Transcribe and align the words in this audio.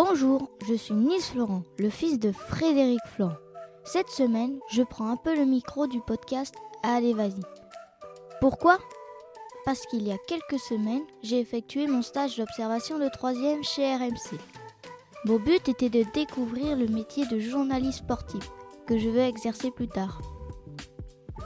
Bonjour, 0.00 0.48
je 0.68 0.74
suis 0.74 0.94
Nils 0.94 1.20
Florent, 1.20 1.64
le 1.76 1.90
fils 1.90 2.20
de 2.20 2.30
Frédéric 2.30 3.00
Florent. 3.16 3.34
Cette 3.82 4.10
semaine, 4.10 4.60
je 4.70 4.84
prends 4.84 5.10
un 5.10 5.16
peu 5.16 5.36
le 5.36 5.44
micro 5.44 5.88
du 5.88 6.00
podcast 6.00 6.54
Allez 6.84 7.14
vas-y. 7.14 7.42
Pourquoi? 8.40 8.78
Parce 9.64 9.84
qu'il 9.86 10.06
y 10.06 10.12
a 10.12 10.16
quelques 10.28 10.60
semaines, 10.60 11.02
j'ai 11.24 11.40
effectué 11.40 11.88
mon 11.88 12.02
stage 12.02 12.36
d'observation 12.36 13.00
de 13.00 13.08
troisième 13.08 13.64
chez 13.64 13.92
RMC. 13.92 14.38
Mon 15.24 15.40
but 15.40 15.68
était 15.68 15.90
de 15.90 16.04
découvrir 16.14 16.76
le 16.76 16.86
métier 16.86 17.26
de 17.26 17.40
journaliste 17.40 17.98
sportif, 17.98 18.48
que 18.86 18.98
je 18.98 19.08
veux 19.08 19.18
exercer 19.18 19.72
plus 19.72 19.88
tard. 19.88 20.22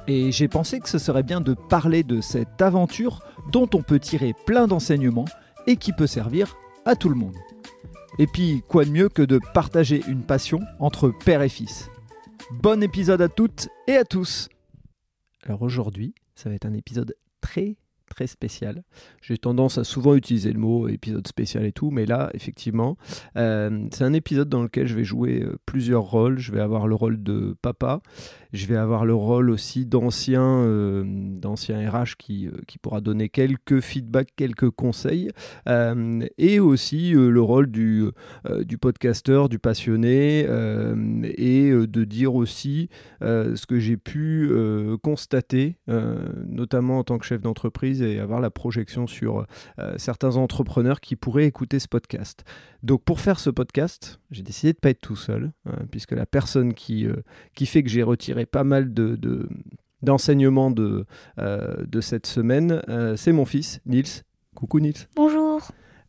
Et 0.06 0.30
j'ai 0.30 0.48
pensé 0.48 0.78
que 0.78 0.90
ce 0.90 0.98
serait 0.98 1.22
bien 1.22 1.40
de 1.40 1.54
parler 1.54 2.02
de 2.02 2.20
cette 2.20 2.60
aventure 2.60 3.20
dont 3.50 3.70
on 3.72 3.80
peut 3.80 3.98
tirer 3.98 4.34
plein 4.44 4.66
d'enseignements 4.66 5.24
et 5.66 5.76
qui 5.76 5.94
peut 5.94 6.06
servir 6.06 6.54
à 6.84 6.96
tout 6.96 7.08
le 7.08 7.14
monde. 7.14 7.38
Et 8.18 8.26
puis, 8.26 8.62
quoi 8.68 8.84
de 8.84 8.90
mieux 8.90 9.08
que 9.08 9.22
de 9.22 9.40
partager 9.54 10.02
une 10.06 10.22
passion 10.22 10.60
entre 10.78 11.08
père 11.08 11.40
et 11.40 11.48
fils 11.48 11.88
Bon 12.50 12.82
épisode 12.82 13.22
à 13.22 13.28
toutes 13.28 13.68
et 13.88 13.96
à 13.96 14.04
tous 14.04 14.50
Alors 15.44 15.62
aujourd'hui, 15.62 16.14
ça 16.34 16.50
va 16.50 16.54
être 16.54 16.66
un 16.66 16.74
épisode 16.74 17.14
très 17.40 17.76
très 18.12 18.26
spécial. 18.26 18.82
J'ai 19.22 19.38
tendance 19.38 19.78
à 19.78 19.84
souvent 19.84 20.14
utiliser 20.14 20.52
le 20.52 20.58
mot 20.58 20.86
épisode 20.88 21.26
spécial 21.26 21.64
et 21.64 21.72
tout, 21.72 21.90
mais 21.90 22.04
là, 22.04 22.28
effectivement, 22.34 22.98
euh, 23.36 23.86
c'est 23.90 24.04
un 24.04 24.12
épisode 24.12 24.50
dans 24.50 24.62
lequel 24.62 24.86
je 24.86 24.94
vais 24.94 25.04
jouer 25.04 25.42
euh, 25.42 25.58
plusieurs 25.64 26.02
rôles. 26.02 26.38
Je 26.38 26.52
vais 26.52 26.60
avoir 26.60 26.86
le 26.86 26.94
rôle 26.94 27.22
de 27.22 27.56
papa, 27.62 28.02
je 28.52 28.66
vais 28.66 28.76
avoir 28.76 29.04
le 29.04 29.14
rôle 29.14 29.50
aussi 29.50 29.86
d'ancien 29.86 30.42
euh, 30.42 31.04
d'ancien 31.06 31.90
RH 31.90 32.16
qui, 32.18 32.48
qui 32.66 32.78
pourra 32.78 33.00
donner 33.00 33.28
quelques 33.28 33.80
feedbacks, 33.80 34.30
quelques 34.36 34.70
conseils, 34.70 35.30
et 36.38 36.60
aussi 36.60 37.12
le 37.12 37.40
rôle 37.40 37.70
du, 37.70 38.04
du 38.60 38.78
podcasteur, 38.78 39.48
du 39.48 39.58
passionné, 39.58 40.40
et 41.36 41.70
de 41.70 42.04
dire 42.04 42.34
aussi 42.34 42.88
ce 43.20 43.66
que 43.66 43.78
j'ai 43.78 43.96
pu 43.96 44.50
constater, 45.02 45.76
notamment 46.46 46.98
en 46.98 47.04
tant 47.04 47.18
que 47.18 47.26
chef 47.26 47.40
d'entreprise 47.40 48.02
et 48.02 48.18
avoir 48.18 48.40
la 48.40 48.50
projection 48.50 49.06
sur 49.06 49.46
euh, 49.78 49.94
certains 49.96 50.36
entrepreneurs 50.36 51.00
qui 51.00 51.16
pourraient 51.16 51.46
écouter 51.46 51.78
ce 51.78 51.88
podcast. 51.88 52.44
Donc 52.82 53.02
pour 53.04 53.20
faire 53.20 53.38
ce 53.38 53.50
podcast, 53.50 54.20
j'ai 54.30 54.42
décidé 54.42 54.72
de 54.72 54.76
ne 54.78 54.80
pas 54.80 54.90
être 54.90 55.00
tout 55.00 55.16
seul, 55.16 55.52
hein, 55.66 55.78
puisque 55.90 56.12
la 56.12 56.26
personne 56.26 56.74
qui, 56.74 57.06
euh, 57.06 57.16
qui 57.54 57.66
fait 57.66 57.82
que 57.82 57.88
j'ai 57.88 58.02
retiré 58.02 58.41
pas 58.46 58.64
mal 58.64 58.92
de, 58.92 59.18
d'enseignements 60.02 60.70
de, 60.70 61.06
euh, 61.38 61.84
de 61.86 62.00
cette 62.00 62.26
semaine, 62.26 62.82
c'est 63.16 63.32
mon 63.32 63.44
fils, 63.44 63.80
Nils. 63.86 64.22
Coucou 64.54 64.80
Nils. 64.80 65.08
Bonjour. 65.16 65.60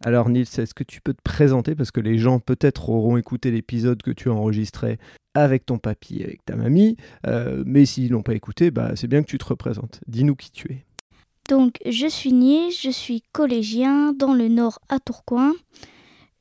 Alors 0.05 0.29
Nils, 0.29 0.47
est-ce 0.57 0.73
que 0.73 0.83
tu 0.83 0.99
peux 0.99 1.13
te 1.13 1.21
présenter? 1.23 1.75
Parce 1.75 1.91
que 1.91 2.01
les 2.01 2.17
gens 2.17 2.39
peut-être 2.39 2.89
auront 2.89 3.15
écouté 3.15 3.51
l'épisode 3.51 4.01
que 4.01 4.11
tu 4.11 4.29
as 4.29 4.33
enregistré 4.33 4.97
avec 5.33 5.65
ton 5.65 5.77
papy, 5.77 6.23
avec 6.23 6.43
ta 6.45 6.55
mamie, 6.55 6.97
mais 7.65 7.85
s'ils 7.85 8.11
l'ont 8.11 8.21
pas 8.21 8.35
écouté, 8.35 8.69
bah, 8.69 8.91
c'est 8.95 9.07
bien 9.07 9.23
que 9.23 9.29
tu 9.29 9.37
te 9.37 9.45
représentes. 9.45 10.01
Dis-nous 10.07 10.35
qui 10.35 10.51
tu 10.51 10.71
es. 10.71 10.85
Donc, 11.49 11.79
je 11.85 12.07
suis 12.07 12.31
Nils, 12.31 12.71
je 12.71 12.89
suis 12.89 13.21
collégien 13.33 14.13
dans 14.13 14.33
le 14.33 14.47
nord 14.47 14.79
à 14.89 14.99
Tourcoing. 14.99 15.51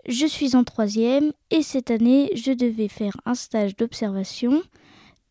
Je 0.09 0.27
suis 0.27 0.55
en 0.55 0.65
troisième 0.65 1.33
et 1.51 1.63
cette 1.63 1.91
année, 1.91 2.31
je 2.35 2.53
devais 2.53 2.89
faire 2.89 3.17
un 3.25 3.35
stage 3.35 3.77
d'observation. 3.77 4.63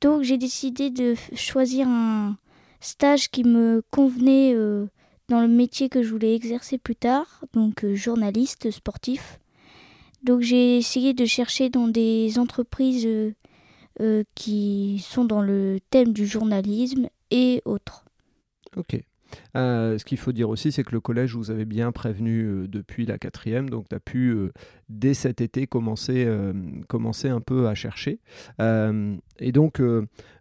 Donc, 0.02 0.24
j'ai 0.24 0.38
décidé 0.38 0.90
de 0.90 1.16
choisir 1.36 1.88
un 1.88 2.38
stage 2.80 3.30
qui 3.30 3.44
me 3.44 3.84
convenait 3.92 4.54
euh, 4.56 4.88
dans 5.30 5.42
le 5.42 5.48
métier 5.48 5.90
que 5.90 6.02
je 6.02 6.10
voulais 6.10 6.36
exercer 6.36 6.80
plus 6.80 6.96
tard, 6.96 7.46
donc 7.54 7.86
euh, 7.86 7.96
journaliste 7.96 8.72
sportif. 8.72 9.40
Donc, 10.24 10.42
j'ai 10.42 10.78
essayé 10.78 11.14
de 11.14 11.26
chercher 11.26 11.70
dans 11.70 11.88
des 11.88 12.40
entreprises 12.40 13.08
euh, 14.00 14.24
qui 14.34 15.04
sont 15.08 15.26
dans 15.26 15.42
le 15.42 15.80
thème 15.92 16.14
du 16.14 16.26
journalisme 16.26 17.08
et 17.30 17.62
autres. 17.66 18.04
Ok. 18.75 19.00
Euh, 19.56 19.97
ce 19.97 20.06
qu'il 20.06 20.18
faut 20.18 20.31
dire 20.31 20.50
aussi, 20.50 20.72
c'est 20.72 20.84
que 20.84 20.92
le 20.92 21.02
collège 21.02 21.36
vous 21.36 21.52
avez 21.52 21.66
bien 21.66 21.92
prévenu 21.92 22.44
euh, 22.44 22.68
depuis 22.68 23.06
la 23.06 23.18
quatrième, 23.18 23.69
donc 23.69 23.90
tu 23.90 23.96
as 23.96 24.00
pu, 24.00 24.30
euh, 24.30 24.52
dès 24.90 25.14
cet 25.14 25.42
été, 25.42 25.68
commencer, 25.68 26.28
commencer 26.88 27.30
un 27.30 27.42
peu 27.42 27.68
à 27.68 27.75
chercher. 27.75 28.19
et 28.59 29.52
donc, 29.52 29.81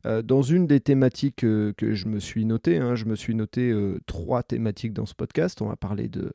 dans 0.04 0.42
une 0.42 0.66
des 0.66 0.80
thématiques 0.80 1.36
que 1.36 1.74
je 1.78 2.08
me 2.08 2.18
suis 2.18 2.44
noté, 2.44 2.78
hein, 2.78 2.96
je 2.96 3.04
me 3.04 3.14
suis 3.14 3.34
noté 3.34 3.72
trois 4.06 4.42
thématiques 4.42 4.92
dans 4.92 5.06
ce 5.06 5.14
podcast. 5.14 5.62
On 5.62 5.68
va 5.68 5.76
parler 5.76 6.08
de, 6.08 6.32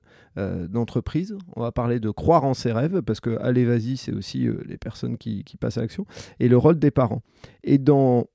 d'entreprise, 0.68 1.36
on 1.56 1.62
va 1.62 1.72
parler 1.72 2.00
de 2.00 2.10
croire 2.10 2.46
en 2.46 2.54
ses 2.54 2.72
rêves, 2.72 3.02
parce 3.02 3.20
que 3.20 3.38
allez, 3.42 3.66
vas-y, 3.66 3.98
c'est 3.98 4.14
aussi 4.14 4.48
les 4.66 4.78
personnes 4.78 5.18
qui, 5.18 5.44
qui 5.44 5.58
passent 5.58 5.78
à 5.78 5.82
l'action, 5.82 6.06
et 6.40 6.48
le 6.48 6.58
rôle 6.58 6.80
des 6.80 6.92
parents. 6.92 7.22
Et 7.64 7.78
dans 7.78 8.28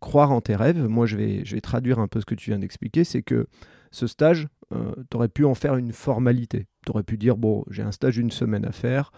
croire 0.00 0.32
en 0.32 0.40
tes 0.40 0.56
rêves, 0.56 0.86
moi 0.86 1.06
je 1.06 1.16
vais, 1.16 1.60
traduire 1.60 1.98
un 1.98 2.08
peu 2.08 2.20
ce 2.20 2.26
que 2.26 2.34
tu 2.34 2.50
viens 2.50 2.58
d'expliquer, 2.58 3.04
c'est 3.04 3.22
que 3.22 3.46
ce 3.90 4.06
stage, 4.06 4.48
euh, 4.72 4.94
tu 5.10 5.16
aurais 5.16 5.28
pu 5.28 5.44
en 5.44 5.54
faire 5.54 5.76
une 5.76 5.92
formalité. 5.92 6.66
Tu 6.84 6.92
aurais 6.92 7.02
pu 7.02 7.16
dire, 7.16 7.36
bon, 7.36 7.64
j'ai 7.70 7.82
un 7.82 7.92
stage 7.92 8.16
d'une 8.16 8.30
semaine 8.30 8.64
à 8.64 8.72
faire, 8.72 9.12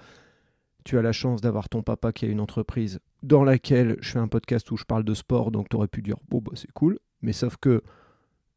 tu 0.85 0.97
as 0.99 1.03
la 1.03 1.13
chance 1.13 1.41
d'avoir 1.41 1.69
ton 1.69 1.83
papa 1.83 2.13
qui 2.13 2.25
a 2.25 2.29
une 2.29 2.41
entreprise 2.41 3.01
dans 3.23 3.45
laquelle 3.45 3.97
je 4.01 4.13
fais 4.13 4.19
un 4.19 4.29
podcast 4.29 4.71
où 4.71 4.77
je 4.77 4.85
parle 4.85 5.05
de 5.05 5.15
sport, 5.15 5.51
donc 5.51 5.69
tu 5.69 5.77
aurais 5.77 5.89
pu 5.89 6.03
dire, 6.03 6.17
bon, 6.29 6.39
bah, 6.39 6.53
c'est 6.55 6.73
cool, 6.73 6.99
mais 7.23 7.33
sauf 7.33 7.57
que 7.57 7.83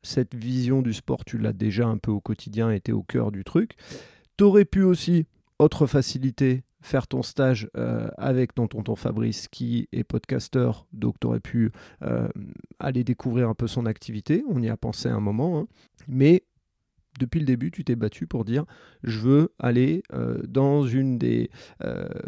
cette 0.04 0.36
vision 0.36 0.82
du 0.82 0.94
sport, 0.94 1.26
tu 1.26 1.38
l'as 1.38 1.54
déjà 1.54 1.88
un 1.88 1.98
peu 1.98 2.12
au 2.12 2.22
quotidien, 2.22 2.70
était 2.72 2.92
au 2.92 3.04
cœur 3.04 3.32
du 3.32 3.44
truc. 3.44 3.76
Tu 4.38 4.44
aurais 4.44 4.66
pu 4.66 4.84
aussi, 4.84 5.26
autre 5.60 5.88
facilité, 5.88 6.64
faire 6.84 7.08
ton 7.08 7.24
stage 7.24 7.70
euh, 7.78 8.10
avec 8.18 8.54
ton 8.54 8.68
tonton 8.68 8.96
Fabrice 8.96 9.48
qui 9.48 9.88
est 9.92 10.04
podcasteur, 10.04 10.86
donc 10.92 11.16
tu 11.20 11.28
aurais 11.28 11.40
pu 11.40 11.72
euh, 12.04 12.28
aller 12.78 13.04
découvrir 13.04 13.50
un 13.50 13.56
peu 13.56 13.68
son 13.68 13.86
activité, 13.86 14.44
on 14.50 14.62
y 14.62 14.70
a 14.70 14.78
pensé 14.78 15.10
un 15.10 15.22
moment, 15.22 15.60
hein. 15.60 15.68
mais 16.08 16.44
depuis 17.20 17.40
le 17.40 17.46
début, 17.46 17.70
tu 17.70 17.84
t'es 17.84 17.96
battu 17.96 18.26
pour 18.26 18.44
dire 18.44 18.66
je 19.04 19.20
veux 19.20 19.54
aller 19.60 20.02
euh, 20.14 20.42
dans 20.48 20.84
une 20.86 21.20
des 21.20 21.52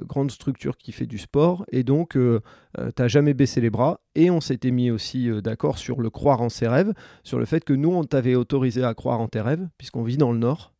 grandes 0.03 0.29
structures 0.29 0.77
qui 0.77 0.91
fait 0.91 1.07
du 1.07 1.17
sport. 1.17 1.65
Et 1.71 1.83
donc 1.83 2.11
tu 2.11 2.39
n'as 2.77 3.07
jamais 3.07 3.33
baissé 3.33 3.61
les 3.61 3.71
bras. 3.71 3.99
Et 4.13 4.29
on 4.29 4.41
s'était 4.41 4.69
mis 4.69 4.91
aussi 4.91 5.31
d'accord 5.41 5.79
sur 5.79 6.01
le 6.01 6.11
croire 6.11 6.41
en 6.41 6.49
ses 6.49 6.67
rêves, 6.67 6.93
sur 7.23 7.39
le 7.39 7.45
fait 7.45 7.63
que 7.63 7.73
nous 7.73 7.91
on 7.91 8.03
t'avait 8.03 8.35
autorisé 8.35 8.83
à 8.83 8.93
croire 8.93 9.19
en 9.21 9.27
tes 9.27 9.41
rêves 9.41 9.67
puisqu'on 9.79 10.03
vit 10.03 10.17
dans 10.17 10.31
le 10.31 10.37
nord. 10.37 10.71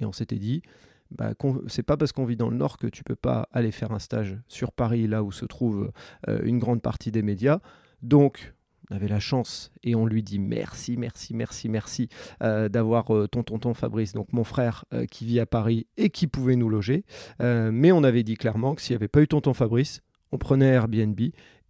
Et 0.00 0.04
on 0.04 0.12
s'était 0.12 0.38
dit 0.38 0.62
bah, 1.10 1.32
c'est 1.66 1.82
pas 1.82 1.96
parce 1.96 2.12
qu'on 2.12 2.24
vit 2.24 2.36
dans 2.36 2.50
le 2.50 2.56
Nord 2.56 2.78
que 2.78 2.86
tu 2.86 3.02
peux 3.02 3.16
pas 3.16 3.48
aller 3.52 3.72
faire 3.72 3.92
un 3.92 3.98
stage 3.98 4.38
sur 4.48 4.72
Paris, 4.72 5.06
là 5.06 5.22
où 5.22 5.32
se 5.32 5.44
trouve 5.44 5.90
euh, 6.28 6.40
une 6.44 6.58
grande 6.58 6.82
partie 6.82 7.10
des 7.10 7.22
médias. 7.22 7.60
Donc, 8.02 8.54
on 8.90 8.96
avait 8.96 9.08
la 9.08 9.20
chance 9.20 9.70
et 9.82 9.94
on 9.94 10.06
lui 10.06 10.22
dit 10.22 10.38
merci, 10.38 10.96
merci, 10.96 11.34
merci, 11.34 11.68
merci 11.68 12.08
euh, 12.42 12.68
d'avoir 12.68 13.14
euh, 13.14 13.28
ton 13.28 13.42
tonton 13.42 13.74
Fabrice, 13.74 14.12
donc 14.12 14.32
mon 14.32 14.44
frère 14.44 14.84
qui 15.10 15.24
vit 15.24 15.40
à 15.40 15.46
Paris 15.46 15.86
et 15.96 16.10
qui 16.10 16.26
pouvait 16.26 16.56
nous 16.56 16.68
loger. 16.68 17.04
mais 17.40 17.92
on 17.92 18.02
avait 18.02 18.22
dit 18.22 18.36
clairement 18.36 18.74
que 18.74 18.82
s'il 18.82 18.94
n'y 18.94 19.00
avait 19.00 19.08
pas 19.08 19.22
eu 19.22 19.28
tonton 19.28 19.54
Fabrice, 19.54 20.00
on 20.32 20.38
prenait 20.38 20.66
Airbnb 20.66 21.20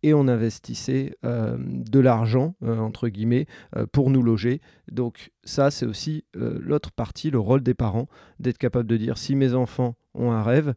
et 0.02 0.14
on 0.14 0.28
investissait 0.28 1.16
euh, 1.24 1.56
de 1.58 2.00
l'argent, 2.00 2.54
euh, 2.62 2.78
entre 2.78 3.08
guillemets, 3.08 3.46
euh, 3.76 3.86
pour 3.86 4.10
nous 4.10 4.22
loger. 4.22 4.60
Donc 4.90 5.30
ça, 5.44 5.70
c'est 5.70 5.86
aussi 5.86 6.24
l'autre 6.34 6.92
partie, 6.92 7.30
le 7.30 7.38
rôle 7.38 7.62
des 7.62 7.74
parents, 7.74 8.08
d'être 8.38 8.58
capable 8.58 8.88
de 8.88 8.96
dire 8.96 9.18
si 9.18 9.36
mes 9.36 9.54
enfants 9.54 9.96
ont 10.14 10.32
un 10.32 10.42
rêve, 10.42 10.74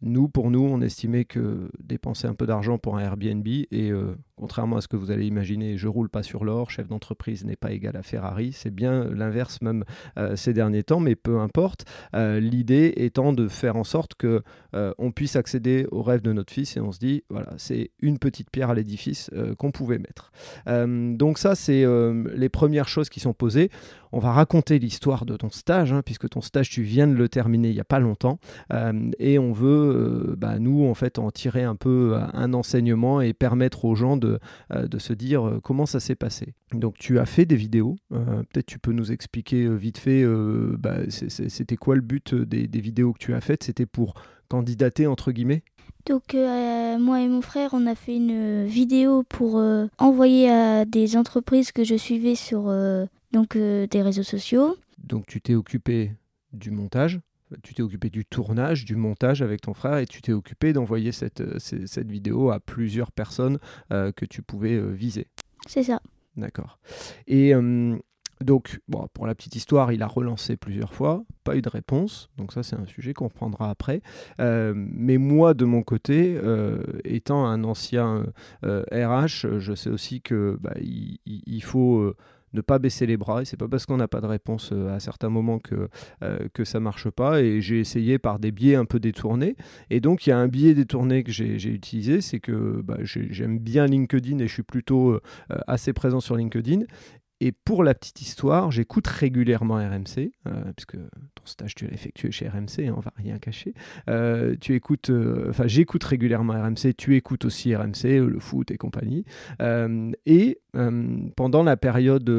nous, 0.00 0.28
pour 0.28 0.50
nous, 0.50 0.60
on 0.60 0.82
estimait 0.82 1.24
que 1.24 1.70
dépenser 1.78 2.26
un 2.26 2.34
peu 2.34 2.46
d'argent 2.46 2.76
pour 2.76 2.98
un 2.98 3.00
Airbnb, 3.00 3.46
et 3.46 3.90
contrairement 4.36 4.76
à 4.76 4.80
ce 4.80 4.88
que 4.88 4.96
vous 4.96 5.10
allez 5.10 5.26
imaginer, 5.26 5.76
je 5.76 5.88
roule 5.88 6.08
pas 6.08 6.22
sur 6.22 6.44
l'or, 6.44 6.70
chef 6.70 6.88
d'entreprise 6.88 7.44
n'est 7.44 7.56
pas 7.56 7.72
égal 7.72 7.96
à 7.96 8.02
Ferrari, 8.02 8.52
c'est 8.52 8.74
bien 8.74 9.04
l'inverse 9.04 9.60
même 9.62 9.84
ces 10.34 10.52
derniers 10.52 10.82
temps, 10.82 11.00
mais 11.00 11.14
peu 11.14 11.40
importe. 11.40 11.84
L'idée 12.14 12.92
étant 12.96 13.32
de 13.32 13.48
faire 13.48 13.76
en 13.76 13.84
sorte 13.84 14.14
que 14.14 14.42
on 14.72 15.12
puisse 15.12 15.36
accéder 15.36 15.86
au 15.90 16.02
rêve 16.02 16.22
de 16.22 16.32
notre 16.32 16.52
fils, 16.52 16.76
et 16.76 16.80
on 16.80 16.92
se 16.92 16.98
dit, 16.98 17.22
voilà, 17.30 17.50
c'est 17.56 17.90
une 18.00 18.18
petite 18.18 18.50
pierre 18.50 18.70
à 18.70 18.74
l'édifice 18.74 19.30
qu'on 19.58 19.70
pouvait 19.70 19.98
mettre. 19.98 20.32
donc 21.16 21.38
ça, 21.38 21.54
c'est 21.54 21.84
les 22.34 22.48
premières 22.48 22.88
choses 22.88 23.08
qui 23.08 23.20
sont 23.20 23.34
posées 23.34 23.70
on 24.14 24.20
va 24.20 24.30
raconter 24.30 24.78
l'histoire 24.78 25.26
de 25.26 25.36
ton 25.36 25.50
stage, 25.50 25.92
hein, 25.92 26.00
puisque 26.04 26.28
ton 26.28 26.40
stage, 26.40 26.70
tu 26.70 26.82
viens 26.82 27.08
de 27.08 27.14
le 27.14 27.28
terminer 27.28 27.70
il 27.70 27.74
n'y 27.74 27.80
a 27.80 27.84
pas 27.84 27.98
longtemps, 27.98 28.38
euh, 28.72 29.10
et 29.18 29.40
on 29.40 29.50
veut, 29.50 29.66
euh, 30.30 30.36
bah, 30.38 30.60
nous, 30.60 30.86
en 30.86 30.94
fait, 30.94 31.18
en 31.18 31.32
tirer 31.32 31.64
un 31.64 31.74
peu 31.74 32.12
euh, 32.14 32.20
un 32.32 32.54
enseignement 32.54 33.20
et 33.20 33.32
permettre 33.32 33.84
aux 33.84 33.96
gens 33.96 34.16
de, 34.16 34.23
de 34.24 34.98
se 34.98 35.12
dire 35.12 35.60
comment 35.62 35.86
ça 35.86 36.00
s'est 36.00 36.14
passé. 36.14 36.54
Donc, 36.72 36.98
tu 36.98 37.18
as 37.18 37.26
fait 37.26 37.46
des 37.46 37.56
vidéos, 37.56 37.96
peut-être 38.10 38.66
tu 38.66 38.78
peux 38.78 38.92
nous 38.92 39.12
expliquer 39.12 39.68
vite 39.68 39.98
fait, 39.98 40.24
bah, 40.78 40.98
c'était 41.08 41.76
quoi 41.76 41.94
le 41.94 42.00
but 42.02 42.34
des, 42.34 42.66
des 42.66 42.80
vidéos 42.80 43.12
que 43.12 43.18
tu 43.18 43.34
as 43.34 43.40
faites? 43.40 43.64
C'était 43.64 43.86
pour 43.86 44.14
candidater, 44.48 45.06
entre 45.06 45.32
guillemets? 45.32 45.62
Donc 46.06 46.34
moi 46.34 47.20
et 47.22 47.28
mon 47.28 47.40
frère, 47.40 47.70
on 47.72 47.86
a 47.86 47.94
fait 47.94 48.16
une 48.16 48.66
vidéo 48.66 49.22
pour 49.22 49.62
envoyer 49.98 50.50
à 50.50 50.84
des 50.84 51.16
entreprises 51.16 51.72
que 51.72 51.84
je 51.84 51.94
suivais 51.94 52.34
sur 52.34 52.70
donc 53.34 53.56
euh, 53.56 53.86
des 53.88 54.00
réseaux 54.00 54.22
sociaux. 54.22 54.76
Donc 54.98 55.26
tu 55.26 55.40
t'es 55.40 55.54
occupé 55.54 56.12
du 56.52 56.70
montage, 56.70 57.20
tu 57.62 57.74
t'es 57.74 57.82
occupé 57.82 58.10
du 58.10 58.24
tournage, 58.24 58.84
du 58.84 58.96
montage 58.96 59.42
avec 59.42 59.60
ton 59.60 59.74
frère 59.74 59.98
et 59.98 60.06
tu 60.06 60.22
t'es 60.22 60.32
occupé 60.32 60.72
d'envoyer 60.72 61.12
cette, 61.12 61.42
cette, 61.58 62.10
vidéo 62.10 62.50
à 62.50 62.60
plusieurs 62.60 63.12
personnes 63.12 63.58
que 63.90 64.24
tu 64.24 64.42
pouvais 64.42 64.78
viser. 64.92 65.26
C'est 65.66 65.82
ça. 65.82 66.00
D'accord. 66.36 66.78
Et 67.26 67.54
donc, 68.40 68.80
bon, 68.88 69.06
pour 69.14 69.26
la 69.26 69.34
petite 69.34 69.56
histoire, 69.56 69.92
il 69.92 70.02
a 70.02 70.06
relancé 70.06 70.56
plusieurs 70.56 70.92
fois, 70.92 71.24
pas 71.44 71.56
eu 71.56 71.62
de 71.62 71.68
réponse. 71.68 72.28
Donc 72.36 72.52
ça, 72.52 72.62
c'est 72.62 72.76
un 72.76 72.86
sujet 72.86 73.14
qu'on 73.14 73.28
prendra 73.28 73.70
après. 73.70 74.02
Euh, 74.40 74.72
mais 74.76 75.18
moi, 75.18 75.54
de 75.54 75.64
mon 75.64 75.82
côté, 75.82 76.36
euh, 76.36 76.82
étant 77.04 77.46
un 77.46 77.64
ancien 77.64 78.26
RH, 78.62 79.46
euh, 79.46 79.60
je 79.60 79.74
sais 79.74 79.90
aussi 79.90 80.20
que 80.20 80.58
bah, 80.60 80.74
il, 80.78 81.62
faut 81.62 82.12
ne 82.54 82.60
pas 82.60 82.78
baisser 82.78 83.06
les 83.06 83.16
bras. 83.16 83.42
Et 83.42 83.44
c'est 83.44 83.56
pas 83.58 83.68
parce 83.68 83.84
qu'on 83.84 83.98
n'a 83.98 84.08
pas 84.08 84.20
de 84.20 84.26
réponse 84.26 84.72
à 84.72 85.00
certains 85.00 85.28
moments 85.28 85.58
que, 85.58 85.88
que 86.52 86.64
ça 86.64 86.80
marche 86.80 87.10
pas. 87.10 87.42
Et 87.42 87.60
j'ai 87.60 87.80
essayé 87.80 88.18
par 88.18 88.38
des 88.38 88.52
biais 88.52 88.76
un 88.76 88.84
peu 88.84 89.00
détournés. 89.00 89.56
Et 89.90 90.00
donc, 90.00 90.26
il 90.26 90.30
y 90.30 90.32
a 90.32 90.38
un 90.38 90.48
biais 90.48 90.74
détourné 90.74 91.22
que 91.22 91.32
j'ai 91.32 91.68
utilisé, 91.68 92.20
c'est 92.20 92.40
que 92.40 92.80
bah, 92.82 92.98
j'aime 93.02 93.58
bien 93.58 93.86
LinkedIn 93.86 94.38
et 94.38 94.46
je 94.46 94.52
suis 94.52 94.62
plutôt 94.62 95.20
assez 95.66 95.92
présent 95.92 96.20
sur 96.20 96.36
LinkedIn. 96.36 96.84
Et 97.44 97.52
pour 97.52 97.84
la 97.84 97.92
petite 97.92 98.22
histoire, 98.22 98.70
j'écoute 98.70 99.06
régulièrement 99.06 99.74
RMC, 99.74 100.32
euh, 100.46 100.72
puisque 100.74 100.96
ton 100.96 101.44
stage 101.44 101.74
tu 101.74 101.86
l'as 101.86 101.92
effectué 101.92 102.30
chez 102.30 102.48
RMC, 102.48 102.88
hein, 102.88 102.94
on 102.96 103.00
va 103.00 103.12
rien 103.18 103.38
cacher. 103.38 103.74
Euh, 104.08 104.56
tu 104.58 104.74
écoutes, 104.74 105.10
euh, 105.10 105.50
enfin 105.50 105.66
j'écoute 105.66 106.02
régulièrement 106.04 106.54
RMC, 106.54 106.94
tu 106.96 107.16
écoutes 107.16 107.44
aussi 107.44 107.76
RMC, 107.76 108.26
le 108.26 108.38
foot 108.38 108.70
et 108.70 108.78
compagnie. 108.78 109.26
et 110.24 110.58
pendant 111.36 111.62
la 111.62 111.76
période, 111.76 112.30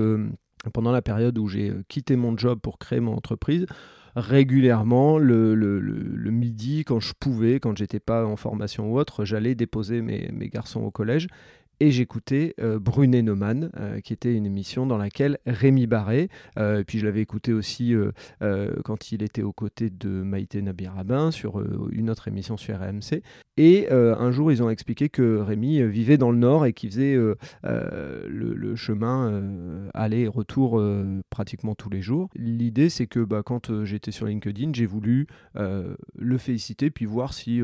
pendant 0.74 0.92
la 0.92 1.04
période 1.04 1.38
où 1.38 1.48
j'ai 1.48 1.72
quitté 1.88 2.16
mon 2.16 2.36
job 2.36 2.60
pour 2.60 2.80
créer 2.80 3.00
mon 3.00 3.14
entreprise, 3.14 3.68
régulièrement 4.16 5.20
le, 5.20 5.56
midi 6.32 6.84
quand 6.84 7.00
je 7.00 7.14
pouvais, 7.14 7.60
quand 7.60 7.78
j'étais 7.78 8.00
pas 8.00 8.26
en 8.26 8.38
formation 8.38 8.92
ou 8.92 8.98
autre, 8.98 9.24
j'allais 9.24 9.54
déposer 9.54 10.02
mes 10.02 10.50
garçons 10.50 10.82
au 10.82 10.90
collège 10.90 11.28
et 11.80 11.92
j'écoutais 11.92 12.54
euh, 12.60 12.80
Brunet 12.80 13.22
Neumann, 13.22 13.70
euh, 13.78 14.00
qui 14.00 14.14
était 14.14 14.34
une 14.34 14.46
émission 14.46 14.86
dans 14.86 14.98
laquelle 14.98 15.40
Rémi 15.46 15.88
Barré, 15.88 16.30
euh, 16.58 16.80
et 16.80 16.84
puis 16.84 17.00
je 17.00 17.06
l'avais 17.06 17.22
écouté 17.22 17.54
aussi 17.54 17.94
quand 18.84 19.12
il 19.12 19.24
était 19.24 19.42
aux 19.42 19.54
côtés 19.54 19.90
de 19.90 20.10
Maïté 20.10 20.62
Nabirabin 20.62 21.32
sur 21.32 21.62
une 21.92 22.10
autre 22.10 22.28
émission 22.28 22.58
sur 22.58 22.78
RMC. 22.80 23.22
Et 23.58 23.90
un 23.92 24.32
jour, 24.32 24.52
ils 24.52 24.62
ont 24.62 24.70
expliqué 24.70 25.10
que 25.10 25.38
Rémi 25.38 25.82
vivait 25.84 26.18
dans 26.18 26.32
le 26.32 26.38
Nord 26.38 26.66
et 26.66 26.74
qu'il 26.74 26.90
faisait 26.90 27.18
le, 27.64 28.76
chemin 28.76 29.42
aller 29.94 30.22
et 30.22 30.28
retour 30.28 30.82
pratiquement 31.30 31.76
tous 31.76 31.90
les 31.90 32.02
jours. 32.02 32.30
L'idée, 32.36 32.90
c'est 32.90 33.08
que 33.08 33.20
bah, 33.20 33.44
quand 33.44 33.84
j'étais 33.84 34.12
sur 34.12 34.26
LinkedIn, 34.26 34.72
j'ai 34.74 34.86
voulu 34.86 35.28
le 35.56 36.38
féliciter, 36.38 36.90
puis 36.90 37.06
voir 37.06 37.34
si 37.34 37.62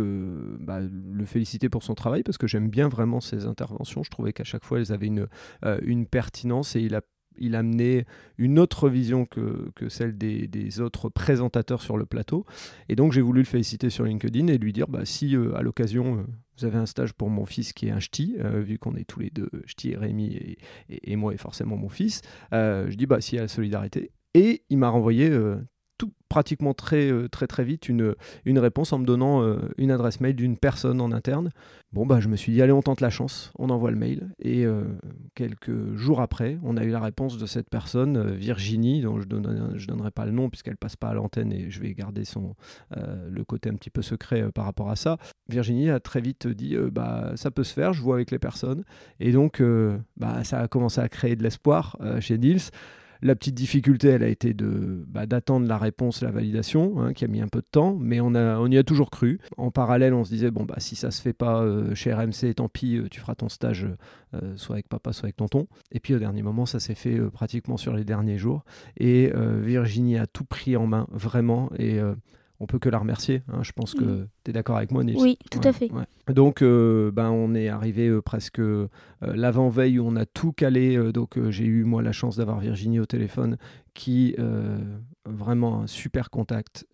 bah, 0.60 0.80
le 0.82 1.26
féliciter 1.26 1.70
pour 1.70 1.84
son 1.84 1.96
travail, 1.96 2.24
parce 2.24 2.38
que 2.38 2.48
j'aime 2.48 2.70
bien 2.70 2.88
vraiment 2.88 3.22
ses 3.22 3.46
interventions 3.46 4.01
je 4.04 4.10
trouvais 4.10 4.34
qu'à 4.34 4.44
chaque 4.44 4.66
fois, 4.66 4.80
elles 4.80 4.92
avaient 4.92 5.08
une, 5.08 5.28
euh, 5.66 5.80
une 5.84 6.06
pertinence 6.06 6.76
et 6.76 6.82
il 6.82 6.96
a 6.96 7.02
il 7.38 7.56
amenait 7.56 8.06
une 8.38 8.60
autre 8.60 8.90
vision 8.90 9.26
que, 9.26 9.72
que 9.74 9.88
celle 9.88 10.18
des, 10.18 10.48
des, 10.48 10.82
autres 10.82 11.08
présentateurs 11.08 11.82
sur 11.82 11.96
le 11.96 12.06
plateau. 12.06 12.46
Et 12.90 12.98
donc 12.98 13.14
j'ai 13.14 13.22
voulu 13.22 13.40
le 13.40 13.46
féliciter 13.46 13.90
sur 13.90 14.04
LinkedIn 14.04 14.48
et 14.48 14.58
lui 14.58 14.74
dire 14.74 14.90
bah, 14.90 15.06
si 15.06 15.38
euh, 15.38 15.56
à 15.56 15.62
l'occasion 15.62 16.18
euh, 16.18 16.24
vous 16.58 16.66
avez 16.66 16.78
un 16.78 16.86
stage 16.86 17.14
pour 17.14 17.30
mon 17.30 17.46
fils 17.46 17.72
qui 17.72 17.88
est 17.88 17.92
un 17.92 18.02
ch'ti, 18.02 18.36
vu 18.38 18.78
qu'on 18.78 18.96
est 18.98 19.06
tous 19.06 19.22
les 19.22 19.30
deux, 19.30 19.50
ch'ti 19.66 19.92
et 19.92 19.96
Rémi 19.96 20.58
et, 20.90 21.16
moi 21.16 21.34
et 21.34 21.38
forcément 21.38 21.78
mon 21.78 21.90
fils, 21.90 22.22
je 22.52 22.94
dis 22.96 23.06
bah 23.06 23.22
s'il 23.22 23.38
y 23.38 23.40
a 23.40 23.44
la 23.44 23.48
solidarité. 23.48 24.12
Et 24.34 24.64
il 24.70 24.78
m'a 24.78 24.90
renvoyé 24.90 25.32
pratiquement 26.32 26.74
très, 26.74 27.12
euh, 27.12 27.28
très, 27.28 27.46
très 27.46 27.66
vite 27.66 27.90
une, 27.90 28.16
une 28.46 28.58
réponse 28.58 28.94
en 28.94 29.00
me 29.00 29.06
donnant 29.06 29.44
euh, 29.44 29.58
une 29.78 29.92
adresse 29.92 30.22
mail 30.22 30.34
d'une 30.34 30.56
personne 30.56 31.02
en 31.02 31.12
interne. 31.12 31.50
Bon, 31.92 32.06
bah, 32.06 32.22
je 32.22 32.30
me 32.30 32.38
suis 32.38 32.54
dit, 32.54 32.62
allez, 32.62 32.72
on 32.72 32.82
tente 32.82 33.02
la 33.02 33.10
chance, 33.10 33.52
on 33.60 33.70
envoie 33.70 33.92
le 33.92 33.98
mail. 33.98 34.30
Et 34.40 34.66
euh, 34.66 34.86
quelques 35.36 35.94
jours 35.98 36.22
après, 36.22 36.58
on 36.64 36.78
a 36.78 36.86
eu 36.86 36.90
la 36.90 37.02
réponse 37.02 37.38
de 37.38 37.46
cette 37.46 37.70
personne, 37.70 38.32
Virginie, 38.32 39.02
dont 39.02 39.20
je 39.20 39.28
ne 39.28 39.78
je 39.78 39.88
donnerai 39.88 40.12
pas 40.12 40.26
le 40.26 40.32
nom 40.32 40.50
puisqu'elle 40.50 40.78
passe 40.78 40.96
pas 40.96 41.10
à 41.10 41.14
l'antenne 41.14 41.52
et 41.52 41.70
je 41.70 41.82
vais 41.82 41.94
garder 41.94 42.24
son, 42.24 42.56
le 42.96 43.44
côté 43.44 43.70
un 43.70 43.76
petit 43.76 43.90
peu 43.90 44.02
secret 44.02 44.50
par 44.54 44.64
rapport 44.64 44.90
à 44.90 44.96
ça. 44.96 45.18
Virginie 45.50 45.90
a 45.90 46.00
très 46.00 46.22
vite 46.22 46.48
dit, 46.48 46.78
bah, 46.92 47.34
ça 47.36 47.52
peut 47.52 47.66
se 47.66 47.74
faire, 47.74 47.92
je 47.92 48.02
vois 48.02 48.16
avec 48.16 48.32
les 48.32 48.40
personnes. 48.40 48.86
Et 49.20 49.34
donc, 49.34 49.62
bah, 50.16 50.46
ça 50.46 50.60
a 50.60 50.68
commencé 50.70 51.02
à 51.02 51.10
créer 51.10 51.36
de 51.36 51.44
l'espoir 51.44 51.98
chez 52.22 52.38
Nils. 52.38 52.72
La 53.24 53.36
petite 53.36 53.54
difficulté, 53.54 54.08
elle 54.08 54.24
a 54.24 54.28
été 54.28 54.54
de 54.54 55.06
bah, 55.08 55.28
d'attendre 55.28 55.68
la 55.68 55.78
réponse, 55.78 56.22
la 56.22 56.32
validation, 56.32 57.00
hein, 57.00 57.14
qui 57.14 57.24
a 57.24 57.28
mis 57.28 57.42
un 57.42 57.48
peu 57.48 57.60
de 57.60 57.68
temps, 57.70 57.96
mais 58.00 58.20
on, 58.20 58.32
y 58.68 58.78
a 58.78 58.84
toujours 58.84 59.12
cru. 59.12 59.40
En 59.58 59.70
parallèle, 59.70 60.14
on 60.14 60.24
se 60.24 60.32
disait 60.32 60.50
bon 60.50 60.64
bah 60.64 60.76
si 60.80 60.96
ça 60.96 61.12
se 61.12 61.22
fait 61.22 61.34
pas 61.34 61.62
euh, 61.62 61.94
chez 61.94 62.14
RMC, 62.14 62.56
tant 62.56 62.68
pis, 62.68 62.98
euh, 62.98 63.08
tu 63.10 63.20
feras 63.20 63.36
ton 63.36 63.48
stage 63.50 63.88
euh, 64.34 64.54
soit 64.56 64.76
avec 64.76 64.90
papa, 64.90 65.14
soit 65.14 65.26
avec 65.26 65.36
tonton. 65.36 65.68
Et 65.92 66.00
puis 66.00 66.16
au 66.16 66.20
dernier 66.20 66.42
moment, 66.42 66.66
ça 66.66 66.80
s'est 66.80 66.96
fait 66.96 67.20
pratiquement 67.32 67.78
sur 67.78 67.94
les 67.94 68.04
derniers 68.04 68.40
jours. 68.40 68.64
Et 68.98 69.32
Virginie 69.36 70.18
a 70.18 70.26
tout 70.26 70.46
pris 70.46 70.76
en 70.76 70.88
main, 70.88 71.08
vraiment. 71.12 71.70
On 72.62 72.68
peut 72.68 72.80
que 72.80 72.90
la 72.90 73.00
remercier. 73.00 73.42
Hein. 73.52 73.64
Je 73.64 73.72
pense 73.72 73.96
que 73.96 74.04
mm. 74.04 74.28
tu 74.44 74.52
es 74.52 74.54
d'accord 74.54 74.78
avec 74.78 74.92
moi, 74.92 75.04
Nils. 75.04 75.18
Oui, 75.18 75.38
tout 75.50 75.60
à 75.64 75.74
fait. 75.74 75.90
Donc, 76.30 76.62
euh, 76.62 77.12
ben, 77.12 77.32
on 77.32 77.56
est 77.56 77.70
arrivé 77.70 78.08
euh, 78.08 78.22
presque 78.22 78.60
euh, 78.60 78.88
l'avant-veille 79.22 79.98
où 79.98 80.08
on 80.08 80.16
a 80.16 80.26
tout 80.28 80.54
calé. 80.54 81.12
donc, 81.12 81.40
j'ai 81.50 81.66
eu, 81.66 81.84
moi, 81.84 82.04
la 82.04 82.12
chance 82.12 82.38
d'avoir 82.38 82.60
Virginie 82.60 83.00
au 83.00 83.08
téléphone 83.08 83.58
qui, 83.96 84.36
vraiment, 85.26 85.82
un 85.82 85.88
super 85.88 86.30
contact 86.30 86.86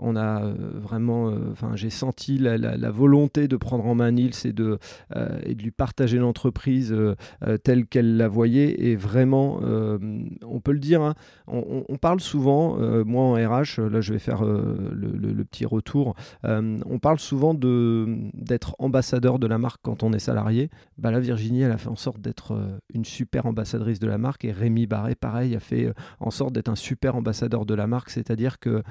on 0.00 0.16
a 0.16 0.42
euh, 0.42 0.54
vraiment, 0.74 1.28
euh, 1.28 1.50
enfin, 1.52 1.72
j'ai 1.74 1.90
senti 1.90 2.38
la, 2.38 2.90
volonté 2.90 3.48
de 3.48 3.56
prendre 3.56 3.86
en 3.86 3.94
main 3.94 4.10
Nils 4.10 4.34
et 4.44 4.52
de, 4.52 4.78
euh, 5.14 5.38
et 5.44 5.54
de 5.54 5.62
lui 5.62 5.70
partager 5.70 6.18
l'entreprise 6.18 6.94
telle 7.62 7.86
qu'elle 7.86 8.16
la 8.16 8.28
voyait. 8.28 8.82
Et 8.84 8.96
vraiment, 8.96 9.60
on 9.62 10.60
peut 10.60 10.72
le 10.72 10.78
dire, 10.78 11.02
hein, 11.02 11.14
on, 11.46 11.96
parle 11.96 12.20
souvent, 12.20 12.76
moi 13.04 13.22
en 13.22 13.34
RH, 13.34 13.80
là 13.80 14.00
je 14.00 14.12
vais 14.12 14.18
faire 14.18 14.44
le, 14.44 15.44
petit 15.44 15.64
retour, 15.64 16.14
on 16.44 16.98
parle 17.00 17.18
souvent 17.18 17.54
d'être 17.54 18.74
ambassadeur 18.78 19.38
de 19.38 19.46
la 19.46 19.58
marque 19.58 19.80
quand 19.82 20.02
on 20.02 20.12
est 20.12 20.18
salarié. 20.18 20.70
Bah 20.98 21.10
là, 21.10 21.20
Virginie, 21.20 21.62
elle 21.62 21.72
a 21.72 21.78
fait 21.78 21.88
en 21.88 21.96
sorte 21.96 22.20
d'être 22.20 22.58
une 22.92 23.04
super 23.04 23.46
ambassadrice 23.46 24.00
de 24.00 24.06
la 24.06 24.18
marque 24.18 24.44
et 24.44 24.52
Rémi 24.52 24.86
Barré, 24.86 25.14
pareil, 25.14 25.54
a 25.54 25.60
fait 25.60 25.92
en 26.18 26.30
sorte 26.30 26.52
d'être 26.52 26.68
un 26.68 26.76
super 26.76 27.16
ambassadeur 27.16 27.66
de 27.66 27.74
la 27.74 27.86
marque, 27.86 28.10
c'est-à-dire 28.10 28.58
que 28.58 28.82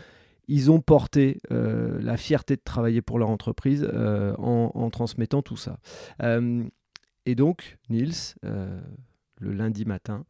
ils 0.49 0.71
ont 0.71 0.81
porté 0.81 1.39
euh, 1.51 1.99
la 2.01 2.17
fierté 2.17 2.55
de 2.55 2.61
travailler 2.61 3.01
pour 3.01 3.19
leur 3.19 3.29
entreprise 3.29 3.87
euh, 3.93 4.33
en, 4.37 4.89
transmettant 4.89 5.41
tout 5.41 5.55
ça. 5.55 5.77
Euh, 6.23 6.63
et 7.25 7.35
donc, 7.35 7.77
Nils, 7.89 8.35
le 8.41 9.53
lundi 9.53 9.85
matin, 9.85 10.25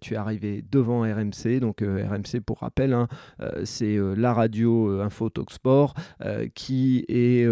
tu 0.00 0.14
es 0.14 0.16
arrivé 0.16 0.64
devant 0.68 1.02
RMC. 1.02 1.60
Donc 1.60 1.82
RMC, 1.82 2.40
pour 2.40 2.60
rappel, 2.60 2.94
hein, 2.94 3.06
c'est 3.64 3.98
la 4.16 4.32
radio 4.32 5.00
Info 5.02 5.28
Talk 5.28 5.50
Sport 5.50 5.94
qui 6.54 7.04
est 7.08 7.46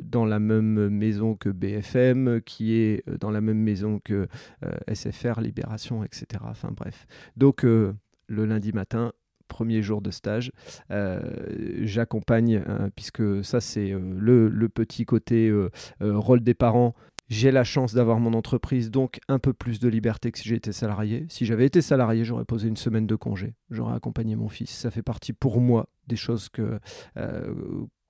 dans 0.00 0.24
la 0.24 0.38
même 0.38 0.88
maison 0.90 1.34
que 1.34 1.48
BFM, 1.48 2.42
qui 2.42 2.74
est 2.74 3.02
dans 3.18 3.30
la 3.30 3.40
même 3.40 3.58
maison 3.58 3.98
que 3.98 4.28
SFR, 4.92 5.40
Libération, 5.40 6.04
etc. 6.04 6.44
Enfin 6.44 6.70
bref. 6.70 7.06
Donc 7.36 7.64
le 7.64 7.96
lundi 8.28 8.72
matin, 8.72 9.12
premier 9.48 9.82
jour 9.82 10.02
de 10.02 10.10
stage. 10.10 10.52
Euh, 10.90 11.20
j'accompagne, 11.82 12.62
hein, 12.66 12.90
puisque 12.94 13.44
ça 13.44 13.60
c'est 13.60 13.92
euh, 13.92 14.00
le, 14.18 14.68
petit 14.68 15.04
côté 15.04 15.48
euh, 15.48 15.70
rôle 16.00 16.40
des 16.40 16.54
parents. 16.54 16.94
J'ai 17.28 17.50
la 17.50 17.64
chance 17.64 17.94
d'avoir 17.94 18.18
mon 18.18 18.34
entreprise, 18.34 18.90
donc 18.90 19.18
un 19.28 19.38
peu 19.38 19.52
plus 19.54 19.80
de 19.80 19.88
liberté 19.88 20.30
que 20.32 20.38
si 20.38 20.48
j'étais 20.48 20.72
salarié. 20.72 21.24
Si 21.30 21.46
j'avais 21.46 21.64
été 21.64 21.80
salarié, 21.80 22.24
j'aurais 22.24 22.44
posé 22.44 22.68
une 22.68 22.76
semaine 22.76 23.06
de 23.06 23.14
congé. 23.14 23.54
J'aurais 23.70 23.94
accompagné 23.94 24.36
mon 24.36 24.48
fils. 24.48 24.70
Ça 24.70 24.90
fait 24.90 25.02
partie 25.02 25.32
pour 25.32 25.60
moi 25.60 25.88
des 26.08 26.16
choses 26.16 26.50
que 26.50 26.78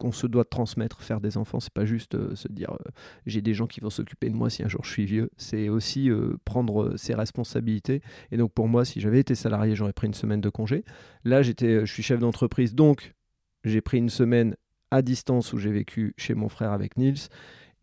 qu'on 0.03 0.11
se 0.11 0.27
doit 0.27 0.43
de 0.43 0.49
transmettre, 0.49 1.01
faire 1.01 1.21
des 1.21 1.37
enfants, 1.37 1.61
c'est 1.61 1.73
pas 1.73 1.85
juste 1.85 2.17
euh, 2.17 2.35
se 2.35 2.49
dire 2.49 2.73
euh, 2.73 2.91
j'ai 3.25 3.41
des 3.41 3.55
gens 3.55 3.69
qui 3.69 3.79
vont 3.79 3.89
s'occuper 3.89 4.29
de 4.31 4.35
moi 4.35 4.51
si 4.51 4.65
un 4.65 4.69
jour 4.69 4.83
je 4.83 4.91
suis 4.91 5.05
vieux, 5.05 5.31
c'est 5.37 5.69
aussi 5.69 6.11
euh, 6.11 6.37
prendre 6.45 6.97
ses 6.97 7.15
responsabilités. 7.15 8.03
Et 8.33 8.37
donc 8.37 8.53
pour 8.53 8.67
moi, 8.67 8.85
si 8.85 9.01
j'avais 9.01 9.21
été 9.21 9.37
salarié, 9.37 9.77
j'aurais 9.77 9.93
pris 9.93 10.09
une 10.09 10.15
semaine 10.15 10.41
de 10.41 10.49
congé. 10.49 10.85
Là, 11.23 11.43
j'étais, 11.43 11.87
je 11.87 11.93
suis 11.93 12.03
chef 12.03 12.19
d'entreprise, 12.19 12.75
donc 12.75 13.15
j'ai 13.63 13.81
pris 13.81 13.99
une 13.99 14.09
semaine 14.09 14.57
à 14.91 15.03
distance 15.03 15.53
où 15.53 15.59
j'ai 15.59 15.71
vécu 15.71 16.15
chez 16.17 16.35
mon 16.35 16.49
frère 16.49 16.73
avec 16.73 16.97
Nils. 16.97 17.29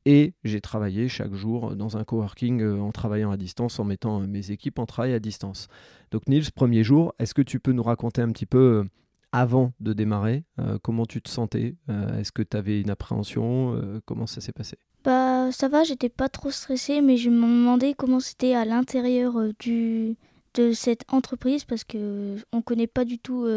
Et 0.05 0.33
j'ai 0.43 0.59
travaillé 0.59 1.07
chaque 1.07 1.33
jour 1.33 1.75
dans 1.75 1.95
un 1.95 2.03
coworking 2.03 2.79
en 2.79 2.91
travaillant 2.91 3.31
à 3.31 3.37
distance, 3.37 3.79
en 3.79 3.85
mettant 3.85 4.19
mes 4.19 4.51
équipes 4.51 4.79
en 4.79 4.85
travail 4.85 5.13
à 5.13 5.19
distance. 5.19 5.67
Donc 6.11 6.27
Nils, 6.27 6.51
premier 6.51 6.83
jour, 6.83 7.13
est-ce 7.19 7.33
que 7.33 7.41
tu 7.41 7.61
peux 7.61 7.71
nous 7.71 7.83
raconter 7.83 8.21
un 8.21 8.31
petit 8.31 8.45
peu 8.45 8.85
avant 9.31 9.73
de 9.79 9.93
démarrer. 9.93 10.43
Euh, 10.59 10.77
comment 10.81 11.05
tu 11.05 11.21
te 11.21 11.29
sentais 11.29 11.75
euh, 11.89 12.19
Est-ce 12.19 12.31
que 12.31 12.41
tu 12.41 12.57
avais 12.57 12.81
une 12.81 12.89
appréhension 12.89 13.73
euh, 13.75 13.99
Comment 14.05 14.27
ça 14.27 14.41
s'est 14.41 14.51
passé? 14.51 14.77
Bah 15.03 15.51
ça 15.51 15.69
va, 15.69 15.83
j'étais 15.83 16.09
pas 16.09 16.29
trop 16.29 16.51
stressée, 16.51 17.01
mais 17.01 17.17
je 17.17 17.29
me 17.29 17.41
demandais 17.41 17.93
comment 17.93 18.19
c'était 18.19 18.53
à 18.53 18.65
l'intérieur 18.65 19.35
du 19.59 20.17
de 20.55 20.71
cette 20.71 21.03
entreprise 21.09 21.63
parce 21.63 21.83
que 21.83 22.35
on 22.51 22.61
connaît 22.61 22.87
pas 22.87 23.05
du 23.05 23.19
tout 23.19 23.47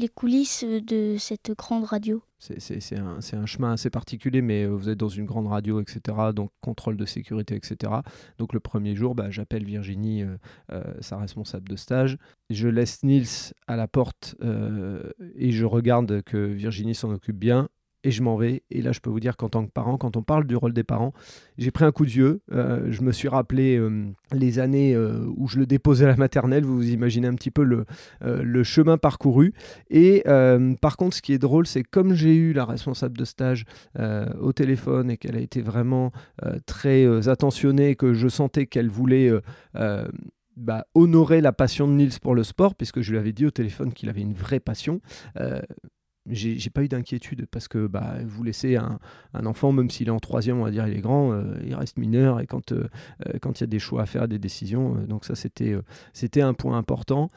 les 0.00 0.08
coulisses 0.08 0.64
de 0.64 1.16
cette 1.18 1.52
grande 1.56 1.84
radio. 1.84 2.22
C'est 2.38 2.96
un, 2.96 3.46
chemin 3.46 3.72
assez 3.72 3.90
particulier, 3.90 4.40
mais 4.40 4.64
vous 4.64 4.88
êtes 4.88 4.98
dans 4.98 5.10
une 5.10 5.26
grande 5.26 5.46
radio, 5.46 5.78
etc. 5.80 6.16
Donc 6.34 6.50
contrôle 6.62 6.96
de 6.96 7.04
sécurité, 7.04 7.54
etc. 7.54 7.92
Donc 8.38 8.54
le 8.54 8.60
premier 8.60 8.96
jour, 8.96 9.14
bah, 9.14 9.30
j'appelle 9.30 9.64
Virginie, 9.64 10.24
sa 11.00 11.18
responsable 11.18 11.68
de 11.68 11.76
stage. 11.76 12.16
Je 12.48 12.68
laisse 12.68 13.02
Nils 13.02 13.52
à 13.66 13.76
la 13.76 13.88
porte 13.88 14.36
et 15.36 15.52
je 15.52 15.64
regarde 15.66 16.22
que 16.22 16.38
Virginie 16.38 16.94
s'en 16.94 17.10
occupe 17.12 17.36
bien 17.36 17.68
et 18.04 18.10
je 18.10 18.22
m'en 18.22 18.36
vais. 18.36 18.62
Et 18.70 18.82
là, 18.82 18.92
je 18.92 19.00
peux 19.00 19.10
vous 19.10 19.20
dire 19.20 19.36
qu'en 19.36 19.48
tant 19.48 19.64
que 19.64 19.70
parent, 19.70 19.98
quand 19.98 20.16
on 20.16 20.22
parle 20.22 20.46
du 20.46 20.56
rôle 20.56 20.72
des 20.72 20.84
parents, 20.84 21.12
j'ai 21.58 21.70
pris 21.70 21.84
un 21.84 21.92
coup 21.92 22.04
de 22.04 22.10
vieux. 22.10 22.40
Euh, 22.52 22.86
je 22.90 23.02
me 23.02 23.12
suis 23.12 23.28
rappelé 23.28 23.76
euh, 23.76 24.06
les 24.32 24.58
années 24.58 24.94
euh, 24.94 25.24
où 25.36 25.48
je 25.48 25.58
le 25.58 25.66
déposais 25.66 26.04
à 26.04 26.08
la 26.08 26.16
maternelle. 26.16 26.64
Vous 26.64 26.76
vous 26.76 26.90
imaginez 26.90 27.26
un 27.26 27.34
petit 27.34 27.50
peu 27.50 27.62
le, 27.62 27.84
chemin 28.62 28.98
parcouru. 28.98 29.52
Et 29.90 30.22
par 30.80 30.96
contre, 30.96 31.16
ce 31.16 31.22
qui 31.22 31.32
est 31.32 31.38
drôle, 31.38 31.66
c'est 31.66 31.82
comme 31.82 32.14
j'ai 32.14 32.34
eu 32.34 32.52
la 32.52 32.64
responsable 32.64 33.16
de 33.16 33.24
stage 33.24 33.64
au 34.40 34.52
téléphone 34.52 35.10
et 35.10 35.16
qu'elle 35.16 35.36
a 35.36 35.40
été 35.40 35.62
vraiment 35.62 36.12
très 36.66 37.28
attentionnée, 37.28 37.96
que 37.96 38.14
je 38.14 38.28
sentais 38.28 38.66
qu'elle 38.66 38.88
voulait... 38.88 39.30
Bah, 40.56 40.84
honorer 40.94 41.40
la 41.40 41.52
passion 41.52 41.88
de 41.88 41.94
Nils 41.94 42.20
pour 42.20 42.34
le 42.34 42.42
sport, 42.42 42.74
puisque 42.74 43.00
je 43.00 43.12
lui 43.12 43.18
avais 43.18 43.32
dit 43.32 43.46
au 43.46 43.50
téléphone 43.50 43.94
qu'il 43.94 44.10
avait 44.10 44.20
une 44.20 44.34
vraie 44.34 44.60
passion 44.60 45.00
j'ai 46.32 46.70
pas 46.70 46.82
eu 46.82 46.88
d'inquiétude 46.88 47.46
parce 47.50 47.68
que 47.68 47.86
bah, 47.86 48.14
vous 48.24 48.42
laissez 48.42 48.76
un, 48.76 48.98
un 49.34 49.46
enfant, 49.46 49.72
même 49.72 49.90
s'il 49.90 50.08
est 50.08 50.12
en 50.12 50.18
troisième, 50.20 50.58
on 50.58 50.64
va 50.64 50.70
dire 50.70 50.86
il 50.86 50.96
est 50.96 51.00
grand, 51.00 51.32
euh, 51.32 51.42
il 51.64 51.74
reste 51.74 51.98
mineur 51.98 52.40
et 52.40 52.46
quand 52.46 52.72
euh, 52.72 52.88
euh, 53.26 53.38
quand 53.40 53.60
il 53.60 53.62
y 53.62 53.64
a 53.64 53.66
des 53.66 53.78
choix 53.78 54.02
à 54.02 54.06
faire, 54.06 54.28
des 54.28 54.38
décisions, 54.38 54.94
donc 55.08 55.24
ça 55.24 55.34
c'était 55.34 55.74
c'était 56.12 56.40
un 56.40 56.54
point 56.54 56.76
important 56.76 57.30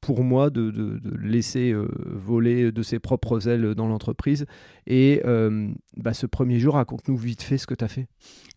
pour 0.00 0.22
moi 0.22 0.50
de, 0.50 0.70
de, 0.70 1.00
laisser 1.20 1.74
voler 2.06 2.72
de 2.72 2.82
ses 2.82 2.98
propres 2.98 3.48
ailes 3.48 3.74
dans 3.74 3.86
l'entreprise. 3.86 4.46
Et 4.86 5.22
bah, 5.96 6.14
ce 6.14 6.26
premier 6.26 6.58
jour, 6.58 6.74
raconte-nous 6.74 7.16
vite 7.16 7.42
fait 7.42 7.58
ce 7.58 7.66
que 7.66 7.74
tu 7.74 7.84
as 7.84 7.88
fait. 7.88 8.06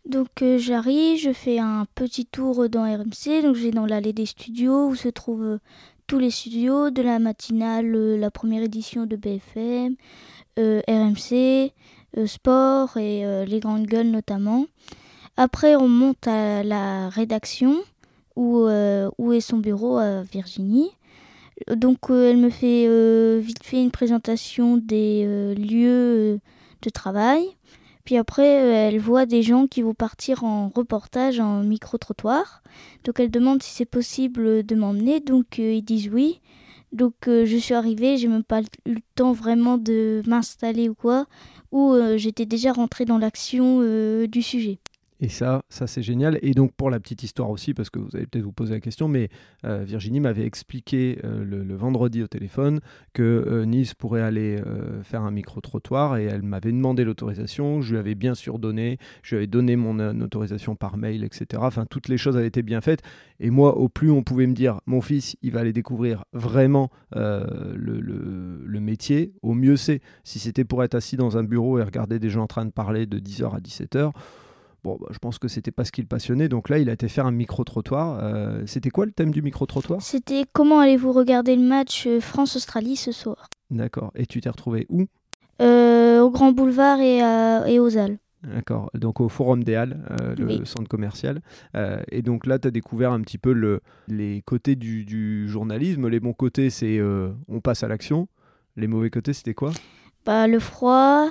Donc 0.08 0.44
j'arrive, 0.58 1.20
je 1.20 1.34
fais 1.34 1.60
un 1.60 1.86
petit 1.96 2.26
tour 2.26 2.70
dans 2.70 2.84
RMC, 2.84 3.44
donc 3.44 3.56
je 3.56 3.64
vais 3.64 3.72
dans 3.72 3.86
l'allée 3.86 4.14
des 4.14 4.26
studios 4.26 4.88
où 4.88 4.96
se 4.96 5.10
trouve 5.10 5.60
tous 6.08 6.20
les 6.20 6.32
studios, 6.32 6.90
de 6.90 7.02
la 7.02 7.20
matinale, 7.20 7.94
euh, 7.94 8.18
la 8.18 8.32
première 8.32 8.64
édition 8.64 9.06
de 9.06 9.18
BFM, 9.18 9.96
euh, 10.58 10.82
RMC, 10.88 11.74
euh, 12.18 12.26
Sport 12.26 12.96
et 12.96 13.46
les 13.46 13.60
grandes 13.60 13.86
gueules 13.86 14.10
notamment. 14.10 14.66
Après, 15.36 15.76
on 15.76 15.90
monte 15.90 16.26
à 16.28 16.64
la 16.64 17.10
rédaction 17.10 17.76
où, 18.36 18.68
où 19.18 19.34
est 19.34 19.42
son 19.42 19.58
bureau 19.58 19.98
à 19.98 20.24
Virginie. 20.24 20.90
Donc, 21.70 21.98
elle 22.10 22.38
me 22.38 22.50
fait 22.50 22.88
vite 23.40 23.64
fait 23.64 23.82
une 23.82 23.92
présentation 23.92 24.78
des 24.78 25.54
lieux 25.56 26.40
de 26.82 26.90
travail. 26.90 27.50
Puis 28.08 28.16
après, 28.16 28.62
euh, 28.62 28.88
elle 28.88 29.00
voit 29.02 29.26
des 29.26 29.44
gens 29.44 29.68
qui 29.68 29.82
vont 29.82 29.94
partir 29.94 30.46
en 30.46 30.70
reportage 30.70 31.42
en 31.42 31.62
micro-trottoir. 31.62 32.64
Donc 33.04 33.20
elle 33.20 33.30
demande 33.30 33.62
si 33.62 33.74
c'est 33.74 33.86
possible 33.86 34.64
de 34.64 34.76
m'emmener. 34.76 35.20
Donc 35.20 35.60
euh, 35.60 35.74
ils 35.74 35.82
disent 35.82 36.08
oui. 36.08 36.40
Donc 36.94 37.28
euh, 37.28 37.46
je 37.46 37.58
suis 37.58 37.74
arrivée, 37.74 38.16
j'ai 38.16 38.30
même 38.30 38.46
pas 38.46 38.62
eu 38.62 38.94
le 38.94 39.02
temps 39.16 39.34
vraiment 39.34 39.78
de 39.78 40.22
m'installer 40.26 40.88
ou 40.88 40.96
quoi, 40.96 41.26
ou 41.74 41.94
j'étais 42.16 42.46
déjà 42.46 42.72
rentrée 42.72 43.04
dans 43.04 43.18
l'action 43.18 43.82
du 44.26 44.42
sujet. 44.42 44.80
Et 45.20 45.30
ça, 45.30 45.64
ça 45.70 45.88
c'est 45.88 46.04
génial. 46.04 46.38
Et 46.42 46.52
donc 46.52 46.74
pour 46.74 46.90
la 46.90 47.00
petite 47.00 47.24
histoire 47.24 47.50
aussi, 47.50 47.74
parce 47.74 47.90
que 47.90 48.00
vous 48.00 48.16
allez 48.16 48.28
peut-être 48.28 48.46
vous 48.46 48.52
poser 48.52 48.76
la 48.76 48.80
question, 48.80 49.08
mais 49.08 49.30
euh, 49.66 49.84
Virginie 49.84 50.20
m'avait 50.20 50.46
expliqué 50.46 51.20
euh, 51.24 51.44
le, 51.44 51.76
vendredi 51.76 52.22
au 52.22 52.28
téléphone 52.28 52.80
que 53.14 53.24
euh, 53.24 53.66
Nice 53.66 53.94
pourrait 53.94 54.22
aller 54.22 54.62
faire 55.04 55.22
un 55.22 55.32
micro-trottoir 55.32 56.18
et 56.18 56.26
elle 56.26 56.42
m'avait 56.42 56.72
demandé 56.72 57.04
l'autorisation. 57.04 57.82
Je 57.82 57.94
lui 57.94 58.00
avais 58.00 58.16
bien 58.16 58.36
sûr 58.36 58.60
donné, 58.60 58.98
je 59.24 59.32
lui 59.32 59.38
avais 59.38 59.48
donné 59.48 59.76
mon 59.76 60.00
autorisation 60.22 60.76
par 60.76 60.98
mail, 60.98 61.24
etc. 61.24 61.62
Enfin, 61.64 61.86
toutes 61.86 62.08
les 62.08 62.18
choses 62.18 62.38
avaient 62.38 62.48
été 62.48 62.64
bien 62.64 62.82
faites. 62.82 63.02
Et 63.40 63.50
moi, 63.50 63.78
au 63.78 63.90
plus 63.90 64.12
on 64.12 64.24
pouvait 64.24 64.48
me 64.48 64.54
dire, 64.54 64.82
mon 64.86 65.02
fils, 65.02 65.36
il 65.42 65.52
va 65.52 65.62
aller 65.62 65.74
découvrir 65.74 66.26
vraiment 66.34 66.90
le, 67.14 68.00
le, 68.00 68.80
métier, 68.80 69.34
au 69.42 69.54
mieux 69.54 69.76
c'est. 69.76 70.02
Si 70.24 70.40
c'était 70.40 70.64
pour 70.64 70.84
être 70.84 70.96
assis 70.96 71.18
dans 71.18 71.38
un 71.38 71.44
bureau 71.44 71.80
et 71.80 71.84
regarder 71.84 72.20
des 72.20 72.30
gens 72.30 72.44
en 72.44 72.48
train 72.48 72.66
de 72.66 72.72
parler 72.72 73.06
de 73.06 73.20
10h 73.20 73.56
à 73.56 73.60
17h, 73.60 74.12
Bon, 74.88 74.98
bah, 75.02 75.08
je 75.12 75.18
pense 75.20 75.38
que 75.38 75.50
c'était 75.50 75.72
pas 75.72 75.84
ce 75.84 75.92
qui 75.92 76.00
le 76.00 76.08
passionnait. 76.08 76.48
Donc 76.48 76.70
là, 76.70 76.80
il 76.80 76.90
a 76.90 76.94
été 76.94 77.10
faire 77.10 77.26
un 77.26 77.32
micro-trottoir. 77.32 78.20
Euh, 78.24 78.64
c'était 78.68 78.90
quoi 78.90 79.06
le 79.06 79.12
thème 79.12 79.32
du 79.32 79.42
micro-trottoir? 79.42 80.02
C'était 80.02 80.46
comment 80.54 80.80
allez-vous 80.80 81.12
regarder 81.12 81.58
le 81.58 81.62
match 81.62 82.08
euh, 82.08 82.22
France-Australie 82.22 82.96
ce 82.96 83.12
soir? 83.12 83.50
D'accord. 83.70 84.14
Et 84.16 84.26
tu 84.26 84.40
t'es 84.40 84.50
retrouvé 84.50 84.86
où? 84.88 85.08
Euh, 85.62 86.22
Au 86.22 86.30
Grand 86.32 86.54
Boulevard 86.54 87.02
et, 87.02 87.18
et 87.70 87.80
aux 87.80 87.98
Halles. 87.98 88.18
D'accord, 88.44 88.90
donc 88.94 89.20
au 89.20 89.28
Forum 89.28 89.62
des 89.66 89.76
Halles, 89.76 90.00
le 90.38 90.64
centre 90.64 90.88
commercial. 90.88 91.42
et 92.10 92.22
donc 92.22 92.46
là, 92.46 92.58
tu 92.60 92.70
as 92.70 92.72
découvert 92.72 93.12
un 93.12 93.20
petit 93.20 93.40
peu 93.40 93.52
le, 93.52 93.82
les 94.08 94.42
côtés 94.46 94.76
du, 94.76 95.50
journalisme. 95.50 96.08
Les 96.08 96.22
bons 96.22 96.34
côtés, 96.34 96.70
c'est 96.70 97.02
on 97.02 97.60
passe 97.60 97.84
à 97.84 97.90
l'action. 97.90 98.30
Les 98.78 98.88
mauvais 98.88 99.10
côtés, 99.10 99.34
c'était 99.34 99.56
quoi? 99.56 99.72
Bah, 100.26 100.48
Le 100.48 100.60
froid, 100.60 101.30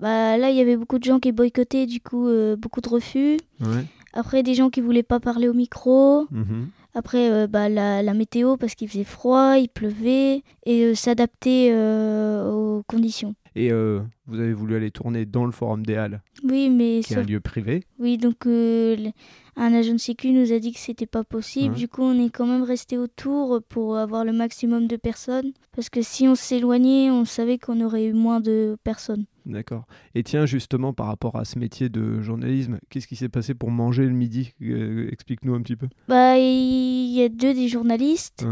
bah, 0.00 0.36
là, 0.36 0.50
il 0.50 0.56
y 0.56 0.60
avait 0.60 0.76
beaucoup 0.76 0.98
de 0.98 1.04
gens 1.04 1.18
qui 1.18 1.32
boycottaient, 1.32 1.86
du 1.86 2.00
coup, 2.00 2.28
euh, 2.28 2.56
beaucoup 2.56 2.80
de 2.80 2.88
refus. 2.88 3.38
Après, 4.12 4.42
des 4.42 4.54
gens 4.54 4.70
qui 4.70 4.80
voulaient 4.80 5.02
pas 5.02 5.20
parler 5.20 5.48
au 5.48 5.54
micro. 5.54 6.26
Mhm. 6.30 6.68
Après, 6.94 7.30
euh, 7.30 7.46
bah, 7.46 7.68
la, 7.68 8.02
la, 8.02 8.14
météo, 8.14 8.56
parce 8.56 8.74
qu'il 8.74 8.88
faisait 8.88 9.04
froid, 9.04 9.56
il 9.58 9.68
pleuvait, 9.68 10.42
et 10.64 10.84
euh, 10.84 10.94
s'adapter 10.94 11.72
aux 11.74 12.82
conditions. 12.86 13.34
Et 13.54 13.72
vous 13.72 14.38
avez 14.38 14.52
voulu 14.52 14.76
aller 14.76 14.92
tourner 14.92 15.26
dans 15.26 15.44
le 15.44 15.50
Forum 15.50 15.84
des 15.84 15.96
Halles 15.96 16.22
Oui, 16.44 16.70
mais... 16.70 17.00
Qui 17.04 17.14
est 17.14 17.16
un 17.16 17.22
lieu 17.22 17.40
privé 17.40 17.82
Oui, 17.98 18.16
donc 18.16 18.46
un 18.46 19.74
agent 19.74 19.94
de 19.94 19.98
sécu 19.98 20.30
nous 20.30 20.52
a 20.52 20.60
dit 20.60 20.72
que 20.72 20.78
c'était 20.78 21.06
pas 21.06 21.24
possible. 21.24 21.74
Du 21.74 21.88
coup, 21.88 22.02
on 22.02 22.24
est 22.24 22.30
quand 22.30 22.46
même 22.46 22.62
resté 22.62 22.96
autour 22.98 23.60
pour 23.68 23.96
avoir 23.96 24.24
le 24.24 24.32
maximum 24.32 24.86
de 24.86 24.94
personnes. 24.94 25.52
Parce 25.74 25.88
que 25.88 26.02
si 26.02 26.28
on 26.28 26.36
s'éloignait, 26.36 27.10
on 27.10 27.24
savait 27.24 27.58
qu'on 27.58 27.80
aurait 27.80 28.04
eu 28.04 28.12
moins 28.12 28.38
de 28.38 28.76
personnes. 28.84 29.24
D'accord. 29.48 29.86
Et 30.14 30.22
tiens, 30.22 30.44
justement, 30.44 30.92
par 30.92 31.06
rapport 31.06 31.36
à 31.36 31.46
ce 31.46 31.58
métier 31.58 31.88
de 31.88 32.20
journalisme, 32.20 32.78
qu'est-ce 32.90 33.06
qui 33.06 33.16
s'est 33.16 33.30
passé 33.30 33.54
pour 33.54 33.70
manger 33.70 34.04
le 34.04 34.12
midi? 34.12 34.52
Euh, 34.62 35.08
Explique-nous 35.10 35.54
un 35.54 35.62
petit 35.62 35.74
peu. 35.74 35.88
Bah, 36.06 36.36
il 36.36 37.10
y 37.12 37.22
a 37.22 37.30
deux 37.30 37.54
des 37.54 37.66
journalistes. 37.68 38.46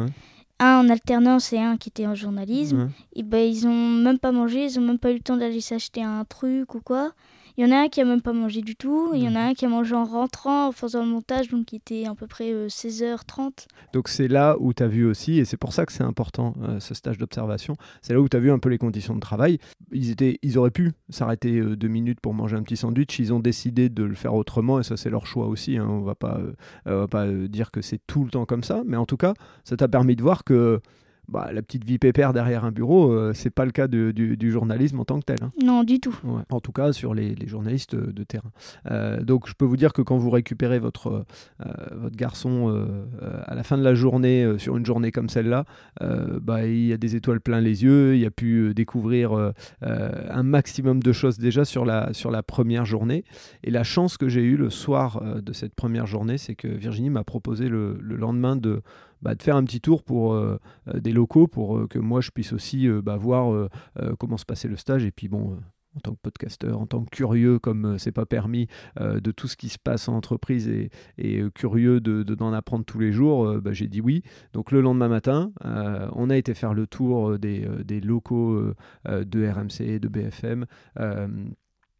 Un 0.58 0.78
en 0.78 0.88
alternance 0.88 1.52
et 1.52 1.58
un 1.58 1.76
qui 1.76 1.90
était 1.90 2.06
en 2.06 2.14
journalisme. 2.14 2.90
Et 3.14 3.22
bah, 3.22 3.42
ils 3.42 3.66
ont 3.66 3.88
même 3.90 4.18
pas 4.18 4.32
mangé, 4.32 4.64
ils 4.64 4.78
ont 4.78 4.82
même 4.82 4.98
pas 4.98 5.10
eu 5.10 5.16
le 5.16 5.20
temps 5.20 5.36
d'aller 5.36 5.60
s'acheter 5.60 6.02
un 6.02 6.24
truc 6.24 6.74
ou 6.74 6.80
quoi. 6.80 7.12
Il 7.58 7.66
y 7.66 7.68
en 7.68 7.74
a 7.74 7.80
un 7.80 7.88
qui 7.88 8.02
a 8.02 8.04
même 8.04 8.20
pas 8.20 8.34
mangé 8.34 8.60
du 8.60 8.76
tout. 8.76 9.12
Il 9.14 9.22
y 9.22 9.28
en 9.28 9.34
a 9.34 9.40
un 9.40 9.54
qui 9.54 9.64
a 9.64 9.68
mangé 9.68 9.94
en 9.94 10.04
rentrant, 10.04 10.68
en 10.68 10.72
faisant 10.72 11.02
le 11.02 11.10
montage, 11.10 11.48
donc 11.48 11.64
qui 11.66 11.76
était 11.76 12.04
à 12.06 12.14
peu 12.14 12.26
près 12.26 12.66
16h30. 12.66 13.40
Euh, 13.40 13.50
donc 13.94 14.08
c'est 14.08 14.28
là 14.28 14.56
où 14.60 14.74
tu 14.74 14.82
as 14.82 14.88
vu 14.88 15.06
aussi, 15.06 15.38
et 15.38 15.46
c'est 15.46 15.56
pour 15.56 15.72
ça 15.72 15.86
que 15.86 15.92
c'est 15.92 16.04
important 16.04 16.54
euh, 16.62 16.80
ce 16.80 16.92
stage 16.92 17.16
d'observation, 17.16 17.76
c'est 18.02 18.12
là 18.12 18.20
où 18.20 18.28
tu 18.28 18.36
as 18.36 18.40
vu 18.40 18.50
un 18.50 18.58
peu 18.58 18.68
les 18.68 18.76
conditions 18.76 19.14
de 19.14 19.20
travail. 19.20 19.58
Ils, 19.90 20.10
étaient, 20.10 20.38
ils 20.42 20.58
auraient 20.58 20.70
pu 20.70 20.92
s'arrêter 21.08 21.58
euh, 21.58 21.76
deux 21.76 21.88
minutes 21.88 22.20
pour 22.20 22.34
manger 22.34 22.56
un 22.56 22.62
petit 22.62 22.76
sandwich. 22.76 23.18
Ils 23.18 23.32
ont 23.32 23.40
décidé 23.40 23.88
de 23.88 24.04
le 24.04 24.14
faire 24.14 24.34
autrement, 24.34 24.78
et 24.78 24.82
ça 24.82 24.98
c'est 24.98 25.10
leur 25.10 25.26
choix 25.26 25.46
aussi. 25.46 25.78
Hein. 25.78 25.86
On 25.88 26.02
va 26.02 26.14
pas, 26.14 26.38
va 26.84 27.08
pas 27.08 27.26
dire 27.26 27.70
que 27.70 27.80
c'est 27.80 28.00
tout 28.06 28.24
le 28.24 28.30
temps 28.30 28.44
comme 28.44 28.64
ça, 28.64 28.82
mais 28.84 28.98
en 28.98 29.06
tout 29.06 29.16
cas, 29.16 29.32
ça 29.64 29.78
t'a 29.78 29.88
permis 29.88 30.14
de 30.14 30.22
voir 30.22 30.44
que 30.44 30.80
bah, 31.28 31.50
la 31.52 31.62
petite 31.62 31.84
vie 31.84 31.98
pépère 31.98 32.32
derrière 32.32 32.64
un 32.64 32.70
bureau, 32.70 33.10
euh, 33.10 33.32
c'est 33.34 33.50
pas 33.50 33.64
le 33.64 33.72
cas 33.72 33.88
du, 33.88 34.50
journalisme 34.50 35.00
en 35.00 35.04
tant 35.04 35.18
que 35.18 35.24
tel. 35.24 35.38
Hein. 35.42 35.50
Non, 35.62 35.82
du 35.82 35.98
tout. 35.98 36.16
En 36.50 36.60
tout 36.60 36.72
cas, 36.72 36.92
sur 36.92 37.14
les, 37.14 37.34
journalistes 37.46 37.96
de 37.96 38.22
terrain. 38.22 38.50
Euh, 38.90 39.20
donc, 39.22 39.48
je 39.48 39.54
peux 39.54 39.64
vous 39.64 39.76
dire 39.76 39.92
que 39.92 40.02
quand 40.02 40.18
vous 40.18 40.30
récupérez 40.30 40.78
votre, 40.78 41.24
euh, 41.64 41.74
votre 41.92 42.16
garçon 42.16 42.86
à 43.46 43.54
la 43.54 43.62
fin 43.62 43.76
de 43.76 43.82
la 43.82 43.94
journée, 43.94 44.46
sur 44.58 44.76
une 44.76 44.86
journée 44.86 45.10
comme 45.10 45.28
celle-là, 45.28 45.64
bah, 46.00 46.66
il 46.66 46.86
y 46.86 46.92
a 46.92 46.96
des 46.96 47.16
étoiles 47.16 47.40
plein 47.40 47.60
les 47.60 47.82
yeux, 47.82 48.16
il 48.16 48.24
a 48.24 48.30
pu 48.30 48.72
découvrir 48.74 49.52
un 49.82 50.42
maximum 50.42 51.02
de 51.02 51.12
choses 51.12 51.38
déjà 51.38 51.64
sur 51.64 51.84
la, 51.84 52.12
sur 52.12 52.30
la 52.30 52.42
première 52.42 52.84
journée. 52.84 53.24
Et 53.64 53.70
la 53.70 53.84
chance 53.84 54.16
que 54.16 54.28
j'ai 54.28 54.42
eue 54.42 54.56
le 54.56 54.70
soir 54.70 55.22
de 55.42 55.52
cette 55.52 55.74
première 55.74 56.06
journée, 56.06 56.38
c'est 56.38 56.54
que 56.54 56.68
Virginie 56.68 57.10
m'a 57.10 57.24
proposé 57.24 57.68
le 57.68 57.98
lendemain 58.00 58.56
de 58.56 58.82
bah, 59.26 59.34
de 59.34 59.42
faire 59.42 59.56
un 59.56 59.64
petit 59.64 59.80
tour 59.80 60.04
pour 60.04 60.34
euh, 60.34 60.60
euh, 60.86 61.00
des 61.00 61.10
locaux 61.10 61.48
pour 61.48 61.76
euh, 61.76 61.88
que 61.88 61.98
moi 61.98 62.20
je 62.20 62.30
puisse 62.30 62.52
aussi 62.52 62.88
bah, 63.02 63.16
voir 63.16 63.68
comment 64.20 64.36
se 64.36 64.44
passait 64.44 64.68
le 64.68 64.76
stage 64.76 65.04
et 65.04 65.10
puis 65.10 65.26
bon 65.26 65.58
en 65.96 66.00
tant 66.00 66.12
que 66.12 66.20
podcasteur, 66.22 66.78
en 66.78 66.86
tant 66.86 67.02
que 67.02 67.10
curieux, 67.10 67.58
comme 67.58 67.98
c'est 67.98 68.12
pas 68.12 68.26
permis, 68.26 68.68
de 69.00 69.30
tout 69.30 69.48
ce 69.48 69.56
qui 69.56 69.70
se 69.70 69.78
passe 69.78 70.08
en 70.10 70.14
entreprise 70.14 70.68
et, 70.68 71.42
curieux 71.54 72.00
d'en 72.00 72.22
de, 72.22 72.34
d'en 72.34 72.52
apprendre 72.52 72.84
tous 72.84 72.98
les 72.98 73.12
jours, 73.12 73.60
bah, 73.62 73.72
j'ai 73.72 73.88
dit 73.88 74.02
oui. 74.02 74.22
Donc 74.52 74.72
le 74.72 74.82
lendemain 74.82 75.08
matin, 75.08 75.52
on 75.64 76.28
a 76.28 76.36
été 76.36 76.52
faire 76.52 76.74
le 76.74 76.86
tour 76.86 77.38
des, 77.38 77.66
des 77.82 78.02
locaux 78.02 78.74
de 79.06 79.48
RMC, 79.48 79.98
de 79.98 80.08
BFM. 80.08 80.66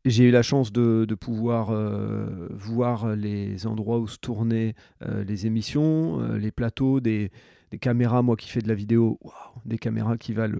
J'ai 0.06 0.28
eu 0.28 0.30
la 0.30 0.42
chance 0.42 0.72
de, 0.72 1.04
pouvoir 1.18 1.70
euh, 1.70 2.46
voir 2.52 3.16
les 3.16 3.66
endroits 3.66 3.98
où 3.98 4.06
se 4.06 4.18
tournaient 4.18 4.76
euh, 5.02 5.24
les 5.24 5.46
émissions, 5.46 6.20
euh, 6.20 6.38
les 6.38 6.52
plateaux 6.52 7.00
des, 7.00 7.32
caméras, 7.80 8.22
moi 8.22 8.36
qui 8.36 8.48
fais 8.48 8.62
de 8.62 8.68
la 8.68 8.74
vidéo, 8.74 9.18
des 9.64 9.78
caméras 9.78 10.16
qui 10.16 10.32
valent 10.32 10.56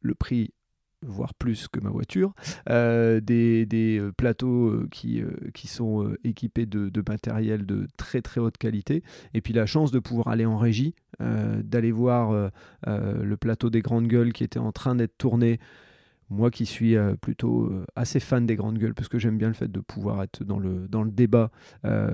le, 0.00 0.14
prix 0.14 0.54
voire 1.02 1.34
plus 1.34 1.66
que 1.66 1.80
ma 1.80 1.90
voiture, 1.90 2.34
des, 2.68 4.08
plateaux 4.16 4.86
qui, 4.92 5.22
qui 5.52 5.66
sont 5.66 6.14
équipés 6.22 6.64
de, 6.64 6.88
de, 6.88 7.02
matériel 7.06 7.66
de 7.66 7.88
très 7.96 8.22
très 8.22 8.40
haute 8.40 8.56
qualité, 8.56 9.02
et 9.34 9.40
puis 9.40 9.52
la 9.52 9.66
chance 9.66 9.90
de 9.90 9.98
pouvoir 9.98 10.28
aller 10.28 10.46
en 10.46 10.56
régie, 10.56 10.94
d'aller 11.18 11.92
voir 11.92 12.50
le 12.86 13.36
plateau 13.36 13.68
des 13.68 13.82
grandes 13.82 14.06
gueules 14.06 14.32
qui 14.32 14.44
était 14.44 14.60
en 14.60 14.72
train 14.72 14.94
d'être 14.94 15.18
tourné 15.18 15.58
moi 16.30 16.50
qui 16.50 16.66
suis 16.66 16.96
euh, 16.96 17.14
plutôt 17.20 17.64
euh, 17.64 17.84
assez 17.96 18.20
fan 18.20 18.46
des 18.46 18.56
grandes 18.56 18.78
gueules, 18.78 18.94
parce 18.94 19.08
que 19.08 19.18
j'aime 19.18 19.36
bien 19.36 19.48
le 19.48 19.54
fait 19.54 19.70
de 19.70 19.80
pouvoir 19.80 20.22
être 20.22 20.44
dans 20.44 20.58
le, 20.58 20.88
dans 20.88 21.02
le 21.02 21.10
débat. 21.10 21.50
Euh, 21.84 22.10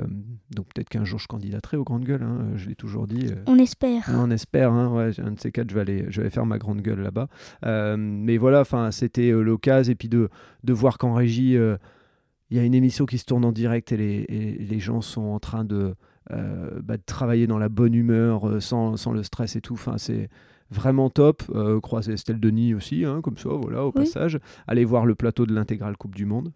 donc 0.50 0.66
peut-être 0.72 0.88
qu'un 0.88 1.04
jour 1.04 1.18
je 1.18 1.28
candidaterai 1.28 1.76
aux 1.76 1.84
grandes 1.84 2.04
gueules, 2.04 2.22
hein, 2.22 2.48
je 2.56 2.68
l'ai 2.68 2.74
toujours 2.74 3.06
dit. 3.06 3.30
on 3.46 3.58
espère. 3.58 4.04
on 4.08 4.30
espère, 4.30 4.72
hein, 4.72 4.92
ouais, 4.94 5.20
un 5.20 5.32
de 5.32 5.40
ces 5.40 5.52
quatre, 5.52 5.70
je 5.70 5.74
vais 5.74 5.80
aller, 5.80 6.06
je 6.08 6.22
vais 6.22 6.30
faire 6.30 6.46
ma 6.46 6.58
grande 6.58 6.82
gueule 6.82 7.00
là-bas. 7.00 7.28
mais 7.96 8.36
voilà, 8.36 8.64
c'était 8.90 9.30
l'occasion, 9.30 9.92
et 9.92 9.94
puis 9.94 10.08
de, 10.08 10.28
de 10.64 10.72
voir 10.72 10.98
qu'en 10.98 11.14
régie, 11.14 11.54
il 11.54 12.56
y 12.56 12.58
a 12.58 12.64
une 12.64 12.74
émission 12.74 13.06
qui 13.06 13.18
se 13.18 13.24
tourne 13.24 13.44
en 13.44 13.52
direct 13.52 13.92
et 13.92 13.96
les, 13.96 14.26
les 14.58 14.80
gens 14.80 15.00
sont 15.00 15.22
en 15.22 15.38
train 15.38 15.64
de, 15.64 15.94
bah, 16.28 16.96
de, 16.96 17.02
travailler 17.04 17.46
dans 17.46 17.58
la 17.58 17.68
bonne 17.68 17.94
humeur, 17.94 18.60
sans, 18.60 18.96
sans 18.96 19.12
le 19.12 19.22
stress 19.22 19.56
et 19.56 19.60
tout. 19.60 19.74
Enfin, 19.74 19.98
c'est 19.98 20.28
vraiment 20.70 21.10
top. 21.10 21.42
Euh, 21.54 21.80
croiser 21.80 22.12
Estelle 22.12 22.40
Denis 22.40 22.74
aussi, 22.74 23.04
hein, 23.04 23.20
comme 23.20 23.36
ça, 23.36 23.48
voilà, 23.50 23.84
au 23.84 23.92
passage. 23.92 24.38
Aller 24.66 24.84
voir 24.84 25.06
le 25.06 25.14
plateau 25.14 25.46
de 25.46 25.54
l'intégrale 25.54 25.96
Coupe 25.96 26.14
du 26.14 26.26
Monde. 26.26 26.52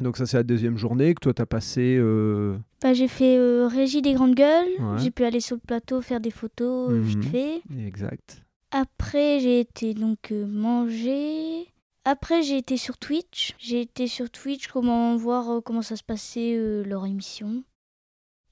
Donc 0.00 0.16
ça, 0.16 0.26
c'est 0.26 0.38
la 0.38 0.42
deuxième 0.42 0.76
journée 0.76 1.14
que 1.14 1.20
toi, 1.20 1.34
tu 1.34 1.42
as 1.42 1.46
passé... 1.46 1.96
Euh, 1.98 2.56
bah, 2.82 2.94
j'ai 2.94 3.08
fait 3.08 3.36
euh, 3.36 3.66
Régie 3.66 4.02
des 4.02 4.14
Grandes 4.14 4.34
Gueules. 4.34 4.98
J'ai 4.98 5.10
pu 5.10 5.24
aller 5.24 5.40
sur 5.40 5.56
le 5.56 5.62
plateau 5.66 6.00
faire 6.00 6.20
des 6.20 6.30
photos 6.30 6.92
vite 6.92 7.18
mhm. 7.18 7.22
fait. 7.24 7.62
Exact. 7.86 8.42
Après, 8.70 9.40
j'ai 9.40 9.60
été 9.60 9.94
donc 9.94 10.30
manger. 10.30 11.66
Après, 12.04 12.42
j'ai 12.42 12.56
été 12.56 12.76
sur 12.76 12.96
Twitch. 12.96 13.54
J'ai 13.58 13.82
été 13.82 14.06
sur 14.06 14.30
Twitch, 14.30 14.68
comment 14.68 15.16
voir 15.16 15.62
comment 15.62 15.82
ça 15.82 15.96
se 15.96 16.02
passait 16.02 16.56
leur 16.86 17.04
émission. 17.04 17.62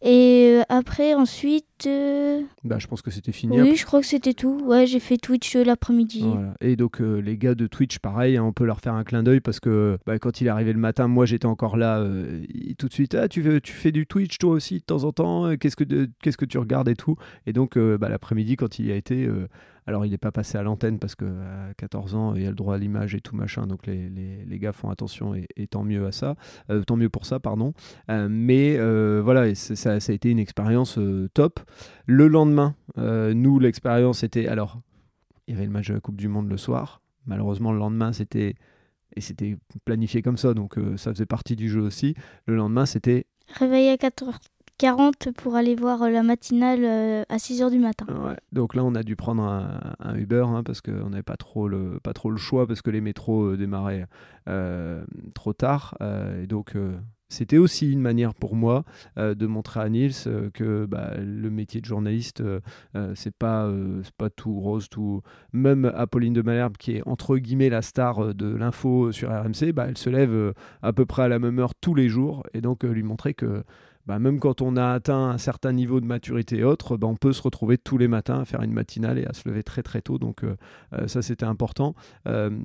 Et 0.00 0.58
euh, 0.58 0.62
après, 0.68 1.14
ensuite. 1.14 1.64
Euh, 1.86 2.42
bah, 2.62 2.78
je 2.78 2.86
pense 2.86 3.02
que 3.02 3.10
c'était 3.10 3.32
fini. 3.32 3.60
Oui, 3.60 3.74
je 3.74 3.84
crois 3.84 4.00
que 4.00 4.06
c'était 4.06 4.34
tout. 4.34 4.60
Ouais, 4.64 4.86
j'ai 4.86 5.00
fait 5.00 5.16
Twitch 5.16 5.56
euh, 5.56 5.64
l'après-midi. 5.64 6.24
Et 6.60 6.76
donc, 6.76 7.00
les 7.00 7.36
gars 7.36 7.54
de 7.54 7.66
Twitch, 7.66 7.98
pareil, 7.98 8.36
hein, 8.36 8.44
on 8.44 8.52
peut 8.52 8.64
leur 8.64 8.80
faire 8.80 8.94
un 8.94 9.04
clin 9.04 9.22
d'œil 9.22 9.40
parce 9.40 9.58
que 9.58 9.98
bah, 10.06 10.18
quand 10.18 10.40
il 10.40 10.46
est 10.46 10.50
arrivé 10.50 10.72
le 10.72 10.78
matin, 10.78 11.08
moi 11.08 11.26
j'étais 11.26 11.46
encore 11.46 11.76
là 11.76 12.04
tout 12.78 12.88
de 12.88 12.92
suite. 12.92 13.14
Ah, 13.14 13.28
tu, 13.28 13.40
veux, 13.40 13.60
tu 13.60 13.72
fais 13.72 13.92
du 13.92 14.06
Twitch 14.06 14.38
toi 14.38 14.52
aussi 14.52 14.78
de 14.78 14.84
temps 14.84 15.04
en 15.04 15.12
temps 15.12 15.56
Qu'est-ce 15.56 15.76
que, 15.76 16.08
qu'est-ce 16.22 16.36
que 16.36 16.44
tu 16.44 16.58
regardes 16.58 16.88
et 16.88 16.96
tout? 16.96 17.16
Et 17.46 17.52
donc, 17.52 17.76
bah, 17.78 18.08
l'après-midi, 18.08 18.56
quand 18.56 18.78
il 18.78 18.86
y 18.86 18.92
a 18.92 18.96
été, 18.96 19.28
alors, 19.88 20.04
il 20.04 20.10
n'est 20.10 20.18
pas 20.18 20.32
passé 20.32 20.58
à 20.58 20.62
l'antenne 20.62 20.98
parce 20.98 21.14
qu'à 21.14 21.72
14 21.78 22.14
ans, 22.14 22.34
il 22.34 22.42
y 22.42 22.46
a 22.46 22.50
le 22.50 22.54
droit 22.54 22.74
à 22.74 22.78
l'image 22.78 23.14
et 23.14 23.22
tout 23.22 23.34
machin, 23.34 23.66
donc 23.66 23.86
les, 23.86 24.10
les, 24.10 24.58
gars 24.58 24.74
font 24.74 24.90
attention 24.90 25.34
et, 25.34 25.66
tant 25.66 25.82
mieux 25.82 26.06
à 26.06 26.12
ça, 26.12 26.36
euh, 26.68 26.82
tant 26.82 26.96
mieux 26.96 27.08
pour 27.08 27.24
ça, 27.24 27.40
pardon. 27.40 27.72
Euh, 28.10 28.28
mais 28.30 28.76
euh, 28.76 29.22
voilà, 29.24 29.54
ça, 29.54 29.92
a 29.94 30.12
été 30.12 30.28
une 30.28 30.40
expérience 30.40 30.98
top. 31.32 31.60
Le 32.04 32.28
lendemain, 32.28 32.74
nous, 32.98 33.58
l'expérience 33.58 34.24
était. 34.24 34.46
Alors, 34.46 34.76
il 35.46 35.54
y 35.54 35.56
avait 35.56 35.64
le 35.64 35.72
match 35.72 35.88
de 35.88 35.94
la 35.94 36.00
Coupe 36.00 36.16
du 36.16 36.28
Monde 36.28 36.50
le 36.50 36.58
soir. 36.58 37.00
Malheureusement, 37.24 37.72
le 37.72 37.78
lendemain, 37.78 38.12
c'était. 38.12 38.56
Et 39.16 39.22
c'était 39.22 39.56
planifié 39.86 40.20
comme 40.20 40.36
ça, 40.36 40.52
donc 40.52 40.76
ça 40.96 41.14
faisait 41.14 41.24
partie 41.24 41.56
du 41.56 41.70
jeu 41.70 41.80
aussi. 41.80 42.14
Le 42.44 42.56
lendemain, 42.56 42.84
c'était. 42.84 43.24
Réveillé 43.54 43.92
à 43.92 43.96
4h 43.96 44.36
40 44.78 45.32
pour 45.32 45.56
aller 45.56 45.74
voir 45.74 46.02
euh, 46.02 46.08
la 46.08 46.22
matinale 46.22 46.84
euh, 46.84 47.24
à 47.28 47.36
6h 47.36 47.70
du 47.70 47.78
matin. 47.78 48.06
Donc 48.52 48.74
là, 48.74 48.84
on 48.84 48.94
a 48.94 49.02
dû 49.02 49.16
prendre 49.16 49.42
un, 49.42 50.14
Uber 50.14 50.44
hein, 50.48 50.62
parce 50.62 50.80
qu'on 50.80 51.10
n'avait 51.10 51.22
pas, 51.22 51.36
trop 51.36 51.68
le, 51.68 51.98
pas 52.02 52.12
trop 52.12 52.30
le 52.30 52.36
choix 52.36 52.66
parce 52.66 52.80
que 52.80 52.90
les 52.90 53.00
métros 53.00 53.52
euh, 53.52 53.56
démarraient 53.56 54.06
trop 55.34 55.52
tard. 55.52 55.94
et 56.00 56.46
donc, 56.46 56.74
c'était 57.28 57.58
aussi 57.58 57.92
une 57.92 58.00
manière 58.00 58.34
pour 58.34 58.56
moi 58.56 58.84
de 59.18 59.46
montrer 59.46 59.80
à 59.80 59.88
Niels 59.90 60.14
que 60.54 60.86
bah, 60.86 61.12
le 61.18 61.50
métier 61.50 61.82
de 61.82 61.84
journaliste, 61.84 62.42
c'est 63.14 63.34
pas, 63.34 63.70
pas 64.16 64.30
tout 64.30 64.58
rose, 64.58 64.88
tout. 64.88 65.20
Même 65.52 65.92
Apolline 65.94 66.32
de 66.32 66.40
Malherbe, 66.40 66.78
qui 66.78 66.92
est 66.92 67.02
entre 67.06 67.36
guillemets 67.36 67.68
la 67.68 67.82
star 67.82 68.34
de 68.34 68.54
l'info 68.54 69.12
sur 69.12 69.28
RMC, 69.28 69.72
bah, 69.74 69.84
elle 69.86 69.98
se 69.98 70.08
lève 70.08 70.54
à 70.80 70.94
peu 70.94 71.04
près 71.04 71.24
à 71.24 71.28
la 71.28 71.38
même 71.38 71.58
heure 71.58 71.74
tous 71.74 71.94
les 71.94 72.08
jours. 72.08 72.42
Et 72.54 72.62
donc, 72.62 72.84
lui 72.84 73.02
montrer 73.02 73.34
que 73.34 73.64
bah, 74.08 74.18
même 74.18 74.40
quand 74.40 74.62
on 74.62 74.78
a 74.78 74.92
atteint 74.94 75.28
un 75.28 75.36
certain 75.38 75.70
niveau 75.70 76.00
de 76.00 76.06
maturité 76.06 76.56
et 76.56 76.64
autres, 76.64 76.96
bah, 76.96 77.06
on 77.06 77.14
peut 77.14 77.34
se 77.34 77.42
retrouver 77.42 77.76
tous 77.76 77.98
les 77.98 78.08
matins 78.08 78.40
à 78.40 78.46
faire 78.46 78.62
une 78.62 78.72
matinale 78.72 79.18
et 79.18 79.26
à 79.26 79.34
se 79.34 79.46
lever 79.46 79.62
très 79.62 79.82
très 79.82 80.00
tôt. 80.00 80.18
Donc 80.18 80.44
euh, 80.44 80.56
euh, 80.94 81.06
ça, 81.08 81.20
c'était 81.20 81.44
important. 81.44 81.94
Euh, 82.26 82.58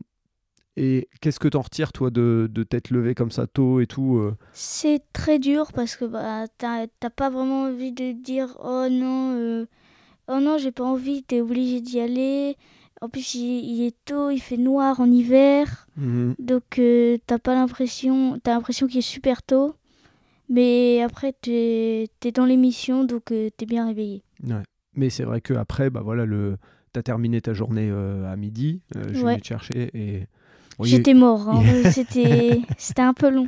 et 0.78 1.10
qu'est-ce 1.20 1.42
que 1.42 1.50
tu 1.50 1.58
en 1.58 1.62
retires, 1.62 1.92
toi, 1.92 2.12
de, 2.12 2.50
de 2.50 2.64
t'être 2.64 2.92
levé 2.92 3.14
comme 3.14 3.30
ça 3.30 3.46
tôt 3.46 3.82
et 3.82 3.88
tout 3.88 4.32
C'est 4.54 5.02
très 5.12 5.38
dur 5.38 5.74
parce 5.74 5.98
que 5.98 6.06
bah, 6.06 6.46
t'as 6.58 6.88
pas 7.10 7.30
vraiment 7.30 7.64
envie 7.64 7.92
de 7.92 8.14
dire 8.14 8.58
Oh 8.64 8.88
non, 8.90 9.68
oh 10.30 10.40
non, 10.40 10.58
j'ai 10.58 10.72
pas 10.72 10.86
envie, 10.86 11.24
t'es 11.24 11.42
obligé 11.42 11.82
d'y 11.82 12.00
aller. 12.00 12.56
En 13.02 13.10
plus, 13.10 13.36
il, 13.36 13.86
est 13.86 13.96
tôt, 14.06 14.30
il 14.30 14.40
fait 14.40 14.58
noir 14.58 15.02
en 15.02 15.12
hiver. 15.12 15.88
Mmh 15.98 16.32
Donc, 16.40 16.82
t'as 17.28 17.38
pas 17.38 17.54
l'impression, 17.54 18.40
t'as 18.42 18.54
l'impression 18.56 18.88
qu'il 18.88 19.00
est 19.00 19.02
super 19.02 19.44
tôt. 19.44 19.76
Mais 20.54 21.02
après, 21.02 21.34
tu 21.42 21.52
es, 21.52 22.32
dans 22.32 22.46
l'émission, 22.46 23.06
donc 23.06 23.32
euh, 23.32 23.50
tu 23.58 23.64
es 23.64 23.66
bien 23.66 23.88
réveillé. 23.88 24.24
Ouais. 24.44 24.62
Mais 24.96 25.10
c'est 25.10 25.24
vrai 25.24 25.42
qu'après, 25.42 25.90
bah 25.90 26.02
voilà, 26.04 26.26
le... 26.26 26.58
tu 26.94 27.00
as 27.00 27.04
terminé 27.04 27.42
ta 27.42 27.56
journée 27.56 27.90
euh, 27.90 28.32
à 28.32 28.36
midi, 28.36 28.84
euh, 28.96 29.04
je 29.12 29.26
vais 29.26 29.40
te 29.40 29.48
chercher 29.48 29.90
et 29.96 30.28
J'étais 30.82 31.14
mort, 31.14 31.50
hein. 31.50 31.64
c'était 31.92 33.02
un 33.02 33.14
peu 33.14 33.30
long. 33.30 33.48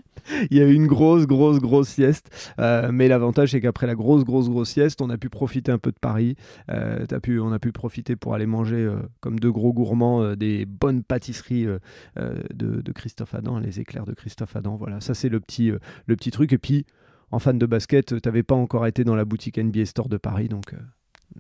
Il 0.49 0.57
y 0.57 0.61
a 0.61 0.65
eu 0.65 0.73
une 0.73 0.87
grosse, 0.87 1.25
grosse, 1.27 1.59
grosse 1.59 1.89
sieste. 1.89 2.29
Euh, 2.59 2.89
mais 2.91 3.07
l'avantage, 3.07 3.51
c'est 3.51 3.61
qu'après 3.61 3.87
la 3.87 3.95
grosse, 3.95 4.23
grosse, 4.23 4.49
grosse 4.49 4.69
sieste, 4.69 5.01
on 5.01 5.09
a 5.09 5.17
pu 5.17 5.29
profiter 5.29 5.71
un 5.71 5.77
peu 5.77 5.91
de 5.91 5.99
Paris. 5.99 6.35
Euh, 6.71 7.05
as 7.09 7.19
pu, 7.19 7.39
on 7.39 7.51
a 7.51 7.59
pu 7.59 7.71
profiter 7.71 8.15
pour 8.15 8.33
aller 8.33 8.45
manger, 8.45 8.77
euh, 8.77 8.97
comme 9.19 9.39
deux 9.39 9.51
gros 9.51 9.73
gourmands, 9.73 10.35
des 10.35 10.65
bonnes 10.65 11.03
pâtisseries 11.03 11.67
de, 12.15 12.91
Christophe 12.93 13.35
Adam, 13.35 13.59
les 13.59 13.79
éclairs 13.79 14.05
de 14.05 14.13
Christophe 14.13 14.55
Adam. 14.55 14.75
Voilà, 14.77 15.01
ça, 15.01 15.13
c'est 15.13 15.29
le 15.29 15.39
petit, 15.39 15.71
le 16.05 16.15
petit 16.15 16.31
truc. 16.31 16.53
Et 16.53 16.57
puis, 16.57 16.85
en 17.31 17.39
fan 17.39 17.59
de 17.59 17.65
basket, 17.65 18.21
tu 18.21 18.27
n'avais 18.27 18.43
pas 18.43 18.55
encore 18.55 18.87
été 18.87 19.03
dans 19.03 19.15
la 19.15 19.25
boutique 19.25 19.57
NBA 19.57 19.85
Store 19.85 20.09
de 20.09 20.17
Paris. 20.17 20.47
Donc. 20.47 20.73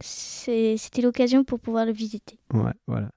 C'était 0.01 1.01
l'occasion 1.01 1.43
pour 1.43 1.59
pouvoir 1.59 1.85
le 1.85 1.93
visiter. 1.93 2.37
Ouais, 2.53 2.73
voilà. 2.87 3.11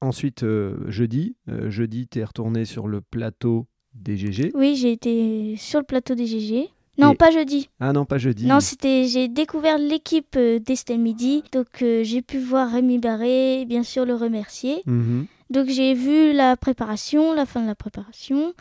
Ensuite, 0.00 0.44
euh, 0.44 0.76
jeudi, 0.88 1.36
euh, 1.48 1.70
jeudi, 1.70 2.08
tu 2.08 2.20
es 2.20 2.24
retourné 2.24 2.64
sur 2.64 2.88
le 2.88 3.02
plateau 3.02 3.66
des 3.94 4.16
GG. 4.16 4.52
Oui, 4.54 4.74
j'ai 4.76 4.92
été 4.92 5.56
sur 5.58 5.78
le 5.78 5.84
plateau 5.84 6.14
des 6.14 6.26
GG. 6.26 6.70
Non, 6.96 7.14
pas 7.14 7.30
jeudi. 7.30 7.70
Ah 7.80 7.92
non, 7.92 8.04
pas 8.04 8.18
jeudi. 8.18 8.46
Non, 8.46 8.60
c'était 8.60 9.06
j'ai 9.06 9.28
découvert 9.28 9.78
l'équipe 9.78 10.36
euh, 10.36 10.58
d'Estelle 10.58 10.98
Midi, 10.98 11.42
donc 11.50 11.66
j'ai 11.78 12.20
pu 12.20 12.38
voir 12.38 12.70
Rémi 12.70 12.98
Barré, 12.98 13.64
bien 13.66 13.82
sûr 13.82 14.04
le 14.04 14.14
remercier. 14.14 14.82
Mhm. 14.86 15.26
Donc 15.50 15.68
j'ai 15.68 15.94
vu 15.94 16.32
la 16.32 16.56
préparation, 16.56 17.34
la 17.34 17.46
fin 17.46 17.62
de 17.62 17.66
la 17.66 17.74
préparation. 17.74 18.54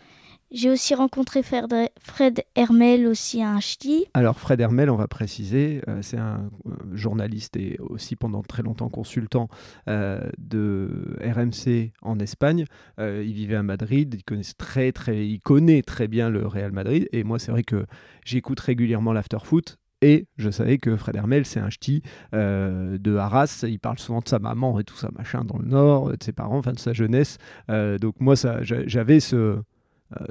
J'ai 0.51 0.71
aussi 0.71 0.95
rencontré 0.95 1.43
Fred 1.43 2.43
Hermel 2.55 3.05
aussi 3.05 3.43
à 3.43 3.59
ch'ti. 3.59 4.07
Alors 4.15 4.39
Fred 4.39 4.59
Hermel, 4.59 4.89
on 4.89 4.95
va 4.95 5.07
préciser, 5.07 5.83
euh, 5.87 6.01
c'est 6.01 6.17
un 6.17 6.49
euh, 6.65 6.71
journaliste 6.93 7.55
et 7.55 7.77
aussi 7.79 8.15
pendant 8.15 8.41
très 8.41 8.63
longtemps 8.63 8.89
consultant 8.89 9.47
euh, 9.87 10.27
de 10.39 11.19
RMC 11.21 11.91
en 12.01 12.17
Espagne. 12.19 12.65
il 12.97 13.31
vivait 13.31 13.57
à 13.57 13.63
Madrid, 13.63 14.15
il 14.17 14.23
connaît 14.23 14.41
très 14.57 14.91
très, 14.91 15.27
il 15.27 15.39
connaît 15.39 15.83
très 15.83 16.07
bien 16.07 16.31
le 16.31 16.47
Real 16.47 16.71
Madrid. 16.71 17.07
Et 17.11 17.23
moi, 17.23 17.37
c'est 17.37 17.51
vrai 17.51 17.63
que 17.63 17.85
j'écoute 18.25 18.59
régulièrement 18.59 19.13
l'afterfoot. 19.13 19.77
Et 20.01 20.27
je 20.37 20.49
savais 20.49 20.77
que 20.77 20.95
Fred 20.95 21.15
Hermel, 21.15 21.45
c'est 21.45 21.59
un 21.59 21.69
ch'ti 21.69 22.01
de 22.33 23.15
Arras. 23.17 23.65
Il 23.67 23.79
parle 23.79 23.99
souvent 23.99 24.21
de 24.21 24.27
sa 24.27 24.39
maman 24.39 24.79
et 24.79 24.83
tout 24.83 24.95
ça, 24.95 25.09
machin, 25.15 25.43
dans 25.43 25.59
le 25.59 25.65
Nord, 25.65 26.09
de 26.09 26.23
ses 26.23 26.31
parents, 26.31 26.57
enfin 26.57 26.71
de 26.71 26.79
sa 26.79 26.93
jeunesse. 26.93 27.37
donc 27.67 28.15
moi, 28.19 28.33
j'avais 28.63 29.19
ce, 29.19 29.59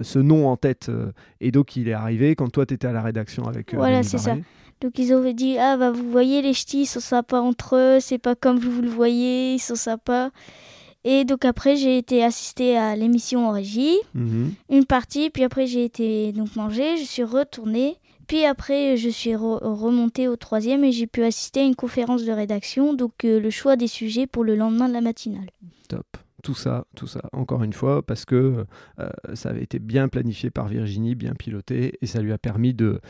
ce 0.02 0.18
nom 0.18 0.48
en 0.48 0.56
tête. 0.56 0.88
Euh, 0.88 1.12
et 1.40 1.50
donc, 1.50 1.76
il 1.76 1.88
est 1.88 1.92
arrivé 1.92 2.34
quand 2.34 2.48
toi, 2.50 2.66
tu 2.66 2.74
étais 2.74 2.86
à 2.86 2.92
la 2.92 3.02
rédaction 3.02 3.46
avec. 3.46 3.74
Euh, 3.74 3.78
voilà, 3.78 4.02
c'est 4.02 4.18
ça. 4.18 4.36
Donc, 4.80 4.98
ils 4.98 5.12
avaient 5.12 5.34
dit 5.34 5.56
Ah, 5.58 5.76
bah, 5.76 5.90
vous 5.90 6.10
voyez, 6.10 6.42
les 6.42 6.54
ch'tis, 6.54 6.82
ils 6.82 6.86
sont 6.86 7.00
sympas 7.00 7.40
entre 7.40 7.76
eux, 7.76 7.98
c'est 8.00 8.18
pas 8.18 8.34
comme 8.34 8.58
vous, 8.58 8.82
le 8.82 8.88
voyez, 8.88 9.54
ils 9.54 9.58
sont 9.58 9.74
sympas. 9.74 10.30
Et 11.04 11.24
donc, 11.24 11.44
après, 11.44 11.76
j'ai 11.76 11.96
été 11.96 12.24
assistée 12.24 12.76
à 12.76 12.96
l'émission 12.96 13.48
en 13.48 13.52
régie, 13.52 13.96
mhm. 14.14 14.52
une 14.68 14.84
partie, 14.84 15.30
puis 15.30 15.44
après, 15.44 15.66
j'ai 15.66 15.84
été 15.84 16.32
donc 16.32 16.54
manger, 16.56 16.96
je 16.96 17.04
suis 17.04 17.24
retournée. 17.24 17.96
Puis 18.26 18.44
après, 18.44 18.98
je 18.98 19.08
suis 19.08 19.34
remontée 19.34 20.28
au 20.28 20.36
troisième 20.36 20.84
et 20.84 20.92
j'ai 20.92 21.06
pu 21.06 21.22
assister 21.22 21.60
à 21.60 21.64
une 21.64 21.74
conférence 21.74 22.24
de 22.24 22.32
rédaction, 22.32 22.92
donc 22.92 23.12
le 23.22 23.48
choix 23.48 23.76
des 23.76 23.86
sujets 23.86 24.26
pour 24.26 24.44
le 24.44 24.54
lendemain 24.54 24.86
de 24.86 24.92
la 24.92 25.00
matinale. 25.00 25.48
Top. 25.88 26.04
Tout 26.42 26.54
ça, 26.54 26.86
tout 26.94 27.06
ça, 27.06 27.20
encore 27.32 27.64
une 27.64 27.72
fois, 27.72 28.02
parce 28.02 28.24
que 28.24 28.64
ça 29.34 29.50
avait 29.50 29.62
été 29.62 29.78
bien 29.78 30.08
planifié 30.08 30.50
par 30.50 30.68
Virginie, 30.68 31.14
bien 31.14 31.34
piloté, 31.34 31.98
et 32.00 32.06
ça 32.06 32.20
lui 32.20 32.32
a 32.32 32.38
permis 32.38 32.74
de, 32.74 33.00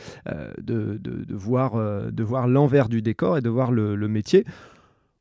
de, 0.59 0.97
de, 0.97 1.35
voir, 1.35 2.11
de 2.11 2.23
voir 2.23 2.47
l'envers 2.47 2.89
du 2.89 3.01
décor 3.01 3.37
et 3.37 3.41
de 3.41 3.49
voir 3.49 3.71
le, 3.71 3.95
le 3.95 4.07
métier. 4.07 4.45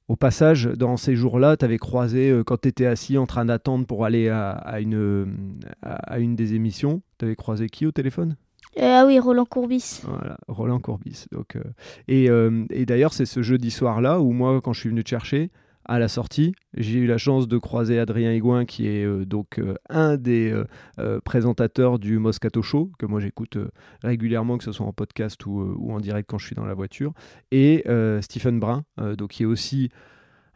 Au 0.09 0.17
passage, 0.17 0.65
dans 0.65 0.97
ces 0.97 1.15
jours-là, 1.17 1.59
tu 1.59 1.67
avais 1.67 1.77
croisé, 1.77 2.31
euh, 2.31 2.43
quand 2.43 2.63
tu 2.63 2.69
étais 2.69 2.87
assis 2.87 3.19
en 3.19 3.27
train 3.27 3.45
d'attendre 3.45 3.85
pour 3.85 4.07
aller 4.07 4.31
à, 4.31 4.81
une, 4.81 5.37
à, 5.83 6.19
une 6.19 6.35
des 6.35 6.55
émissions, 6.55 7.03
tu 7.19 7.27
avais 7.27 7.37
croisé 7.37 7.69
qui 7.69 7.85
au 7.85 7.93
téléphone? 7.93 8.37
Euh, 8.79 9.01
Ah 9.01 9.05
oui, 9.07 9.19
Roland 9.19 9.45
Courbis. 9.45 10.01
Voilà, 10.05 10.39
Roland 10.49 10.79
Courbis. 10.81 11.27
Donc, 11.31 11.57
euh, 11.57 11.63
et, 12.09 12.31
et 12.71 12.87
d'ailleurs, 12.87 13.13
c'est 13.13 13.27
ce 13.27 13.43
jeudi 13.43 13.71
soir-là 13.71 14.21
où 14.21 14.33
moi, 14.33 14.63
quand 14.63 14.73
je 14.73 14.81
suis 14.81 14.89
venu 14.89 15.05
te 15.05 15.11
chercher, 15.11 15.51
à 15.89 15.99
la 15.99 16.09
sortie. 16.09 16.55
J'ai 16.77 16.99
eu 16.99 17.07
la 17.07 17.19
chance 17.19 17.49
de 17.49 17.59
croiser 17.59 17.99
Adrien 17.99 18.33
Higuin, 18.33 18.67
qui 18.67 18.87
est 18.87 19.05
euh, 19.05 19.25
donc 19.25 19.59
euh, 19.59 19.75
un 19.89 20.17
des 20.17 20.55
euh, 20.99 21.21
présentateurs 21.25 21.99
du 21.99 22.19
Moscato 22.19 22.63
Show, 22.63 22.93
que 22.99 23.07
moi 23.07 23.21
j'écoute 23.21 23.59
régulièrement, 24.03 24.59
que 24.59 24.65
ce 24.65 24.73
soit 24.73 24.87
en 24.87 24.93
podcast 24.93 25.45
ou, 25.47 25.75
ou, 25.79 25.93
en 25.93 26.01
direct 26.01 26.29
quand 26.29 26.39
je 26.39 26.47
suis 26.47 26.55
dans 26.55 26.67
la 26.67 26.75
voiture, 26.75 27.13
et 27.51 27.85
Stephen 28.21 28.61
Brun, 28.61 28.85
donc 29.17 29.31
qui 29.31 29.45
est 29.45 29.47
aussi 29.47 29.89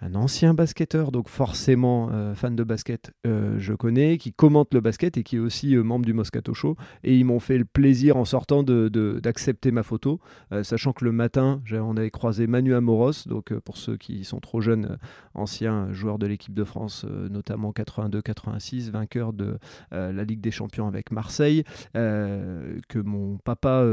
un 0.03 0.17
ancien 0.17 0.53
basketteur, 0.53 1.12
donc 1.12 1.29
forcément 1.29 2.09
euh, 2.11 2.35
fan 2.35 2.57
de 2.57 2.65
basket, 2.65 3.12
euh, 3.25 3.55
je 3.59 3.73
connais, 3.73 4.19
qui 4.19 4.33
commente 4.33 4.75
le 4.75 4.81
basket 4.81 5.17
et 5.17 5.23
qui 5.23 5.37
est 5.37 5.38
aussi 5.38 5.77
euh, 5.77 5.85
membre 5.85 6.05
du 6.05 6.12
Moscato 6.12 6.55
Show. 6.55 6.77
Et 7.05 7.17
ils 7.17 7.25
m'ont 7.25 7.38
fait 7.38 7.57
le 7.57 7.65
plaisir 7.65 8.17
en 8.17 8.25
sortant 8.25 8.65
d'accepter 8.65 9.71
ma 9.71 9.83
photo, 9.83 10.21
sachant 10.62 10.93
que 10.93 11.05
le 11.05 11.12
matin, 11.12 11.62
on 11.73 11.97
avait 11.97 12.11
croisé 12.11 12.47
Manu 12.47 12.75
Amoros, 12.75 13.27
donc 13.27 13.55
pour 13.61 13.77
ceux 13.77 13.97
qui 13.97 14.25
sont 14.25 14.41
trop 14.41 14.61
jeunes, 14.61 14.99
ancien 15.35 15.93
joueur 15.93 16.19
de 16.19 16.27
l'équipe 16.27 16.55
de 16.55 16.65
France, 16.65 17.05
notamment 17.31 17.71
82-86, 17.71 18.91
vainqueur 18.91 19.33
de 19.33 19.59
la 19.91 20.25
Ligue 20.25 20.41
des 20.41 20.51
Champions 20.51 20.87
avec 20.87 21.11
Marseille, 21.11 21.65
que 21.95 22.99
mon 22.99 23.38
papa 23.38 23.85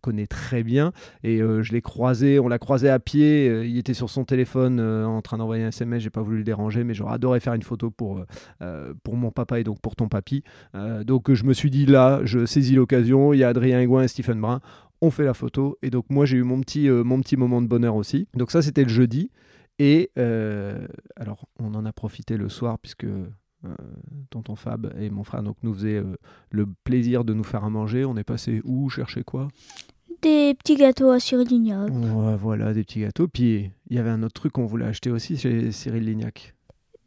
connaît 0.00 0.26
très 0.26 0.62
bien 0.62 0.92
et 1.22 1.40
euh, 1.40 1.62
je 1.62 1.72
l'ai 1.72 1.82
croisé, 1.82 2.38
on 2.38 2.48
l'a 2.48 2.58
croisé 2.58 2.88
à 2.88 2.98
pied, 2.98 3.48
euh, 3.48 3.66
il 3.66 3.78
était 3.78 3.94
sur 3.94 4.10
son 4.10 4.24
téléphone 4.24 4.80
euh, 4.80 5.04
en 5.04 5.22
train 5.22 5.38
d'envoyer 5.38 5.64
un 5.64 5.68
SMS, 5.68 6.02
j'ai 6.02 6.10
pas 6.10 6.22
voulu 6.22 6.38
le 6.38 6.44
déranger 6.44 6.84
mais 6.84 6.94
j'aurais 6.94 7.14
adoré 7.14 7.40
faire 7.40 7.54
une 7.54 7.62
photo 7.62 7.90
pour, 7.90 8.24
pour 9.02 9.16
mon 9.16 9.30
papa 9.30 9.60
et 9.60 9.64
donc 9.64 9.80
pour 9.80 9.96
ton 9.96 10.08
papy. 10.08 10.42
donc 11.04 11.32
je 11.32 11.44
me 11.44 11.52
suis 11.52 11.70
dit 11.70 11.86
là, 11.86 12.20
je 12.24 12.46
saisis 12.46 12.74
l'occasion, 12.74 13.32
il 13.32 13.38
y 13.38 13.44
a 13.44 13.48
Adrien 13.48 13.80
Aigouin 13.80 14.02
et 14.02 14.08
Stephen 14.08 14.40
Brun, 14.40 14.60
on 15.00 15.10
fait 15.10 15.24
la 15.24 15.34
photo 15.34 15.78
et 15.82 15.90
donc 15.90 16.06
moi 16.10 16.26
j'ai 16.26 16.36
eu 16.36 16.42
mon 16.42 16.60
petit, 16.60 16.88
mon 16.88 17.20
petit 17.20 17.36
moment 17.36 17.62
de 17.62 17.66
bonheur 17.66 17.96
aussi. 17.96 18.28
Donc 18.34 18.50
ça 18.50 18.62
c'était 18.62 18.82
le 18.82 18.88
jeudi 18.88 19.30
et 19.78 20.10
alors 21.16 21.46
on 21.58 21.74
en 21.74 21.84
a 21.84 21.92
profité 21.92 22.36
le 22.36 22.48
soir 22.48 22.78
puisque 22.78 23.06
tonton 24.30 24.56
Fab 24.56 24.92
et 24.98 25.10
mon 25.10 25.24
frère 25.24 25.42
donc 25.42 25.56
nous 25.62 25.74
faisaient 25.74 26.02
le 26.50 26.66
plaisir 26.84 27.24
de 27.24 27.34
nous 27.34 27.44
faire 27.44 27.64
à 27.64 27.70
manger. 27.70 28.04
On 28.04 28.16
est 28.16 28.24
passé 28.24 28.60
où 28.64 28.88
Chercher 28.90 29.22
quoi? 29.24 29.48
Des 30.22 30.54
petits 30.54 30.76
gâteaux 30.76 31.10
à 31.10 31.18
Cyril 31.20 31.48
Lignac. 31.48 31.90
voilà, 31.90 32.74
des 32.74 32.84
petits 32.84 33.00
gâteaux. 33.00 33.26
Puis 33.28 33.70
il 33.88 33.96
y 33.96 33.98
avait 33.98 34.10
un 34.10 34.22
autre 34.22 34.34
truc 34.34 34.52
qu'on 34.52 34.66
voulait 34.66 34.84
acheter 34.86 35.10
aussi 35.10 35.36
chez 35.36 35.72
Cyril 35.72 36.04
Lignac. 36.04 36.54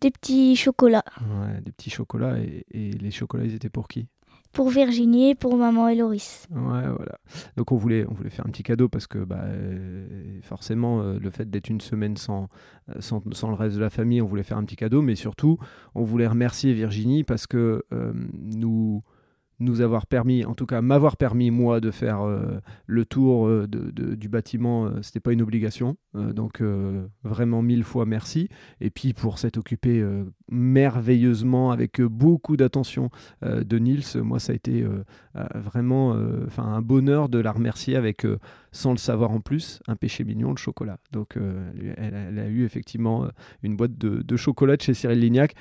Des 0.01 0.11
petits 0.11 0.55
chocolats. 0.55 1.05
Ouais, 1.21 1.61
des 1.61 1.71
petits 1.71 1.89
chocolats. 1.89 2.39
Et, 2.39 2.65
et 2.71 2.91
les 2.91 3.11
chocolats, 3.11 3.45
ils 3.45 3.53
étaient 3.53 3.69
pour 3.69 3.87
qui? 3.87 4.07
Pour 4.53 4.69
Virginie, 4.69 5.35
pour 5.35 5.57
maman 5.57 5.89
et 5.89 5.95
Loris. 5.95 6.47
Ouais, 6.51 6.87
voilà. 6.87 7.17
Donc 7.57 7.71
on 7.71 7.75
voulait, 7.75 8.05
on 8.09 8.13
voulait 8.13 8.29
faire 8.29 8.45
un 8.45 8.51
petit 8.51 8.63
cadeau 8.63 8.87
parce 8.87 9.07
que 9.07 9.17
bah, 9.17 9.41
euh, 9.45 10.39
forcément, 10.43 11.01
euh, 11.01 11.17
le 11.19 11.29
fait 11.31 11.49
d'être 11.49 11.69
une 11.69 11.81
semaine 11.81 12.15
sans, 12.15 12.47
euh, 12.89 12.93
sans, 12.99 13.21
sans, 13.33 13.49
le 13.49 13.55
reste 13.55 13.75
de 13.75 13.81
la 13.81 13.89
famille, 13.89 14.21
on 14.21 14.27
voulait 14.27 14.43
faire 14.43 14.57
un 14.57 14.63
petit 14.63 14.75
cadeau, 14.75 15.01
mais 15.01 15.15
surtout, 15.15 15.57
on 15.95 16.03
voulait 16.03 16.27
remercier 16.27 16.73
Virginie 16.73 17.23
parce 17.23 17.47
que 17.47 17.83
nous 18.31 19.01
nous 19.59 19.81
avoir 19.81 20.07
permis, 20.07 20.45
en 20.45 20.53
tout 20.53 20.65
cas 20.65 20.81
m'avoir 20.81 21.17
permis 21.17 21.51
moi 21.51 21.79
de 21.79 21.91
faire 21.91 22.21
euh, 22.21 22.59
le 22.85 23.05
tour 23.05 23.47
euh, 23.47 23.67
de, 23.67 24.15
du 24.15 24.29
bâtiment, 24.29 24.85
euh, 24.85 25.01
c'était 25.01 25.19
pas 25.19 25.31
une 25.31 25.41
obligation. 25.41 25.95
donc 26.13 26.61
vraiment 27.23 27.61
mille 27.61 27.83
fois 27.83 28.05
merci. 28.05 28.49
Et 28.81 28.89
puis 28.89 29.13
pour 29.13 29.39
s'être 29.39 29.57
occupé 29.57 30.05
merveilleusement 30.49 31.71
avec 31.71 32.01
beaucoup 32.01 32.55
d'attention 32.55 33.09
de 33.41 33.79
Nils, 33.79 34.21
moi 34.21 34.39
ça 34.39 34.53
a 34.53 34.55
été 34.55 34.85
vraiment 35.55 36.15
un 36.57 36.81
bonheur 36.81 37.29
de 37.29 37.39
la 37.39 37.51
remercier 37.51 37.95
avec, 37.95 38.27
sans 38.71 38.91
le 38.91 38.97
savoir 38.97 39.31
en 39.31 39.39
plus, 39.39 39.81
un 39.87 39.95
péché 39.95 40.23
mignon, 40.23 40.51
le 40.51 40.57
chocolat. 40.57 40.97
Donc 41.11 41.37
elle, 41.97 42.39
a 42.39 42.47
eu 42.47 42.63
effectivement 42.63 43.27
une 43.63 43.75
boîte 43.75 43.97
de, 43.97 44.21
de 44.21 44.35
chocolat 44.35 44.77
de 44.77 44.81
chez 44.81 44.93
Cyril 44.93 45.19
Lignac. 45.19 45.55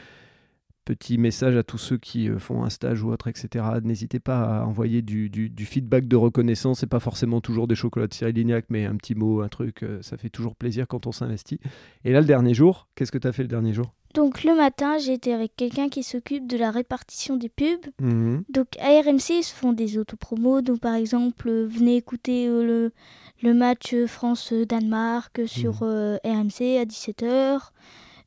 Petit 0.85 1.17
message 1.17 1.57
à 1.57 1.63
tous 1.63 1.79
ceux 1.79 1.97
qui 1.97 2.29
euh, 2.29 2.41
font 2.41 2.65
un 2.65 2.71
stage 2.71 3.05
ou 3.05 3.13
autre, 3.13 3.29
etc. 3.29 3.65
N'hésitez 3.85 4.19
pas 4.19 4.63
à 4.63 4.65
envoyer 4.65 5.01
du, 5.01 5.31
feedback 5.65 6.09
de 6.09 6.17
reconnaissance. 6.17 6.81
C'est 6.81 6.89
pas 6.89 6.99
forcément 6.99 7.41
toujours 7.41 7.69
des 7.69 7.77
chocolats 7.77 8.09
de 8.09 8.15
Cyril 8.15 8.35
Lignac, 8.35 8.65
mais 8.69 8.85
un 8.85 8.97
petit 8.97 9.15
mot, 9.15 9.43
un 9.43 9.49
truc, 9.49 9.85
euh, 9.85 10.03
ça 10.03 10.17
fait 10.17 10.29
toujours 10.29 10.57
plaisir 10.57 10.89
quand 10.89 11.07
on 11.07 11.13
s'investit. 11.13 11.61
Et 12.05 12.13
là, 12.13 12.21
le 12.21 12.27
dernier 12.27 12.53
jour, 12.53 12.89
qu'est-ce 12.97 13.13
que 13.13 13.19
tu 13.19 13.29
as 13.29 13.33
fait 13.33 13.43
le 13.43 13.49
dernier 13.49 13.73
jour? 13.73 13.93
Donc 14.15 14.43
le 14.43 14.57
matin, 14.57 14.99
j'ai 14.99 15.13
été 15.13 15.33
avec 15.33 15.55
quelqu'un 15.55 15.89
qui 15.89 16.03
s'occupe 16.03 16.49
de 16.49 16.57
la 16.57 16.73
répartition 16.73 17.37
des 17.37 17.49
pubs. 17.49 17.87
Mhm. 18.01 18.43
Donc 18.49 18.67
à 18.81 18.89
RMC, 19.01 19.39
ils 19.39 19.45
se 19.45 19.55
font 19.55 19.73
des 19.73 19.99
autopromos. 19.99 20.63
Donc 20.63 20.81
par 20.81 20.95
exemple, 20.95 21.49
euh, 21.49 21.65
venez 21.65 21.97
écouter 21.97 22.49
le, 22.49 22.93
le 23.41 23.55
match 23.55 23.95
France-Danemark 24.07 25.43
sur 25.47 25.85
mhm. 25.85 26.19
RMC 26.25 26.79
à 26.79 26.85
17h. 26.85 27.71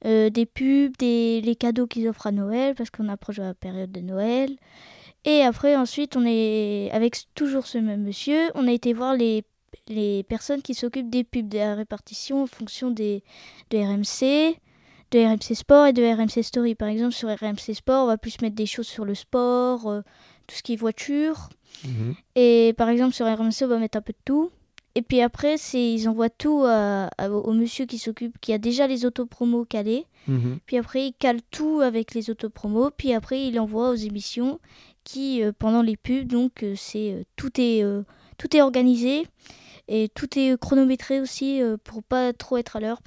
Euh, 0.05 0.29
des 0.29 0.45
pubs, 0.45 0.95
des, 0.97 1.41
les 1.41 1.55
cadeaux 1.55 1.87
qu'ils 1.87 2.07
offrent 2.07 2.27
à 2.27 2.31
Noël, 2.31 2.75
parce 2.75 2.89
qu'on 2.89 3.07
approche 3.07 3.37
de 3.37 3.43
la 3.43 3.53
période 3.53 3.91
de 3.91 4.01
Noël. 4.01 4.55
Et 5.23 5.41
après, 5.41 5.75
ensuite, 5.75 6.15
on 6.15 6.25
est 6.25 6.89
avec 6.91 7.17
toujours 7.33 7.65
ce 7.65 7.77
même 7.77 8.03
monsieur, 8.03 8.51
on 8.53 8.67
a 8.67 8.71
été 8.71 8.93
voir 8.93 9.15
les, 9.15 9.43
les 9.87 10.23
personnes 10.23 10.61
qui 10.61 10.73
s'occupent 10.73 11.09
des 11.09 11.23
pubs, 11.23 11.47
de 11.47 11.57
la 11.57 11.75
répartition 11.75 12.43
en 12.43 12.47
fonction 12.47 12.91
des, 12.91 13.23
de 13.71 13.77
RMC, 13.77 14.57
de 15.11 15.19
RMC 15.19 15.55
Sport 15.55 15.87
et 15.87 15.93
de 15.93 16.03
RMC 16.03 16.43
Story. 16.43 16.75
Par 16.75 16.89
exemple, 16.89 17.13
sur 17.13 17.29
RMC 17.29 17.73
Sport, 17.73 18.03
on 18.03 18.07
va 18.07 18.17
plus 18.17 18.41
mettre 18.41 18.55
des 18.55 18.65
choses 18.65 18.87
sur 18.87 19.05
le 19.05 19.15
sport, 19.15 19.87
euh, 19.87 20.01
tout 20.47 20.55
ce 20.55 20.63
qui 20.63 20.73
est 20.73 20.77
voiture. 20.77 21.49
Mhm. 21.83 22.15
Et 22.35 22.73
par 22.77 22.89
exemple, 22.89 23.13
sur 23.13 23.25
RMC, 23.25 23.63
on 23.63 23.67
va 23.67 23.77
mettre 23.77 23.97
un 23.97 24.01
peu 24.01 24.13
de 24.13 24.21
tout. 24.25 24.51
Et 24.95 25.01
puis 25.01 25.21
après, 25.21 25.57
c'est 25.57 25.93
ils 25.93 26.07
envoient 26.07 26.29
tout 26.29 26.63
au 26.63 27.53
monsieur 27.53 27.85
qui 27.85 27.97
s'occupe, 27.97 28.39
qui 28.39 28.53
a 28.53 28.57
déjà 28.57 28.87
les 28.87 29.05
autopromos 29.05 29.65
calés. 29.65 30.05
Mhm. 30.27 30.59
Puis 30.65 30.77
après, 30.77 31.07
il 31.07 31.13
cale 31.13 31.41
tout 31.51 31.81
avec 31.81 32.13
les 32.13 32.29
autopromos. 32.29 32.91
Puis 32.91 33.13
après, 33.13 33.45
il 33.45 33.59
envoie 33.59 33.89
aux 33.89 33.95
émissions 33.95 34.59
qui, 35.05 35.41
euh, 35.41 35.53
pendant 35.57 35.81
les 35.81 35.95
pubs, 35.95 36.27
donc 36.27 36.63
euh, 36.63 36.73
c'est 36.75 37.13
euh, 37.13 37.23
tout 37.37 37.51
est 37.57 37.85
tout 38.37 38.57
est 38.57 38.61
organisé 38.61 39.25
et 39.87 40.09
tout 40.09 40.37
est 40.37 40.59
chronométré 40.59 41.21
aussi 41.21 41.61
pour 41.85 42.03
pas 42.03 42.33
trop 42.33 42.57
être 42.57 42.75
à 42.75 42.79
l'heure 42.81 43.01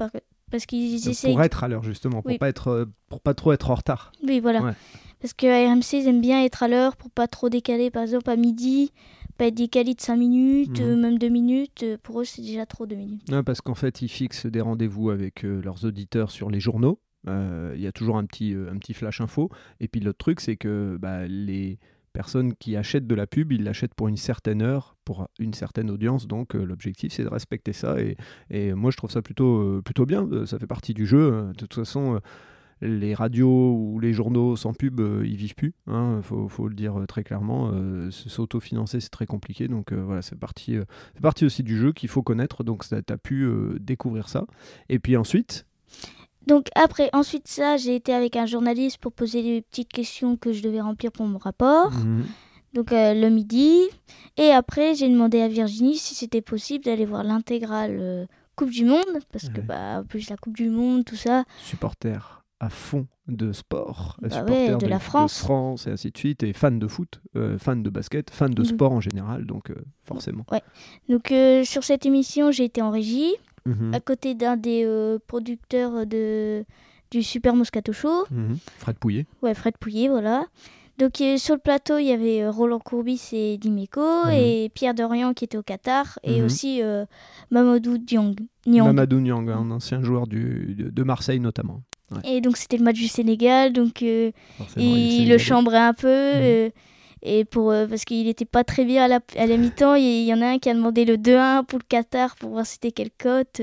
parce 0.50 0.64
qu'ils 0.64 1.08
essaient 1.08 1.32
pour 1.32 1.42
être 1.42 1.64
à 1.64 1.68
l'heure 1.68 1.82
justement 1.82 2.22
pour 2.22 2.38
pas 2.38 2.48
être 2.48 2.88
pour 3.10 3.20
pas 3.20 3.34
trop 3.34 3.52
être 3.52 3.70
en 3.70 3.74
retard. 3.74 4.12
Oui, 4.22 4.40
voilà. 4.40 4.74
Parce 5.20 5.34
que 5.34 5.46
RMC 5.46 5.98
ils 5.98 6.08
aiment 6.08 6.22
bien 6.22 6.42
être 6.44 6.62
à 6.62 6.68
l'heure 6.68 6.96
pour 6.96 7.10
pas 7.10 7.26
trop 7.26 7.50
décaler 7.50 7.90
par 7.90 8.04
exemple 8.04 8.30
à 8.30 8.36
midi 8.36 8.92
pas 9.38 9.46
être 9.46 9.54
décalé 9.54 9.94
de 9.94 10.00
5 10.00 10.16
minutes, 10.16 10.80
mhm. 10.80 11.00
même 11.00 11.18
2 11.18 11.28
minutes. 11.28 11.82
Euh, 11.84 11.96
pour 12.02 12.20
eux, 12.20 12.24
c'est 12.24 12.42
déjà 12.42 12.66
trop 12.66 12.86
2 12.86 12.96
minutes. 12.96 13.22
parce 13.46 13.60
qu'en 13.60 13.76
fait, 13.76 14.02
ils 14.02 14.08
fixent 14.08 14.46
des 14.46 14.60
rendez-vous 14.60 15.10
avec 15.10 15.44
euh, 15.44 15.62
leurs 15.62 15.84
auditeurs 15.84 16.30
sur 16.30 16.50
les 16.50 16.60
journaux. 16.60 17.00
Euh, 17.28 17.72
il 17.76 17.80
y 17.80 17.86
a 17.86 17.92
toujours 17.92 18.18
un 18.18 18.26
petit, 18.26 18.52
un 18.54 18.76
petit 18.78 18.94
flash 18.94 19.20
info. 19.20 19.48
Et 19.80 19.88
puis 19.88 20.00
l'autre 20.00 20.18
truc, 20.18 20.40
c'est 20.40 20.56
que 20.56 20.98
bah, 21.00 21.26
les 21.26 21.78
personnes 22.12 22.54
qui 22.54 22.74
achètent 22.76 23.06
de 23.06 23.14
la 23.14 23.26
pub, 23.26 23.52
ils 23.52 23.62
l'achètent 23.62 23.94
pour 23.94 24.08
une 24.08 24.16
certaine 24.16 24.60
heure, 24.60 24.96
pour 25.04 25.28
une 25.38 25.54
certaine 25.54 25.90
audience. 25.90 26.26
Donc 26.26 26.54
l'objectif, 26.54 27.12
c'est 27.12 27.24
de 27.24 27.28
respecter 27.28 27.72
ça. 27.72 28.00
Et, 28.00 28.16
et, 28.50 28.74
moi, 28.74 28.90
je 28.90 28.96
trouve 28.96 29.10
ça 29.10 29.22
plutôt, 29.22 29.80
plutôt 29.82 30.06
bien. 30.06 30.28
Ça 30.46 30.58
fait 30.58 30.66
partie 30.66 30.94
du 30.94 31.06
jeu. 31.06 31.48
De 31.48 31.52
toute 31.52 31.74
façon 31.74 32.20
les 32.80 33.14
radios 33.14 33.74
ou 33.74 33.98
les 34.00 34.12
journaux 34.12 34.56
sans 34.56 34.72
pub, 34.72 35.00
euh, 35.00 35.22
ils 35.26 35.36
vivent 35.36 35.54
plus. 35.54 35.74
Il 35.86 35.92
hein, 35.92 36.20
faut, 36.22 36.68
le 36.68 36.74
dire 36.74 37.00
euh, 37.00 37.06
très 37.06 37.24
clairement. 37.24 37.70
Euh, 37.72 38.10
s'autofinancer, 38.10 39.00
c'est 39.00 39.10
très 39.10 39.26
compliqué. 39.26 39.68
Donc 39.68 39.92
voilà, 39.92 40.22
c'est 40.22 40.38
partie, 40.38 40.76
partie 41.20 41.44
aussi 41.44 41.62
du 41.62 41.76
jeu 41.76 41.92
qu'il 41.92 42.08
faut 42.08 42.22
connaître. 42.22 42.64
Donc 42.64 42.84
tu 42.86 42.94
as 42.94 43.18
pu 43.18 43.48
découvrir 43.80 44.28
ça. 44.28 44.44
Et 44.88 44.98
puis 44.98 45.16
ensuite, 45.16 45.66
donc 46.46 46.68
après, 46.74 47.10
ensuite 47.12 47.46
ça, 47.48 47.76
j'ai 47.76 47.94
été 47.94 48.14
avec 48.14 48.36
un 48.36 48.46
journaliste 48.46 48.98
pour 48.98 49.12
poser 49.12 49.42
des 49.42 49.62
petites 49.62 49.92
questions 49.92 50.36
que 50.36 50.52
je 50.52 50.62
devais 50.62 50.80
remplir 50.80 51.12
pour 51.12 51.26
mon 51.26 51.38
rapport. 51.38 51.92
Mhm. 51.92 52.24
Donc 52.74 52.90
le 52.90 53.28
midi. 53.28 53.80
Et 54.36 54.50
après, 54.50 54.94
j'ai 54.94 55.08
demandé 55.08 55.40
à 55.40 55.48
Virginie 55.48 55.96
si 55.96 56.14
c'était 56.14 56.42
possible 56.42 56.84
d'aller 56.84 57.06
voir 57.06 57.24
l'intégrale 57.24 58.28
Coupe 58.56 58.70
du 58.70 58.84
Monde. 58.84 59.20
Parce 59.32 59.48
que, 59.48 59.60
bah, 59.60 60.00
en 60.00 60.04
plus, 60.04 60.28
la 60.30 60.36
Coupe 60.36 60.56
du 60.56 60.68
Monde, 60.68 61.04
tout 61.04 61.16
ça. 61.16 61.44
Supporter 61.58 62.37
à 62.60 62.70
fond 62.70 63.06
de 63.28 63.52
sport, 63.52 64.16
bah 64.20 64.28
de, 64.42 64.86
la 64.86 64.98
France. 64.98 65.38
France 65.38 65.86
et 65.86 65.90
ainsi 65.90 66.10
de 66.10 66.18
suite, 66.18 66.42
et 66.42 66.52
fan 66.52 66.78
de 66.78 66.86
foot, 66.86 67.20
euh, 67.36 67.58
fan 67.58 67.82
de 67.82 67.90
basket, 67.90 68.30
fan 68.30 68.52
de 68.52 68.64
sport 68.64 68.92
en 68.92 69.00
général, 69.00 69.44
donc 69.44 69.70
euh, 69.70 69.74
forcément. 70.02 70.44
Ouais. 70.50 70.62
Donc 71.08 71.30
euh, 71.30 71.62
sur 71.64 71.84
cette 71.84 72.06
émission, 72.06 72.50
j'ai 72.50 72.64
été 72.64 72.82
en 72.82 72.90
régie, 72.90 73.34
mhm. 73.66 73.92
à 73.94 74.00
côté 74.00 74.34
d'un 74.34 74.56
des 74.56 74.86
producteurs 75.26 76.06
de 76.06 76.64
du 77.10 77.22
Super 77.22 77.54
Moscato 77.54 77.92
Show. 77.92 78.26
Mhm. 78.30 78.58
Fred 78.78 78.96
Pouillet. 78.96 79.26
Ouais, 79.42 79.54
Fred 79.54 79.76
Pouillet, 79.78 80.08
voilà. 80.08 80.46
Donc 80.98 81.22
sur 81.36 81.54
le 81.54 81.60
plateau, 81.60 81.98
il 81.98 82.06
y 82.06 82.12
avait 82.12 82.48
Roland 82.48 82.80
Courbis 82.80 83.28
et 83.32 83.56
Dimeco 83.56 84.24
Mhm. 84.26 84.32
et 84.32 84.70
Pierre 84.74 84.94
Dorian 84.94 85.32
qui 85.32 85.44
était 85.44 85.56
au 85.56 85.62
Qatar 85.62 86.18
et 86.24 86.42
aussi 86.42 86.82
Mamadou 87.50 87.98
Diong. 87.98 88.34
Niang. 88.66 88.86
Mamadou 88.86 89.20
Niang, 89.20 89.48
un 89.48 89.70
ancien 89.70 90.02
joueur 90.02 90.26
du, 90.26 90.74
de 90.76 91.02
Marseille 91.02 91.40
notamment. 91.40 91.82
Et 92.24 92.40
donc 92.40 92.56
c'était 92.56 92.76
le 92.78 92.84
match 92.84 92.96
du 92.96 93.08
Sénégal, 93.08 93.72
donc 93.72 94.02
euh, 94.02 94.30
il 95.22 95.28
le 95.28 95.36
chambrait 95.38 95.78
un 95.78 95.92
peu. 95.94 96.08
Mhm. 96.08 96.40
euh, 96.42 96.70
et 97.22 97.44
pour, 97.44 97.70
euh, 97.72 97.86
parce 97.86 98.04
qu'il 98.04 98.26
n'était 98.26 98.44
pas 98.44 98.62
très 98.64 98.84
bien 98.84 99.04
à 99.04 99.08
la, 99.08 99.20
à 99.36 99.46
la 99.46 99.56
mi-temps, 99.56 99.94
il 99.96 100.22
y- 100.24 100.32
en 100.32 100.40
a 100.40 100.46
un 100.50 100.58
qui 100.58 100.70
a 100.70 100.74
demandé 100.74 101.04
le 101.04 101.18
2-1 101.18 101.64
pour 101.64 101.80
le 101.80 101.84
Qatar 101.88 102.36
pour 102.36 102.50
voir 102.50 102.64
c'était 102.64 102.92
quelle 102.92 103.10
cote. 103.10 103.60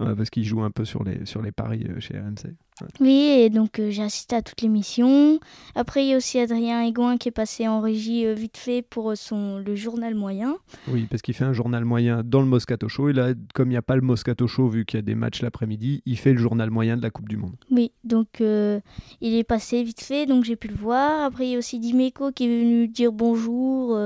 Ouais, 0.00 0.14
parce 0.16 0.30
qu'il 0.30 0.44
joue 0.44 0.62
un 0.62 0.70
peu 0.70 0.84
sur 0.84 1.04
les, 1.04 1.26
sur 1.26 1.42
les 1.42 1.52
paris 1.52 1.86
chez 2.00 2.14
RMC. 2.18 2.54
Oui, 3.00 3.26
et 3.38 3.50
donc 3.50 3.78
euh, 3.78 3.90
j'ai 3.90 4.02
assisté 4.02 4.36
à 4.36 4.42
toutes 4.42 4.62
les 4.62 4.68
missions. 4.68 5.38
Après, 5.74 6.04
il 6.04 6.08
y 6.08 6.14
a 6.14 6.16
aussi 6.16 6.38
Adrien 6.38 6.82
Aigouin 6.82 7.16
qui 7.16 7.28
est 7.28 7.32
passé 7.32 7.68
en 7.68 7.80
régie 7.80 8.26
euh, 8.26 8.34
vite 8.34 8.56
fait 8.56 8.82
pour 8.82 9.10
euh, 9.10 9.14
son, 9.14 9.58
le 9.58 9.74
journal 9.74 10.14
moyen. 10.14 10.56
Oui, 10.88 11.06
parce 11.10 11.22
qu'il 11.22 11.34
fait 11.34 11.44
un 11.44 11.52
journal 11.52 11.84
moyen 11.84 12.22
dans 12.24 12.40
le 12.40 12.46
Moscato 12.46 12.88
Show. 12.88 13.08
Et 13.08 13.12
là, 13.12 13.34
comme 13.54 13.68
il 13.68 13.72
n'y 13.72 13.76
a 13.76 13.82
pas 13.82 13.96
le 13.96 14.02
Moscato 14.02 14.46
Show, 14.46 14.68
vu 14.68 14.84
qu'il 14.84 14.98
y 14.98 15.00
a 15.00 15.02
des 15.02 15.14
matchs 15.14 15.42
l'après-midi, 15.42 16.02
il 16.06 16.18
fait 16.18 16.32
le 16.32 16.38
journal 16.38 16.70
moyen 16.70 16.96
de 16.96 17.02
la 17.02 17.10
Coupe 17.10 17.28
du 17.28 17.36
Monde. 17.36 17.56
Oui, 17.70 17.92
donc 18.04 18.40
euh, 18.40 18.80
il 19.20 19.34
est 19.34 19.44
passé 19.44 19.82
vite 19.82 20.00
fait, 20.00 20.26
donc 20.26 20.44
j'ai 20.44 20.56
pu 20.56 20.68
le 20.68 20.76
voir. 20.76 21.24
Après, 21.24 21.46
il 21.46 21.52
y 21.52 21.54
a 21.54 21.58
aussi 21.58 21.78
Dimeco 21.78 22.32
qui 22.32 22.44
est 22.44 22.60
venu 22.60 22.88
dire 22.88 23.12
bonjour. 23.12 23.98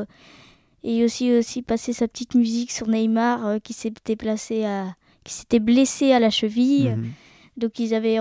et 0.84 0.96
il 0.96 1.02
a 1.02 1.04
aussi, 1.04 1.32
aussi 1.32 1.62
passé 1.62 1.92
sa 1.92 2.08
petite 2.08 2.34
musique 2.34 2.70
sur 2.70 2.88
Neymar 2.88 3.60
qui 3.62 3.72
s'était 3.72 4.16
placé 4.16 4.64
à 4.64 4.94
qui 5.24 5.34
s'était 5.34 5.60
blessé 5.60 6.12
à 6.12 6.18
la 6.18 6.30
cheville. 6.30 6.96
Mhm. 6.96 7.12
Donc 7.56 7.78
ils 7.78 7.94
avaient 7.94 8.18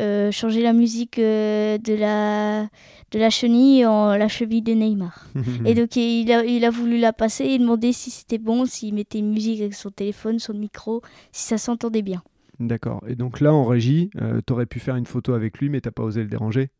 euh, 0.00 0.30
changé 0.30 0.62
la 0.62 0.72
musique 0.72 1.18
euh, 1.18 1.78
de 1.78 1.94
la 1.94 2.64
de 3.10 3.18
la 3.18 3.30
chenille 3.30 3.86
en 3.86 4.16
la 4.16 4.28
cheville 4.28 4.62
de 4.62 4.72
Neymar. 4.72 5.26
Et 5.64 5.74
donc 5.74 5.96
il 5.96 6.30
a, 6.32 6.44
il 6.44 6.64
a 6.64 6.70
voulu 6.70 6.98
la 6.98 7.12
passer 7.12 7.44
et 7.44 7.58
demander 7.58 7.92
si 7.92 8.10
c'était 8.10 8.38
bon, 8.38 8.66
s'il 8.66 8.94
mettait 8.94 9.18
une 9.18 9.30
musique 9.30 9.60
avec 9.60 9.74
son 9.74 9.90
téléphone, 9.90 10.38
son 10.38 10.54
micro, 10.54 11.00
si 11.32 11.46
ça 11.46 11.58
s'entendait 11.58 12.02
bien. 12.02 12.22
D'accord. 12.60 13.02
Et 13.08 13.14
donc 13.14 13.40
là, 13.40 13.52
en 13.52 13.64
régie, 13.64 14.10
euh, 14.20 14.40
t'aurais 14.44 14.66
pu 14.66 14.80
faire 14.80 14.96
une 14.96 15.06
photo 15.06 15.32
avec 15.32 15.58
lui, 15.58 15.68
mais 15.68 15.80
t'as 15.80 15.90
pas 15.90 16.02
osé 16.02 16.22
le 16.22 16.28
déranger. 16.28 16.70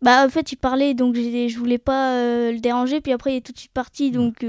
Bah 0.00 0.24
en 0.26 0.28
fait 0.28 0.50
il 0.50 0.56
parlait 0.56 0.92
donc 0.92 1.14
je 1.14 1.56
voulais 1.56 1.78
pas 1.78 2.16
euh, 2.16 2.50
le 2.50 2.58
déranger 2.58 3.00
puis 3.00 3.12
après 3.12 3.34
il 3.34 3.36
est 3.36 3.46
tout 3.46 3.52
de 3.52 3.58
suite 3.58 3.70
parti 3.70 4.10
donc 4.10 4.44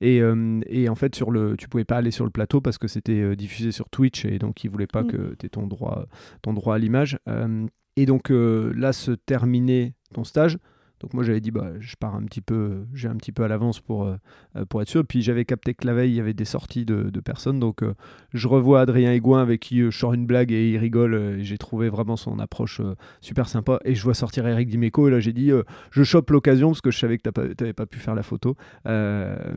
Et, 0.00 0.20
euh, 0.22 0.60
et 0.66 0.88
en 0.88 0.94
fait, 0.94 1.14
sur 1.14 1.30
le, 1.30 1.56
tu 1.56 1.68
pouvais 1.68 1.84
pas 1.84 1.96
aller 1.98 2.10
sur 2.10 2.24
le 2.24 2.30
plateau 2.30 2.60
parce 2.60 2.78
que 2.78 2.88
c'était 2.88 3.20
euh, 3.20 3.36
diffusé 3.36 3.70
sur 3.70 3.88
Twitch 3.90 4.24
et 4.24 4.38
donc 4.38 4.64
il 4.64 4.70
voulait 4.70 4.86
pas 4.86 5.02
Mm. 5.02 5.06
que 5.08 5.34
tu 5.38 5.46
aies 5.46 5.50
ton 5.50 5.66
droit, 5.66 6.06
ton 6.42 6.52
droit 6.54 6.74
à 6.74 6.78
l'image. 6.78 7.18
Euh, 7.28 7.66
et 7.96 8.06
donc 8.06 8.30
là, 8.30 8.92
se 8.92 9.10
terminait 9.10 9.94
ton 10.14 10.24
stage. 10.24 10.58
Donc 11.00 11.14
moi 11.14 11.24
j'avais 11.24 11.40
dit 11.40 11.50
bah 11.50 11.72
je 11.80 11.96
pars 11.96 12.14
un 12.14 12.22
petit 12.24 12.42
peu, 12.42 12.84
j'ai 12.92 13.08
un 13.08 13.16
petit 13.16 13.32
peu 13.32 13.42
à 13.42 13.48
l'avance 13.48 13.80
pour, 13.80 14.04
euh, 14.04 14.16
euh, 14.56 14.66
pour 14.66 14.82
être 14.82 14.88
sûr. 14.88 15.04
Puis 15.04 15.22
j'avais 15.22 15.46
capté 15.46 15.72
que 15.74 15.86
la 15.86 15.94
veille 15.94 16.10
il 16.10 16.16
y 16.16 16.20
avait 16.20 16.34
des 16.34 16.44
sorties 16.44 16.84
de, 16.84 17.20
personnes. 17.20 17.58
Donc 17.58 17.82
euh, 17.82 17.94
je 18.32 18.48
revois 18.48 18.82
Adrien 18.82 19.12
Aigouin 19.12 19.42
avec 19.42 19.60
qui 19.60 19.80
je 19.80 19.90
sors 19.90 20.14
une 20.14 20.26
blague 20.26 20.52
et 20.52 20.70
il 20.70 20.78
rigole. 20.78 21.38
j'ai 21.40 21.58
trouvé 21.58 21.88
vraiment 21.88 22.16
son 22.16 22.38
approche 22.38 22.82
super 23.20 23.48
sympa. 23.48 23.80
Et 23.84 23.94
je 23.94 24.02
vois 24.02 24.14
sortir 24.14 24.46
Eric 24.46 24.68
Dimeco 24.68 25.08
et 25.08 25.10
là 25.10 25.20
j'ai 25.20 25.32
dit 25.32 25.50
je 25.90 26.02
chope 26.02 26.30
l'occasion 26.30 26.68
parce 26.68 26.80
que 26.80 26.90
je 26.90 26.98
savais 26.98 27.18
que 27.18 27.28
tu 27.28 27.54
n'avais 27.60 27.72
pas 27.72 27.86
pu 27.86 27.98
faire 27.98 28.14
la 28.14 28.22
photo 28.22 28.56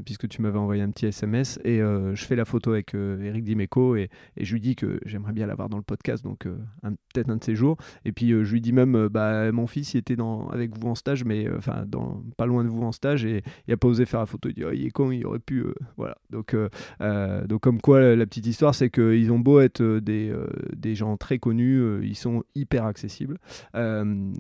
puisque 0.05 0.27
tu 0.29 0.41
m'avais 0.41 0.59
envoyé 0.59 0.81
un 0.81 0.91
petit 0.91 1.07
SMS 1.07 1.59
et 1.65 1.79
je 1.79 2.25
fais 2.25 2.35
la 2.35 2.45
photo 2.45 2.71
avec 2.71 2.93
Eric 2.93 3.43
Dimeco 3.43 3.95
et, 3.95 4.09
je 4.39 4.53
lui 4.53 4.61
dis 4.61 4.75
que 4.75 4.99
j'aimerais 5.05 5.33
bien 5.33 5.47
l'avoir 5.47 5.69
dans 5.69 5.77
le 5.77 5.83
podcast 5.83 6.23
donc 6.23 6.47
peut-être 7.13 7.29
un 7.29 7.37
de 7.37 7.43
ces 7.43 7.55
jours 7.55 7.77
et 8.05 8.11
puis 8.11 8.29
je 8.29 8.51
lui 8.51 8.61
dis 8.61 8.73
même 8.73 9.07
bah 9.07 9.51
mon 9.51 9.67
fils 9.67 9.93
il 9.93 9.97
était 9.97 10.15
dans, 10.15 10.47
avec 10.49 10.77
vous 10.77 10.87
en 10.87 10.95
stage 10.95 11.23
mais 11.25 11.32
euh, 11.47 11.57
enfin 11.57 11.83
dans 11.87 12.23
pas 12.37 12.45
loin 12.45 12.63
de 12.63 12.69
vous 12.69 12.83
en 12.83 12.91
stage 12.91 13.25
et 13.25 13.43
il 13.67 13.73
a 13.73 13.77
pas 13.77 13.87
osé 13.87 14.05
faire 14.05 14.19
la 14.21 14.25
photo 14.25 14.49
il 14.49 14.55
dit 14.55 14.63
Oh, 14.65 14.71
il 14.73 14.85
est 14.85 14.91
con 14.91 15.11
il 15.11 15.25
aurait 15.25 15.39
pu 15.39 15.59
euh, 15.61 15.73
voilà 15.97 16.17
donc 16.29 16.53
euh, 16.53 16.69
donc 17.47 17.61
comme 17.61 17.81
quoi 17.81 18.15
la, 18.15 18.25
petite 18.25 18.45
histoire 18.47 18.73
c'est 18.75 18.89
qu'ils 18.89 19.31
ont 19.31 19.39
beau 19.39 19.59
être 19.59 19.83
des, 19.99 20.33
des 20.75 20.95
gens 20.95 21.17
très 21.17 21.39
connus 21.39 21.99
ils 22.03 22.15
sont 22.15 22.43
hyper 22.55 22.85
accessibles 22.85 23.37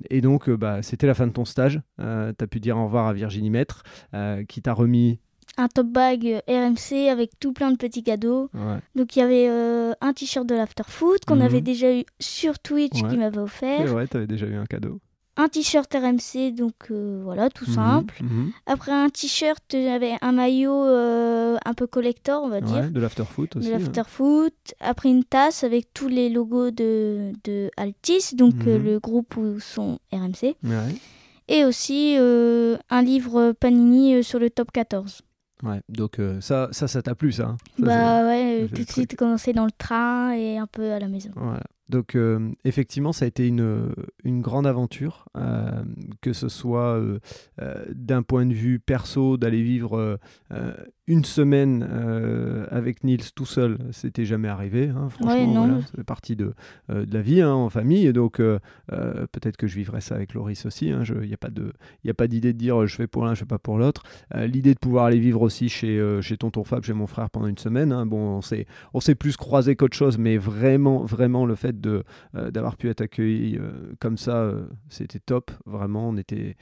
et 0.09 0.21
donc, 0.21 0.49
bah, 0.49 0.81
c'était 0.81 1.07
la 1.07 1.13
fin 1.13 1.27
de 1.27 1.31
ton 1.31 1.45
stage. 1.45 1.81
tu 1.97 2.03
as 2.03 2.47
pu 2.49 2.59
dire 2.59 2.77
au 2.77 2.85
revoir 2.85 3.07
à 3.07 3.13
Virginie 3.13 3.49
Maître, 3.49 3.83
qui 4.47 4.61
t'a 4.61 4.73
remis. 4.73 5.19
un 5.57 5.67
top 5.67 5.87
bag 5.87 6.41
RMC 6.47 7.09
avec 7.09 7.39
tout 7.39 7.53
plein 7.53 7.71
de 7.71 7.77
petits 7.77 8.03
cadeaux. 8.03 8.49
Ouais, 8.53 8.77
Donc 8.95 9.15
il 9.15 9.19
y 9.19 9.21
avait 9.21 9.47
euh, 9.49 9.93
un 10.01 10.13
t-shirt 10.13 10.47
de 10.47 10.55
l'afterfoot 10.55 11.25
qu'on 11.25 11.35
Mhm. 11.37 11.41
avait 11.41 11.61
déjà 11.61 11.93
eu 11.95 12.03
sur 12.19 12.59
Twitch 12.59 13.01
Ouais. 13.03 13.09
qui 13.09 13.17
m'avait 13.17 13.35
c'est 13.35 13.39
offert. 13.39 13.85
vrai, 13.87 14.07
tu 14.07 14.17
avais 14.17 14.27
déjà 14.27 14.47
eu 14.47 14.55
un 14.55 14.65
cadeau. 14.65 14.99
Un 15.35 15.47
t-shirt 15.47 15.91
RMC 15.91 16.51
donc 16.53 16.73
euh, 16.91 17.21
voilà 17.23 17.49
tout 17.49 17.65
Mhm, 17.67 17.73
simple. 17.73 18.15
mhm. 18.23 18.51
Après 18.67 18.91
un 18.91 19.09
t-shirt 19.09 19.63
j'avais 19.71 20.13
un 20.21 20.31
maillot 20.31 20.85
euh, 20.85 21.57
un 21.65 21.73
peu 21.73 21.87
collector 21.87 22.43
on 22.43 22.49
va 22.49 22.61
dire. 22.61 22.75
Ouais, 22.83 22.89
de 22.91 22.99
l'afterfoot 22.99 23.55
aussi. 23.55 23.67
de 23.67 23.73
hein. 23.73 23.79
l'afterfoot, 23.79 24.53
après 24.79 25.09
une 25.09 25.23
tasse 25.23 25.63
avec 25.63 25.91
tous 25.93 26.07
les 26.07 26.29
logos 26.29 26.69
de, 26.69 27.31
de 27.45 27.71
Altis, 27.77 28.35
donc 28.35 28.53
euh, 28.67 28.77
Mhm. 28.77 28.85
le 28.85 28.99
groupe 28.99 29.35
où 29.37 29.59
sont 29.59 29.97
RMC, 30.11 30.55
Ouais, 30.63 30.95
et 31.47 31.65
aussi 31.65 32.15
euh, 32.19 32.77
un 32.91 33.01
livre 33.01 33.53
Panini 33.53 34.13
euh, 34.15 34.21
sur 34.21 34.37
le 34.37 34.51
top 34.51 34.71
14. 34.71 35.21
ouais. 35.63 35.81
Donc, 35.89 36.19
euh, 36.19 36.39
ça, 36.41 36.69
ça, 36.71 36.87
ça 36.87 37.01
t'a 37.01 37.15
plu, 37.15 37.31
ça, 37.31 37.43
hein 37.47 37.57
Ça, 37.79 37.85
bah 37.85 38.27
ouais, 38.27 38.63
euh, 38.63 38.67
tout 38.67 38.83
de 38.83 38.91
suite 38.91 39.15
commencer 39.15 39.51
dans 39.53 39.65
le 39.65 39.71
train 39.71 40.31
et 40.33 40.57
un 40.59 40.67
peu 40.67 40.91
à 40.91 40.99
la 40.99 41.07
maison. 41.07 41.31
Voilà. 41.35 41.63
Donc, 41.89 42.15
euh, 42.15 42.49
effectivement, 42.63 43.11
ça 43.11 43.25
a 43.25 43.27
été 43.27 43.47
une, 43.47 43.93
une 44.23 44.41
grande 44.41 44.65
aventure, 44.65 45.25
euh, 45.37 45.83
que 46.21 46.33
ce 46.33 46.47
soit 46.49 46.95
euh, 46.97 47.19
d'un 47.93 48.23
point 48.23 48.45
de 48.45 48.53
vue 48.53 48.79
perso, 48.79 49.37
d'aller 49.37 49.61
vivre 49.61 50.17
une 51.07 51.25
semaine 51.25 51.83
avec 52.71 53.03
Nils 53.03 53.33
tout 53.35 53.45
seul, 53.45 53.77
c'était 53.91 54.23
jamais 54.25 54.47
arrivé. 54.47 54.87
hein, 54.89 55.09
franchement, 55.09 55.51
Ouais, 55.51 55.57
voilà, 55.57 55.81
ça 55.81 55.91
fait 55.97 56.03
partie 56.03 56.35
de, 56.35 56.53
de 56.89 57.13
la 57.13 57.21
vie 57.21 57.41
hein, 57.41 57.51
en 57.51 57.69
famille. 57.69 58.07
Et 58.07 58.13
donc, 58.13 58.37
peut-être 58.37 59.57
que 59.57 59.67
je 59.67 59.75
vivrai 59.75 59.99
ça 60.01 60.15
avec 60.15 60.33
Loris 60.33 60.65
aussi. 60.65 60.87
Il 60.87 61.27
n'y 61.27 61.33
a 61.33 62.13
pas 62.13 62.27
d'idée 62.27 62.53
de 62.53 62.57
dire 62.57 62.85
je 62.87 62.95
fais 62.95 63.07
pour 63.07 63.25
l'un, 63.25 63.33
je 63.33 63.39
fais 63.41 63.45
pas 63.45 63.59
pour 63.59 63.77
l'autre. 63.77 64.03
L'idée 64.33 64.73
de 64.73 64.79
pouvoir 64.79 65.05
aller 65.05 65.19
vivre 65.19 65.41
aussi 65.41 65.67
chez, 65.69 66.01
chez 66.21 66.37
Tonton 66.37 66.63
Fab, 66.63 66.83
chez 66.83 66.93
mon 66.93 67.07
frère 67.07 67.29
pendant 67.29 67.47
une 67.47 67.57
semaine. 67.57 67.91
hein. 67.91 68.05
Bon, 68.05 68.37
on 68.37 68.41
s'est 68.41 68.65
on 68.93 68.99
s'est 69.01 69.15
plus 69.15 69.35
croisé 69.35 69.75
qu'autre 69.75 69.97
chose, 69.97 70.17
mais 70.17 70.37
vraiment, 70.37 71.03
vraiment, 71.03 71.45
le 71.45 71.55
fait 71.55 71.72
de, 71.81 72.03
euh, 72.35 72.51
d'avoir 72.51 72.77
pu 72.77 72.89
être 72.89 73.01
accueilli 73.01 73.57
euh, 73.57 73.71
comme 73.99 74.17
ça, 74.17 74.37
euh, 74.37 74.65
c'était 74.89 75.19
top. 75.19 75.51
Vraiment, 75.65 76.09
on 76.09 76.17
était, 76.17 76.55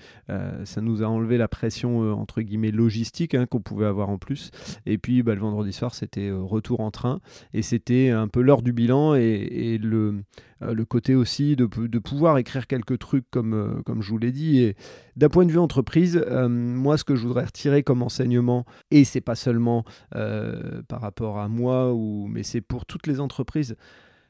ça 0.64 0.82
nous 0.82 1.04
a 1.04 1.08
enlevé 1.08 1.38
la 1.38 1.48
pression, 1.48 2.14
entre 2.14 2.42
guillemets, 2.42 2.72
logistique 2.72 3.36
hein, 3.36 3.46
qu'on 3.46 3.62
pouvait 3.62 3.86
avoir 3.86 4.10
en 4.10 4.18
plus. 4.18 4.52
Et 4.86 4.98
puis, 4.98 5.24
bah, 5.24 5.36
le 5.36 5.42
vendredi 5.42 5.74
soir, 5.74 5.94
c'était 5.94 6.32
retour 6.32 6.80
en 6.80 6.92
train. 6.92 7.20
Et 7.54 7.62
c'était 7.62 8.10
un 8.10 8.28
peu 8.28 8.42
l'heure 8.42 8.62
du 8.62 8.74
bilan 8.74 9.16
et, 9.16 9.78
le, 9.82 10.24
le 10.62 10.86
côté 10.86 11.16
aussi 11.16 11.56
de, 11.56 11.66
de 11.66 12.00
pouvoir 12.00 12.38
écrire 12.38 12.68
quelques 12.68 13.00
trucs 13.00 13.30
comme, 13.32 13.82
comme 13.86 14.02
je 14.02 14.10
vous 14.10 14.18
l'ai 14.18 14.32
dit. 14.32 14.60
Et 14.60 14.76
d'un 15.16 15.30
point 15.30 15.46
de 15.46 15.52
vue 15.52 15.60
entreprise, 15.60 16.24
moi, 16.50 16.98
ce 16.98 17.04
que 17.04 17.16
je 17.16 17.28
voudrais 17.28 17.46
retirer 17.46 17.84
comme 17.84 18.02
enseignement, 18.02 18.66
et 18.92 19.04
c'est 19.04 19.22
pas 19.22 19.36
seulement 19.36 19.84
par 20.12 21.02
rapport 21.02 21.40
à 21.40 21.48
moi, 21.48 21.94
ou, 21.94 22.28
mais 22.28 22.44
c'est 22.44 22.62
pour 22.62 22.86
toutes 22.86 23.08
les 23.08 23.20
entreprises, 23.20 23.76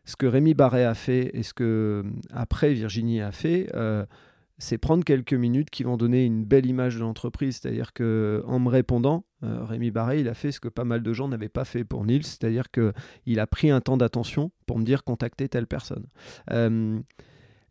ce 0.05 0.15
que 0.15 0.25
Rémi 0.25 0.53
Barret 0.53 0.85
a 0.85 0.93
fait 0.93 1.31
et 1.33 1.43
ce 1.43 1.53
que 1.53 2.03
après 2.31 2.73
Virginie 2.73 3.21
a 3.21 3.31
fait, 3.31 3.69
euh, 3.75 4.05
c'est 4.57 4.77
prendre 4.77 5.03
quelques 5.03 5.33
minutes 5.33 5.69
qui 5.69 5.83
vont 5.83 5.97
donner 5.97 6.25
une 6.25 6.45
belle 6.45 6.65
image 6.65 6.95
de 6.95 7.01
l'entreprise. 7.01 7.59
C'est-à-dire 7.61 7.93
que 7.93 8.43
en 8.45 8.59
me 8.59 8.69
répondant, 8.69 9.25
euh, 9.43 9.63
Rémi 9.63 9.91
Barret, 9.91 10.21
il 10.21 10.27
a 10.29 10.33
fait 10.33 10.51
ce 10.51 10.59
que 10.59 10.69
pas 10.69 10.83
mal 10.83 11.01
de 11.01 11.13
gens 11.13 11.27
n'avaient 11.27 11.49
pas 11.49 11.65
fait 11.65 11.83
pour 11.83 12.05
Nils, 12.05 12.25
c'est-à-dire 12.25 12.69
que 12.71 12.93
il 13.25 13.39
a 13.39 13.47
pris 13.47 13.71
un 13.71 13.81
temps 13.81 13.97
d'attention 13.97 14.51
pour 14.67 14.77
me 14.77 14.83
dire 14.83 15.03
contacter 15.03 15.49
telle 15.49 15.67
personne. 15.67 16.05
Euh, 16.51 16.99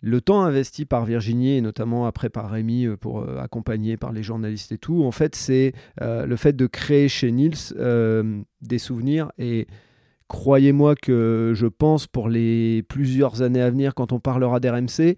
le 0.03 0.21
temps 0.21 0.43
investi 0.43 0.87
par 0.87 1.05
Virginie 1.05 1.57
et 1.57 1.61
notamment 1.61 2.07
après 2.07 2.31
par 2.31 2.51
Rémi 2.51 2.87
euh, 2.87 2.97
pour 2.97 3.21
euh, 3.21 3.38
accompagner 3.38 3.97
par 3.97 4.12
les 4.12 4.23
journalistes 4.23 4.73
et 4.73 4.79
tout, 4.79 5.05
en 5.05 5.11
fait, 5.11 5.35
c'est 5.35 5.75
euh, 6.01 6.27
le 6.27 6.37
fait 6.37 6.55
de 6.55 6.66
créer 6.66 7.09
chez 7.09 7.31
Nils 7.31 7.75
euh, 7.77 8.40
des 8.62 8.79
souvenirs 8.79 9.31
et 9.38 9.66
croyez-moi 10.31 10.95
que 10.95 11.53
je 11.57 11.66
pense 11.66 12.07
pour 12.07 12.29
les 12.29 12.85
plusieurs 12.85 13.43
années 13.43 13.61
à 13.61 13.69
venir, 13.69 13.97
quand 13.97 14.12
on 14.12 14.21
parlera 14.21 14.61
d'RMC, 14.61 15.16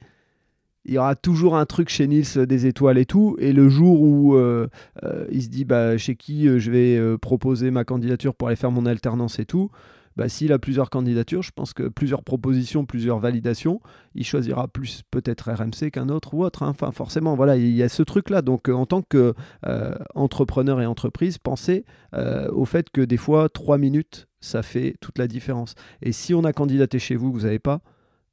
il 0.87 0.95
y 0.95 0.99
aura 0.99 1.15
toujours 1.15 1.55
un 1.55 1.67
truc 1.67 1.91
chez 1.91 2.09
Nils 2.09 2.25
euh, 2.39 2.47
des 2.47 2.67
étoiles 2.67 2.97
et 2.97 3.05
tout. 3.05 3.37
Et 3.39 3.53
le 3.53 3.69
jour 3.69 4.01
où 4.01 4.35
euh, 4.35 4.69
euh, 5.05 5.27
il 5.31 5.43
se 5.43 5.49
dit 5.49 5.67
bah, 5.67 5.99
chez 5.99 6.17
qui 6.17 6.49
je 6.59 6.71
vais 6.71 7.19
proposer 7.19 7.71
ma 7.71 7.85
candidature 7.85 8.35
pour 8.35 8.49
aller 8.49 8.57
faire 8.57 8.73
mon 8.73 8.87
alternance 8.87 9.39
et 9.39 9.45
tout, 9.45 9.71
bah, 10.17 10.31
s'il 10.31 10.51
a 10.51 10.59
plusieurs 10.59 10.89
candidatures, 10.89 11.43
je 11.43 11.53
pense 11.55 11.75
que 11.75 11.89
plusieurs 11.89 12.25
propositions, 12.25 12.87
plusieurs 12.87 13.19
validations, 13.19 13.81
il 14.15 14.25
choisira 14.25 14.67
plus 14.67 15.03
peut-être 15.11 15.53
RMC 15.53 15.91
qu'un 15.91 16.09
autre 16.09 16.33
ou 16.33 16.43
autre. 16.43 16.63
hein. 16.63 16.71
Enfin, 16.71 16.91
forcément, 16.91 17.35
voilà, 17.35 17.57
il 17.57 17.71
y 17.71 17.83
a 17.83 17.91
ce 17.91 18.03
truc-là. 18.03 18.41
Donc, 18.41 18.71
en 18.71 18.87
tant 18.87 19.03
que 19.03 19.35
euh, 19.67 19.95
entrepreneur 20.15 20.81
et 20.81 20.87
entreprise, 20.87 21.37
pensez 21.37 21.85
au 22.15 22.65
fait 22.65 22.91
que 22.91 23.03
des 23.03 23.17
fois, 23.19 23.49
trois 23.49 23.79
minutes, 23.79 24.27
ça 24.43 24.63
fait 24.63 24.97
toute 25.01 25.19
la 25.19 25.27
différence. 25.27 25.75
Et 26.03 26.13
si 26.13 26.35
on 26.35 26.45
a 26.45 26.53
candidaté 26.53 26.99
chez 26.99 27.17
vous, 27.17 27.33
vous 27.33 27.43
n'avez 27.43 27.59
pas, 27.59 27.81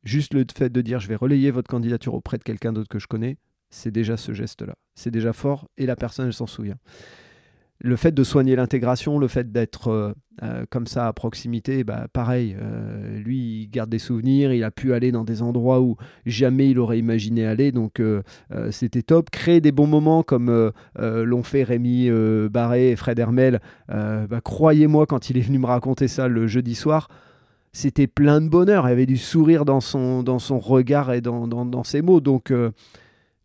Juste 0.04 0.34
le 0.34 0.45
fait 0.56 0.69
de 0.69 0.82
dire 0.82 1.00
je 1.00 1.08
vais 1.08 1.15
relayer 1.15 1.52
votre 1.52 1.69
candidature 1.69 2.13
auprès 2.13 2.38
de 2.38 2.43
quelqu'un 2.43 2.72
d'autre 2.72 2.88
que 2.88 3.00
je 3.00 3.08
connais, 3.08 3.38
c'est 3.69 3.91
déjà 3.91 4.17
ce 4.17 4.34
geste-là. 4.34 4.76
C'est 4.95 5.12
déjà 5.12 5.34
fort 5.34 5.67
et 5.78 5.86
la 5.86 5.95
personne, 5.95 6.28
elle 6.28 6.34
s'en 6.34 6.48
souvient 6.48 6.78
le 7.82 7.96
fait 7.96 8.12
de 8.12 8.24
soigner 8.24 8.56
l'intégration, 8.56 9.20
le 9.20 9.28
fait 9.28 9.52
d'être 9.52 9.88
euh, 9.88 10.13
euh, 10.44 10.65
comme 10.70 10.86
ça 10.86 11.08
à 11.08 11.13
proximité, 11.13 11.86
bah, 11.86 12.08
pareil, 12.12 12.56
euh, 12.62 13.20
lui, 13.20 13.62
il 13.62 13.70
garde 13.70 13.89
des 13.89 14.00
souvenirs, 14.00 14.52
il 14.54 14.63
a 14.63 14.72
pu 14.72 14.94
aller 14.94 15.12
dans 15.12 15.24
des 15.24 15.42
endroits 15.42 15.80
où 15.80 15.96
jamais 16.26 16.70
il 16.70 16.80
aurait 16.80 17.00
imaginé 17.00 17.46
aller, 17.46 17.72
donc 17.72 18.02
c'était 18.72 19.02
top. 19.02 19.30
Créer 19.30 19.62
des 19.62 19.72
bons 19.72 19.88
moments 19.88 20.24
comme 20.24 20.72
l'ont 20.98 21.44
fait 21.44 21.63
Rémi 21.63 22.10
Barré 22.50 22.92
et 22.92 22.96
Fred 22.96 23.20
Hermel, 23.20 23.60
bah, 23.88 24.42
croyez-moi, 24.44 25.06
quand 25.06 25.30
il 25.30 25.38
est 25.38 25.42
venu 25.42 25.60
me 25.60 25.65
raconter 25.65 26.08
ça 26.08 26.28
le 26.28 26.48
jeudi 26.48 26.76
soir, 26.76 27.08
c'était 27.72 28.08
plein 28.08 28.42
de 28.42 28.50
bonheur, 28.50 28.88
il 28.88 28.89
y 28.89 28.94
avait 28.94 29.06
du 29.06 29.18
sourire 29.18 29.65
dans 29.65 29.82
son, 29.82 30.24
dans 30.24 30.39
son 30.39 30.60
regard 30.60 31.12
et 31.13 31.22
dans, 31.22 31.48
dans, 31.48 31.65
dans 31.65 31.84
ses 31.84 32.02
mots, 32.02 32.22
donc 32.22 32.54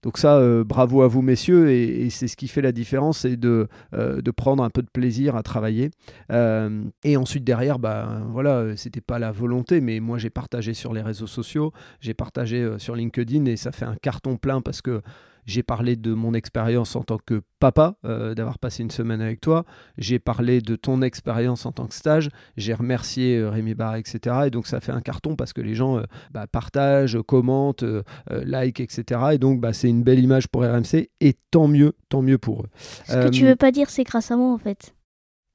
donc 0.05 0.19
ça, 0.19 0.37
euh, 0.37 0.65
bravo 0.65 1.01
à 1.01 1.09
vous 1.09 1.23
messieurs, 1.23 1.71
et, 1.71 2.11
c'est 2.11 2.29
ce 2.29 2.37
qui 2.37 2.47
fait 2.47 2.61
la 2.61 2.73
différence, 2.73 3.21
c'est 3.21 3.39
de, 3.39 3.69
euh, 3.95 4.21
prendre 4.37 4.63
un 4.63 4.69
peu 4.69 4.83
de 4.83 4.91
plaisir 4.93 5.35
à 5.35 5.43
travailler. 5.43 5.91
Euh, 6.31 6.85
et 7.05 7.17
ensuite 7.17 7.43
derrière, 7.43 7.79
bah 7.79 8.21
voilà, 8.29 8.77
c'était 8.77 9.01
pas 9.01 9.19
la 9.19 9.33
volonté, 9.33 9.81
mais 9.81 10.01
moi 10.01 10.19
j'ai 10.19 10.29
partagé 10.29 10.75
sur 10.75 10.93
les 10.93 11.01
réseaux 11.01 11.27
sociaux, 11.27 11.73
j'ai 12.01 12.13
partagé 12.13 12.75
sur 12.77 12.95
LinkedIn, 12.95 13.47
et 13.47 13.57
ça 13.57 13.73
fait 13.73 13.87
un 13.87 13.97
carton 13.97 14.37
plein 14.37 14.61
parce 14.61 14.83
que 14.83 15.01
j'ai 15.47 15.63
parlé 15.63 15.97
de 15.97 16.13
mon 16.13 16.35
expérience 16.35 16.97
en 16.97 17.03
tant 17.03 17.19
que 17.19 17.43
papa, 17.59 17.97
euh, 18.05 18.35
d'avoir 18.35 18.59
passé 18.59 18.83
une 18.83 18.91
semaine 18.91 19.21
avec 19.21 19.41
toi. 19.41 19.65
J'ai 19.99 20.19
parlé 20.19 20.61
de 20.61 20.77
ton 20.77 21.03
expérience 21.03 21.67
en 21.67 21.73
tant 21.73 21.87
que 21.87 21.95
stage. 21.95 22.29
J'ai 22.57 22.75
remercié 22.75 23.39
euh, 23.39 23.51
Rémi 23.51 23.75
Barre, 23.75 23.97
etc. 23.97 24.37
Et 24.47 24.51
donc 24.51 24.67
ça 24.67 24.81
fait 24.81 24.93
un 24.93 25.01
carton 25.01 25.37
parce 25.37 25.53
que 25.53 25.61
les 25.61 25.75
gens 25.75 25.99
euh, 25.99 26.03
bah, 26.31 26.47
partagent, 26.47 27.19
commentent, 27.27 27.85
like, 28.31 28.81
etc. 28.81 29.21
Et 29.33 29.39
donc 29.39 29.61
bah, 29.61 29.73
c'est 29.73 29.89
une 29.89 30.03
belle 30.03 30.21
image 30.21 30.49
pour 30.49 30.63
RMC. 30.63 31.09
Et 31.21 31.37
tant 31.51 31.69
mieux, 31.69 31.95
tant 32.09 32.23
mieux 32.23 32.39
pour 32.39 32.63
eux. 32.63 32.69
Ce 33.07 33.15
que 33.15 33.31
tu 33.31 33.45
veux 33.45 33.57
pas 33.57 33.71
dire, 33.71 33.91
c'est 33.91 34.05
grâce 34.05 34.31
à 34.31 34.37
moi 34.37 34.53
en 34.53 34.59
fait. 34.59 34.95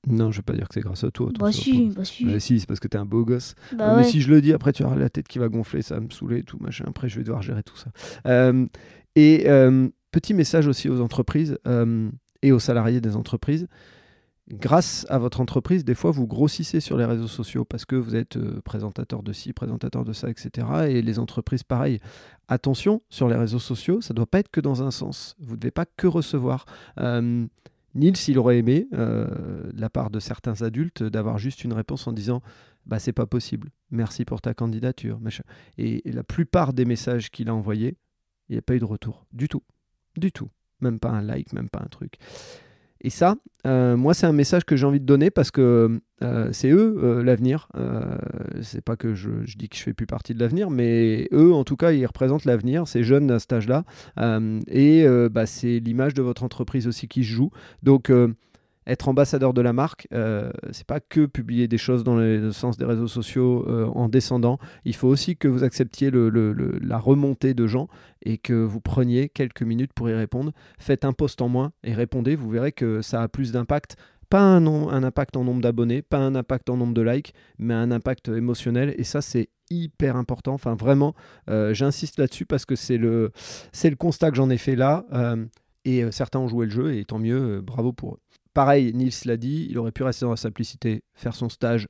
Non, 0.07 0.31
je 0.31 0.37
vais 0.37 0.43
pas 0.43 0.53
dire 0.53 0.67
que 0.69 0.73
c'est 0.73 0.81
grâce 0.81 1.03
à 1.03 1.11
toi. 1.11 1.29
Bah 1.37 1.51
si, 1.51 1.89
bah 1.89 2.05
si. 2.05 2.23
Bah 2.23 2.39
si, 2.39 2.59
c'est 2.61 2.65
parce 2.65 2.79
que 2.79 2.87
tu 2.87 2.95
es 2.95 2.99
un 2.99 3.05
beau 3.05 3.25
gosse. 3.25 3.53
Bah 3.77 3.97
mais 3.97 4.05
si 4.05 4.21
je 4.21 4.29
le 4.29 4.41
dis, 4.41 4.53
après 4.53 4.71
tu 4.71 4.83
auras 4.83 4.95
la 4.95 5.09
tête 5.09 5.27
qui 5.27 5.39
va 5.39 5.49
gonfler, 5.49 5.81
ça 5.81 5.95
va 5.95 6.01
me 6.01 6.09
saouler 6.09 6.43
tout, 6.43 6.57
machin. 6.59 6.85
Après, 6.87 7.09
je 7.09 7.17
vais 7.17 7.23
devoir 7.23 7.41
gérer 7.41 7.63
tout 7.63 7.75
ça. 7.75 7.91
Et 9.15 9.47
Petit 10.11 10.33
message 10.33 10.67
aussi 10.67 10.89
aux 10.89 11.01
entreprises 11.01 11.59
euh, 11.67 12.09
et 12.41 12.51
aux 12.51 12.59
salariés 12.59 12.99
des 12.99 13.15
entreprises. 13.15 13.67
Grâce 14.51 15.05
à 15.09 15.19
votre 15.19 15.39
entreprise, 15.39 15.85
des 15.85 15.93
fois, 15.93 16.09
vous 16.09 16.25
grossissez 16.25 16.79
sur 16.79 16.97
les 16.97 17.05
réseaux 17.05 17.27
sociaux 17.27 17.63
parce 17.63 17.85
que 17.85 17.95
vous 17.95 18.15
êtes 18.15 18.37
euh, 18.37 18.59
présentateur 18.65 19.21
de 19.21 19.31
ci, 19.31 19.53
présentateur 19.53 20.03
de 20.03 20.13
ça, 20.13 20.27
etc. 20.31 20.67
Et 20.89 21.03
les 21.03 21.19
entreprises, 21.19 21.61
pareil. 21.61 21.99
Attention, 22.47 23.03
sur 23.09 23.27
les 23.27 23.35
réseaux 23.35 23.59
sociaux, 23.59 24.01
ça 24.01 24.15
ne 24.15 24.15
doit 24.15 24.25
pas 24.25 24.39
être 24.39 24.49
que 24.49 24.61
dans 24.61 24.81
un 24.81 24.89
sens. 24.89 25.35
Vous 25.39 25.53
ne 25.53 25.59
devez 25.59 25.69
pas 25.69 25.85
que 25.85 26.07
recevoir. 26.07 26.65
Euh, 26.99 27.45
Nils, 27.93 28.17
il 28.27 28.39
aurait 28.39 28.57
aimé, 28.57 28.87
de 28.91 29.27
la 29.75 29.89
part 29.89 30.11
de 30.11 30.19
certains 30.19 30.61
adultes, 30.61 31.01
d'avoir 31.01 31.39
juste 31.39 31.63
une 31.63 31.73
réponse 31.73 32.07
en 32.07 32.13
disant 32.13 32.41
bah, 32.85 32.99
c'est 32.99 33.13
pas 33.13 33.25
possible, 33.25 33.71
merci 33.89 34.25
pour 34.25 34.41
ta 34.41 34.53
candidature. 34.53 35.19
Et, 35.79 36.07
et 36.07 36.11
la 36.11 36.23
plupart 36.23 36.73
des 36.73 36.85
messages 36.85 37.31
qu'il 37.31 37.49
a 37.49 37.55
envoyés, 37.55 37.97
il 38.49 38.53
n'y 38.53 38.59
a 38.59 38.61
pas 38.61 38.75
eu 38.75 38.79
de 38.79 38.85
retour, 38.85 39.25
du 39.31 39.47
tout. 39.47 39.63
Du 40.17 40.31
tout. 40.31 40.49
Même 40.81 40.99
pas 40.99 41.09
un 41.09 41.21
like, 41.21 41.53
même 41.53 41.69
pas 41.69 41.81
un 41.83 41.87
truc. 41.87 42.15
Et 43.01 43.09
ça, 43.09 43.35
euh, 43.65 43.95
moi, 43.95 44.13
c'est 44.13 44.25
un 44.25 44.33
message 44.33 44.65
que 44.65 44.75
j'ai 44.75 44.85
envie 44.85 44.99
de 44.99 45.05
donner 45.05 45.31
parce 45.31 45.51
que 45.51 46.01
euh, 46.21 46.49
c'est 46.51 46.69
eux 46.69 46.97
euh, 47.01 47.23
l'avenir. 47.23 47.69
c'est 48.61 48.81
pas 48.81 48.97
que 48.97 49.13
je, 49.13 49.29
dis 49.57 49.69
que 49.69 49.77
je 49.77 49.83
fais 49.83 49.93
plus 49.93 50.05
partie 50.05 50.33
de 50.33 50.39
l'avenir, 50.39 50.69
mais 50.69 51.29
eux, 51.31 51.53
en 51.53 51.63
tout 51.63 51.77
cas, 51.77 51.91
ils 51.91 52.05
représentent 52.05 52.45
l'avenir, 52.45 52.87
ces 52.87 53.03
jeunes 53.03 53.31
à 53.31 53.39
cet 53.39 53.53
âge-là. 53.53 53.85
et 54.67 55.05
bah, 55.31 55.45
c'est 55.45 55.79
l'image 55.79 56.13
de 56.13 56.21
votre 56.21 56.43
entreprise 56.43 56.87
aussi 56.87 57.07
qui 57.07 57.23
se 57.23 57.29
joue. 57.29 57.51
Donc, 57.83 58.11
être 58.89 59.07
ambassadeur 59.07 59.53
de 59.53 59.61
la 59.61 59.71
marque, 59.71 60.07
euh, 60.13 60.51
c'est 60.71 60.85
pas 60.85 60.99
que 60.99 61.25
publier 61.25 61.67
des 61.67 61.77
choses 61.77 62.03
dans 62.03 62.15
le 62.15 62.51
sens 62.51 62.77
des 62.77 62.85
réseaux 62.85 63.07
sociaux 63.07 63.65
euh, 63.67 63.85
en 63.85 64.09
descendant. 64.09 64.57
Il 64.83 64.95
faut 64.95 65.07
aussi 65.07 65.37
que 65.37 65.47
vous 65.47 65.63
acceptiez 65.63 66.11
la 66.11 66.97
remontée 66.97 67.53
de 67.53 67.67
gens 67.67 67.87
et 68.23 68.37
que 68.37 68.53
vous 68.53 68.81
preniez 68.81 69.29
quelques 69.29 69.61
minutes 69.61 69.93
pour 69.93 70.09
y 70.09 70.13
répondre. 70.13 70.51
Faites 70.79 71.05
un 71.05 71.13
post 71.13 71.41
en 71.41 71.49
moins 71.49 71.71
et 71.83 71.93
répondez. 71.93 72.35
Vous 72.35 72.49
verrez 72.49 72.71
que 72.71 73.01
ça 73.01 73.21
a 73.21 73.27
plus 73.27 73.51
d'impact. 73.51 73.95
Pas 74.29 74.41
un, 74.41 75.03
impact 75.03 75.37
en 75.37 75.43
nombre 75.43 75.61
d'abonnés, 75.61 76.03
pas 76.03 76.19
un 76.19 76.35
impact 76.35 76.69
en 76.69 76.77
nombre 76.77 76.93
de 76.93 77.01
likes, 77.01 77.33
mais 77.57 77.73
un 77.73 77.89
impact 77.89 78.27
émotionnel. 78.29 78.93
Et 78.97 79.03
ça, 79.03 79.21
c'est 79.21 79.49
hyper 79.71 80.15
important. 80.15 80.53
Enfin, 80.53 80.75
vraiment, 80.75 81.15
euh, 81.49 81.73
j'insiste 81.73 82.19
là-dessus 82.19 82.45
parce 82.45 82.65
que 82.65 82.75
c'est 82.75 82.97
le, 82.97 83.31
c'est 83.71 83.89
le 83.89 83.95
constat 83.95 84.29
que 84.29 84.37
j'en 84.37 84.51
ai 84.51 84.57
fait 84.57 84.75
là. 84.75 85.05
Et 85.85 86.11
certains 86.11 86.39
ont 86.39 86.47
joué 86.47 86.65
le 86.65 86.71
jeu 86.71 86.95
et 86.95 87.05
tant 87.05 87.19
mieux, 87.19 87.61
bravo 87.61 87.93
pour 87.93 88.15
eux. 88.15 88.19
Pareil, 88.53 88.93
Nils 88.93 89.13
l'a 89.25 89.37
dit, 89.37 89.67
il 89.69 89.77
aurait 89.77 89.91
pu 89.91 90.03
rester 90.03 90.25
dans 90.25 90.31
la 90.31 90.37
simplicité, 90.37 91.03
faire 91.13 91.35
son 91.35 91.49
stage 91.49 91.87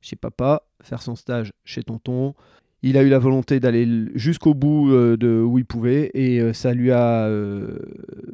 chez 0.00 0.16
papa, 0.16 0.62
faire 0.82 1.02
son 1.02 1.16
stage 1.16 1.52
chez 1.64 1.82
tonton. 1.82 2.34
Il 2.82 2.96
a 2.96 3.02
eu 3.02 3.08
la 3.08 3.20
volonté 3.20 3.60
d'aller 3.60 3.86
jusqu'au 4.16 4.54
bout 4.54 4.90
euh, 4.90 5.16
de 5.16 5.40
où 5.40 5.56
il 5.58 5.64
pouvait 5.64 6.10
et 6.14 6.40
euh, 6.40 6.52
ça 6.52 6.74
lui 6.74 6.90
a 6.90 7.28
euh, 7.28 7.78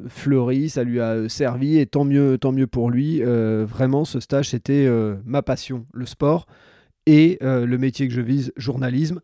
fleuri, 0.07 0.69
ça 0.69 0.83
lui 0.83 0.99
a 0.99 1.29
servi 1.29 1.77
et 1.77 1.85
tant 1.85 2.03
mieux, 2.03 2.39
tant 2.39 2.51
mieux 2.51 2.65
pour 2.65 2.89
lui. 2.89 3.21
vraiment, 3.21 4.05
ce 4.05 4.19
stage 4.19 4.49
c'était 4.49 4.89
ma 5.25 5.43
passion, 5.43 5.85
le 5.93 6.05
sport 6.05 6.47
et 7.05 7.37
le 7.41 7.77
métier 7.77 8.07
que 8.07 8.13
je 8.13 8.21
vise, 8.21 8.51
journalisme. 8.57 9.21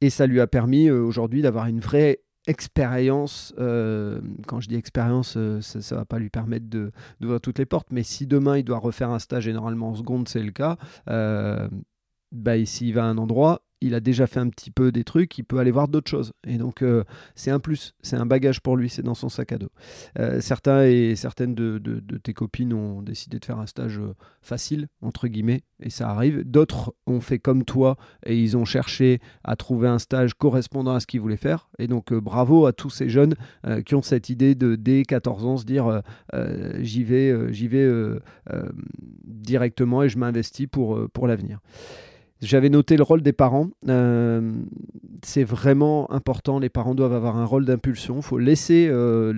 Et 0.00 0.10
ça 0.10 0.28
lui 0.28 0.38
a 0.38 0.46
permis 0.46 0.90
aujourd'hui 0.90 1.42
d'avoir 1.42 1.66
une 1.66 1.80
vraie 1.80 2.20
expérience, 2.48 3.54
euh, 3.58 4.20
quand 4.46 4.60
je 4.60 4.68
dis 4.68 4.74
expérience, 4.74 5.36
euh, 5.36 5.60
ça 5.60 5.78
ne 5.78 6.00
va 6.00 6.04
pas 6.04 6.18
lui 6.18 6.30
permettre 6.30 6.66
d'ouvrir 6.66 7.40
toutes 7.40 7.58
les 7.58 7.66
portes, 7.66 7.88
mais 7.92 8.02
si 8.02 8.26
demain 8.26 8.56
il 8.56 8.64
doit 8.64 8.78
refaire 8.78 9.10
un 9.10 9.18
stage, 9.18 9.44
généralement 9.44 9.90
en 9.90 9.94
seconde 9.94 10.28
c'est 10.28 10.42
le 10.42 10.50
cas, 10.50 10.78
euh, 11.08 11.68
bah, 12.32 12.64
s'il 12.64 12.94
va 12.94 13.04
à 13.04 13.06
un 13.06 13.18
endroit, 13.18 13.62
il 13.80 13.94
a 13.94 14.00
déjà 14.00 14.26
fait 14.26 14.40
un 14.40 14.48
petit 14.48 14.70
peu 14.70 14.92
des 14.92 15.04
trucs, 15.04 15.38
il 15.38 15.44
peut 15.44 15.58
aller 15.58 15.70
voir 15.70 15.88
d'autres 15.88 16.10
choses. 16.10 16.32
Et 16.46 16.58
donc, 16.58 16.82
euh, 16.82 17.04
c'est 17.34 17.50
un 17.50 17.60
plus, 17.60 17.94
c'est 18.02 18.16
un 18.16 18.26
bagage 18.26 18.60
pour 18.60 18.76
lui, 18.76 18.88
c'est 18.88 19.02
dans 19.02 19.14
son 19.14 19.28
sac 19.28 19.52
à 19.52 19.58
dos. 19.58 19.70
Euh, 20.18 20.40
certains 20.40 20.84
et 20.84 21.14
certaines 21.16 21.54
de, 21.54 21.78
tes 22.22 22.34
copines 22.34 22.72
ont 22.72 23.02
décidé 23.02 23.38
de 23.38 23.44
faire 23.44 23.58
un 23.58 23.66
stage 23.66 23.98
euh, 23.98 24.14
facile, 24.42 24.88
entre 25.02 25.28
guillemets, 25.28 25.62
et 25.80 25.90
ça 25.90 26.10
arrive. 26.10 26.42
D'autres 26.44 26.94
ont 27.06 27.20
fait 27.20 27.38
comme 27.38 27.64
toi 27.64 27.96
et 28.26 28.38
ils 28.38 28.56
ont 28.56 28.64
cherché 28.64 29.20
à 29.44 29.56
trouver 29.56 29.88
un 29.88 29.98
stage 29.98 30.34
correspondant 30.34 30.94
à 30.94 31.00
ce 31.00 31.06
qu'ils 31.06 31.20
voulaient 31.20 31.36
faire. 31.36 31.68
Et 31.78 31.86
donc, 31.86 32.12
bravo 32.12 32.66
à 32.66 32.72
tous 32.72 32.90
ces 32.90 33.08
jeunes 33.08 33.34
qui 33.86 33.94
ont 33.94 34.02
cette 34.02 34.28
idée 34.28 34.54
de, 34.54 34.74
dès 34.74 35.02
14 35.02 35.44
ans, 35.44 35.56
se 35.56 35.64
dire 35.64 36.02
j'y 36.80 37.04
vais, 37.04 37.52
j'y 37.52 37.68
vais 37.68 37.88
directement 39.24 40.02
et 40.02 40.08
je 40.08 40.18
m'investis 40.18 40.66
pour, 40.66 40.98
pour 41.12 41.26
l'avenir. 41.26 41.60
J'avais 42.40 42.68
noté 42.68 42.96
le 42.96 43.02
rôle 43.02 43.22
des 43.22 43.32
parents. 43.32 43.68
Euh, 43.88 44.52
c'est 45.24 45.42
vraiment 45.42 46.10
important. 46.12 46.60
Les 46.60 46.68
parents 46.68 46.94
doivent 46.94 47.12
avoir 47.12 47.36
un 47.36 47.44
rôle 47.44 47.64
d'impulsion. 47.64 48.16
Il 48.18 48.22
faut 48.22 48.38
laisser 48.38 48.86
euh, 48.88 49.32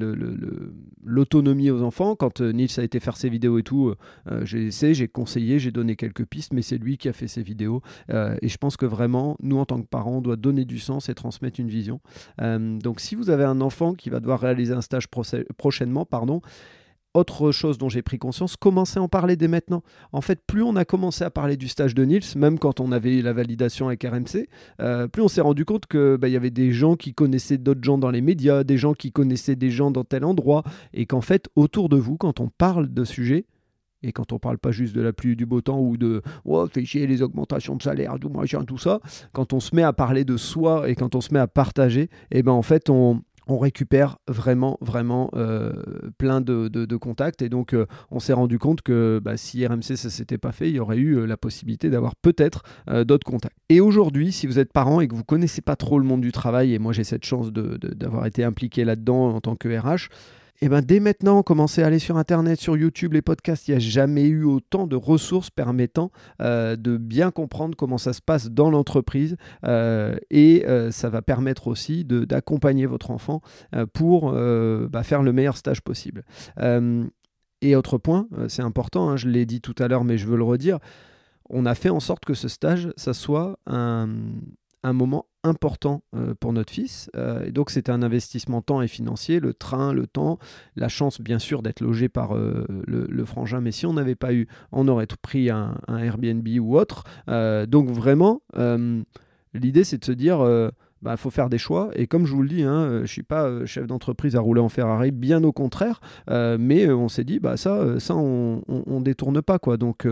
l'autonomie 1.02 1.70
aux 1.70 1.82
enfants. 1.82 2.14
Quand 2.14 2.42
euh, 2.42 2.52
Nils 2.52 2.78
a 2.78 2.82
été 2.82 3.00
faire 3.00 3.16
ses 3.16 3.30
vidéos 3.30 3.58
et 3.58 3.62
tout, 3.62 3.94
j'ai 4.42 4.66
essayé, 4.66 4.92
j'ai 4.92 5.08
conseillé, 5.08 5.58
j'ai 5.58 5.70
donné 5.70 5.96
quelques 5.96 6.24
pistes, 6.24 6.52
mais 6.52 6.62
c'est 6.62 6.76
lui 6.76 6.98
qui 6.98 7.08
a 7.08 7.12
fait 7.12 7.28
ses 7.28 7.42
vidéos. 7.42 7.82
et 8.10 8.48
je 8.48 8.56
pense 8.58 8.76
que 8.76 8.86
vraiment, 8.86 9.36
nous, 9.42 9.58
en 9.58 9.64
tant 9.64 9.80
que 9.80 9.86
parents, 9.86 10.18
on 10.18 10.20
doit 10.20 10.36
donner 10.36 10.64
du 10.64 10.78
sens 10.78 11.08
et 11.08 11.14
transmettre 11.14 11.58
une 11.58 11.68
vision. 11.68 12.00
donc, 12.38 13.00
si 13.00 13.14
vous 13.14 13.30
avez 13.30 13.44
un 13.44 13.60
enfant 13.60 13.94
qui 13.94 14.10
va 14.10 14.20
devoir 14.20 14.40
réaliser 14.40 14.74
un 14.74 14.82
stage 14.82 15.08
prochainement, 15.56 16.04
pardon, 16.04 16.42
autre 17.14 17.50
chose 17.52 17.78
dont 17.78 17.88
j'ai 17.88 18.02
pris 18.02 18.18
conscience, 18.18 18.56
commencer 18.56 18.98
à 18.98 19.02
en 19.02 19.08
parler 19.08 19.36
dès 19.36 19.48
maintenant. 19.48 19.82
En 20.12 20.20
fait, 20.20 20.40
plus 20.46 20.62
on 20.62 20.76
a 20.76 20.84
commencé 20.84 21.24
à 21.24 21.30
parler 21.30 21.56
du 21.56 21.68
stage 21.68 21.94
de 21.94 22.04
Nils, 22.04 22.36
même 22.36 22.58
quand 22.58 22.80
on 22.80 22.92
avait 22.92 23.22
la 23.22 23.32
validation 23.32 23.88
avec 23.88 24.04
RMC, 24.04 24.48
euh, 24.80 25.08
plus 25.08 25.22
on 25.22 25.28
s'est 25.28 25.40
rendu 25.40 25.64
compte 25.64 25.86
qu'il 25.86 26.16
bah, 26.18 26.28
y 26.28 26.36
avait 26.36 26.50
des 26.50 26.72
gens 26.72 26.96
qui 26.96 27.14
connaissaient 27.14 27.58
d'autres 27.58 27.82
gens 27.82 27.98
dans 27.98 28.10
les 28.10 28.20
médias, 28.20 28.64
des 28.64 28.78
gens 28.78 28.94
qui 28.94 29.12
connaissaient 29.12 29.56
des 29.56 29.70
gens 29.70 29.90
dans 29.90 30.04
tel 30.04 30.24
endroit, 30.24 30.62
et 30.92 31.06
qu'en 31.06 31.20
fait, 31.20 31.48
autour 31.56 31.88
de 31.88 31.96
vous, 31.96 32.16
quand 32.16 32.40
on 32.40 32.48
parle 32.48 32.92
de 32.92 33.04
sujets, 33.04 33.46
et 34.02 34.12
quand 34.12 34.32
on 34.32 34.38
parle 34.38 34.58
pas 34.58 34.70
juste 34.70 34.94
de 34.94 35.00
la 35.00 35.12
pluie 35.12 35.36
du 35.36 35.46
beau 35.46 35.60
temps 35.60 35.78
ou 35.78 35.96
de 35.96 36.22
oh, 36.44 36.66
fait 36.66 36.84
chier 36.84 37.06
les 37.06 37.22
augmentations 37.22 37.76
de 37.76 37.82
salaire, 37.82 38.16
tout 38.18 38.30
tout 38.66 38.78
ça, 38.78 39.00
quand 39.32 39.52
on 39.52 39.60
se 39.60 39.74
met 39.74 39.82
à 39.82 39.92
parler 39.92 40.24
de 40.24 40.36
soi 40.36 40.88
et 40.88 40.94
quand 40.94 41.14
on 41.14 41.20
se 41.20 41.34
met 41.34 41.40
à 41.40 41.46
partager, 41.46 42.02
et 42.02 42.38
eh 42.38 42.42
ben 42.42 42.52
en 42.52 42.62
fait 42.62 42.88
on, 42.88 43.20
on 43.50 43.58
récupère 43.58 44.18
vraiment, 44.28 44.78
vraiment 44.80 45.30
euh, 45.34 45.72
plein 46.18 46.40
de, 46.40 46.96
contacts. 46.96 47.42
Et 47.42 47.48
donc, 47.48 47.74
euh, 47.74 47.86
on 48.10 48.20
s'est 48.20 48.32
rendu 48.32 48.58
compte 48.58 48.82
que 48.82 49.20
bah, 49.22 49.36
si 49.36 49.66
RMC, 49.66 49.96
ça 49.96 50.10
s'était 50.10 50.38
pas 50.38 50.52
fait, 50.52 50.68
il 50.68 50.76
y 50.76 50.80
aurait 50.80 50.98
eu 50.98 51.16
euh, 51.16 51.26
la 51.26 51.36
possibilité 51.36 51.90
d'avoir 51.90 52.14
peut-être 52.16 52.62
d'autres 53.04 53.24
contacts. 53.24 53.56
Et 53.68 53.80
aujourd'hui, 53.80 54.32
si 54.32 54.46
vous 54.46 54.58
êtes 54.58 54.72
parent 54.72 55.00
et 55.00 55.08
que 55.08 55.14
vous 55.14 55.24
connaissez 55.24 55.62
pas 55.62 55.76
trop 55.76 55.98
le 55.98 56.04
monde 56.04 56.20
du 56.20 56.32
travail, 56.32 56.74
et 56.74 56.78
moi 56.78 56.92
j'ai 56.92 57.04
cette 57.04 57.24
chance 57.24 57.52
d'avoir 57.52 58.26
été 58.26 58.44
impliqué 58.44 58.84
là-dedans 58.84 59.34
en 59.34 59.40
tant 59.40 59.56
que 59.56 59.68
RH, 59.68 60.08
Et 60.62 60.68
ben 60.68 60.82
dès 60.82 61.00
maintenant, 61.00 61.42
commencez 61.42 61.82
à 61.82 61.86
aller 61.86 61.98
sur 61.98 62.18
Internet, 62.18 62.60
sur 62.60 62.76
YouTube, 62.76 63.14
les 63.14 63.22
podcasts. 63.22 63.66
Il 63.68 63.70
n'y 63.70 63.76
a 63.78 63.80
jamais 63.80 64.26
eu 64.26 64.44
autant 64.44 64.86
de 64.86 64.94
ressources 64.94 65.48
permettant 65.48 66.10
euh, 66.42 66.76
de 66.76 66.98
bien 66.98 67.30
comprendre 67.30 67.74
comment 67.76 67.96
ça 67.96 68.12
se 68.12 68.20
passe 68.20 68.50
dans 68.50 68.68
l'entreprise. 68.68 69.36
Euh, 69.64 70.16
et 70.30 70.66
euh, 70.66 70.90
ça 70.90 71.08
va 71.08 71.22
permettre 71.22 71.66
aussi 71.66 72.04
d'accompagner 72.04 72.84
votre 72.84 73.10
enfant 73.10 73.40
pour 73.94 74.32
bah, 74.32 75.02
faire 75.02 75.22
le 75.22 75.32
meilleur 75.32 75.56
stage 75.56 75.80
possible. 75.80 76.24
et 77.62 77.76
autre 77.76 77.98
point, 77.98 78.28
c'est 78.48 78.62
important, 78.62 79.10
hein, 79.10 79.16
je 79.16 79.28
l'ai 79.28 79.46
dit 79.46 79.60
tout 79.60 79.74
à 79.78 79.88
l'heure, 79.88 80.04
mais 80.04 80.18
je 80.18 80.26
veux 80.26 80.36
le 80.36 80.44
redire. 80.44 80.78
On 81.48 81.66
a 81.66 81.74
fait 81.74 81.90
en 81.90 82.00
sorte 82.00 82.24
que 82.24 82.34
ce 82.34 82.48
stage, 82.48 82.92
ça 82.96 83.14
soit 83.14 83.58
un, 83.66 84.08
un 84.82 84.92
moment 84.92 85.26
important 85.42 86.02
euh, 86.14 86.34
pour 86.38 86.52
notre 86.52 86.72
fils. 86.72 87.10
Euh, 87.16 87.46
et 87.46 87.52
donc 87.52 87.70
c'était 87.70 87.92
un 87.92 88.02
investissement 88.02 88.62
temps 88.62 88.82
et 88.82 88.88
financier, 88.88 89.40
le 89.40 89.54
train, 89.54 89.92
le 89.92 90.06
temps, 90.06 90.38
la 90.76 90.88
chance 90.88 91.20
bien 91.20 91.38
sûr 91.38 91.62
d'être 91.62 91.80
logé 91.80 92.08
par 92.08 92.36
euh, 92.36 92.66
le, 92.86 93.24
frangin, 93.24 93.60
mais 93.60 93.72
si 93.72 93.86
on 93.86 93.94
n'avait 93.94 94.14
pas 94.14 94.32
eu, 94.32 94.48
on 94.72 94.88
aurait 94.88 95.06
pris 95.22 95.50
un, 95.50 95.76
Airbnb 95.88 96.46
ou 96.60 96.78
autre. 96.78 97.04
donc 97.26 97.88
vraiment, 97.88 98.42
l'idée 99.54 99.84
c'est 99.84 99.98
de 99.98 100.04
se 100.04 100.12
dire... 100.12 100.40
il 100.40 100.70
bah, 101.02 101.16
faut 101.16 101.30
faire 101.30 101.48
des 101.48 101.58
choix. 101.58 101.90
Et 101.94 102.06
comme 102.06 102.26
je 102.26 102.32
vous 102.32 102.42
le 102.42 102.48
dis, 102.48 102.62
hein, 102.62 102.90
je 102.96 103.00
ne 103.02 103.06
suis 103.06 103.22
pas 103.22 103.64
chef 103.66 103.86
d'entreprise 103.86 104.36
à 104.36 104.40
rouler 104.40 104.60
en 104.60 104.68
Ferrari, 104.68 105.10
bien 105.10 105.44
au 105.44 105.52
contraire. 105.52 106.00
mais 106.28 106.90
on 106.90 107.08
s'est 107.08 107.24
dit, 107.24 107.38
bah, 107.38 107.56
ça, 107.56 108.00
ça 108.00 108.14
on 108.16 108.62
ne 108.68 109.02
détourne 109.02 109.42
pas. 109.42 109.58
Quoi. 109.58 109.76
Donc 109.76 110.06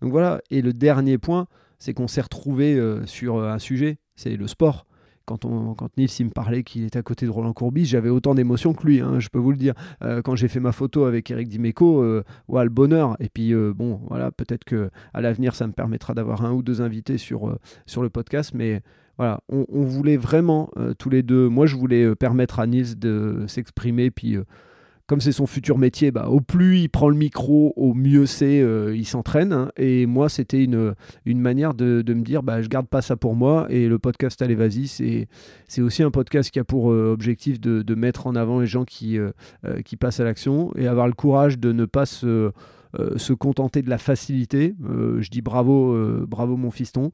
voilà. 0.00 0.40
Et 0.50 0.62
le 0.62 0.72
dernier 0.72 1.18
point, 1.18 1.46
c'est 1.78 1.94
qu'on 1.94 2.08
s'est 2.08 2.22
retrouvé 2.22 2.80
sur 3.06 3.42
un 3.42 3.58
sujet 3.58 3.98
c'est 4.16 4.36
le 4.36 4.46
sport. 4.46 4.86
Quand, 5.24 5.44
on, 5.44 5.74
quand 5.74 5.96
Nils 5.96 6.10
il 6.18 6.26
me 6.26 6.30
parlait 6.30 6.64
qu'il 6.64 6.84
était 6.84 6.98
à 6.98 7.02
côté 7.02 7.26
de 7.26 7.30
Roland 7.30 7.52
Courbis, 7.52 7.86
j'avais 7.86 8.08
autant 8.08 8.34
d'émotions 8.34 8.74
que 8.74 8.84
lui, 8.84 9.00
hein, 9.00 9.20
je 9.20 9.28
peux 9.28 9.38
vous 9.38 9.52
le 9.52 9.56
dire. 9.56 9.74
Euh, 10.02 10.20
quand 10.20 10.34
j'ai 10.34 10.48
fait 10.48 10.58
ma 10.58 10.72
photo 10.72 11.04
avec 11.04 11.30
Eric 11.30 11.48
Dimeco, 11.48 12.02
euh, 12.02 12.24
le 12.48 12.68
bonheur. 12.68 13.16
Et 13.20 13.28
puis, 13.28 13.54
euh, 13.54 13.72
bon, 13.72 14.00
voilà, 14.08 14.32
peut-être 14.32 14.64
que 14.64 14.90
à 15.14 15.20
l'avenir, 15.20 15.54
ça 15.54 15.66
me 15.66 15.72
permettra 15.72 16.14
d'avoir 16.14 16.44
un 16.44 16.52
ou 16.52 16.62
deux 16.62 16.82
invités 16.82 17.18
sur, 17.18 17.56
sur 17.86 18.02
le 18.02 18.10
podcast. 18.10 18.52
Mais 18.54 18.82
voilà, 19.16 19.40
on, 19.48 19.64
on 19.68 19.82
voulait 19.82 20.16
vraiment, 20.16 20.70
tous 20.98 21.10
les 21.10 21.22
deux, 21.22 21.48
moi, 21.48 21.66
je 21.66 21.76
voulais 21.76 22.16
permettre 22.16 22.58
à 22.58 22.66
Nils 22.66 22.98
de 22.98 23.44
s'exprimer, 23.46 24.10
puis 24.10 24.36
comme 25.12 25.20
c'est 25.20 25.32
son 25.32 25.46
futur 25.46 25.76
métier, 25.76 26.10
bah, 26.10 26.28
au 26.30 26.40
plus 26.40 26.78
il 26.78 26.88
prend 26.88 27.10
le 27.10 27.16
micro, 27.16 27.74
au 27.76 27.92
mieux 27.92 28.24
c'est, 28.24 28.62
euh, 28.62 28.96
il 28.96 29.04
s'entraîne. 29.04 29.52
Hein. 29.52 29.70
Et 29.76 30.06
moi, 30.06 30.30
c'était 30.30 30.64
une, 30.64 30.94
manière 31.26 31.74
de, 31.74 32.02
me 32.02 32.22
dire, 32.22 32.42
bah, 32.42 32.62
je 32.62 32.68
garde 32.68 32.86
pas 32.86 33.02
ça 33.02 33.14
pour 33.14 33.34
moi. 33.34 33.66
Et 33.68 33.88
le 33.88 33.98
podcast 33.98 34.40
Allez 34.40 34.54
Vas-y, 34.54 34.88
c'est, 34.88 35.82
aussi 35.82 36.02
un 36.02 36.10
podcast 36.10 36.50
qui 36.50 36.58
a 36.58 36.64
pour 36.64 36.90
euh, 36.90 37.12
objectif 37.12 37.60
de, 37.60 37.94
mettre 37.94 38.26
en 38.26 38.34
avant 38.34 38.60
les 38.60 38.66
gens 38.66 38.86
qui, 38.86 39.18
euh, 39.18 39.32
qui 39.84 39.96
passent 39.96 40.18
à 40.18 40.24
l'action 40.24 40.72
et 40.78 40.86
avoir 40.86 41.08
le 41.08 41.12
courage 41.12 41.58
de 41.58 41.72
ne 41.72 41.84
pas 41.84 42.06
se 42.06 42.50
se 43.16 43.32
contenter 43.32 43.82
de 43.82 43.90
la 43.90 43.98
facilité. 43.98 44.74
Euh, 44.88 45.20
je 45.20 45.30
dis 45.30 45.40
bravo, 45.40 45.92
euh, 45.92 46.26
bravo 46.28 46.56
mon 46.56 46.70
fiston. 46.70 47.12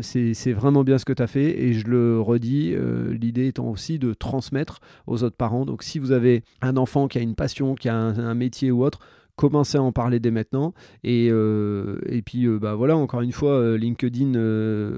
c'est 0.00 0.52
vraiment 0.52 0.84
bien 0.84 0.98
ce 0.98 1.04
que 1.04 1.12
tu 1.12 1.22
as 1.22 1.26
fait 1.26 1.62
et 1.62 1.72
je 1.72 1.86
le 1.86 2.20
redis, 2.20 2.74
l'idée 3.10 3.48
étant 3.48 3.68
aussi 3.68 3.98
de 3.98 4.14
transmettre 4.14 4.80
aux 5.06 5.22
autres 5.22 5.36
parents. 5.36 5.64
Donc 5.64 5.82
si 5.82 5.98
vous 5.98 6.12
avez 6.12 6.42
un 6.62 6.76
enfant 6.76 7.08
qui 7.08 7.18
a 7.18 7.20
une 7.20 7.34
passion, 7.34 7.74
qui 7.74 7.88
a 7.88 7.94
un 7.96 8.34
métier 8.34 8.70
ou 8.70 8.84
autre, 8.84 9.00
commencer 9.40 9.78
à 9.78 9.82
en 9.82 9.90
parler 9.90 10.20
dès 10.20 10.30
maintenant. 10.30 10.74
Et, 11.02 11.28
euh, 11.30 11.98
et 12.04 12.20
puis, 12.20 12.44
euh, 12.44 12.58
bah, 12.58 12.74
voilà, 12.74 12.94
encore 12.98 13.22
une 13.22 13.32
fois, 13.32 13.52
euh, 13.52 13.78
LinkedIn, 13.78 14.32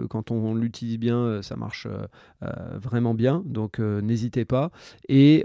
quand 0.08 0.32
on, 0.32 0.56
l'utilise 0.56 0.98
bien, 0.98 1.40
ça 1.42 1.54
marche 1.56 1.86
vraiment 2.40 3.14
bien. 3.14 3.42
Donc, 3.46 3.78
n'hésitez 3.78 4.44
pas. 4.44 4.70
Et 5.08 5.44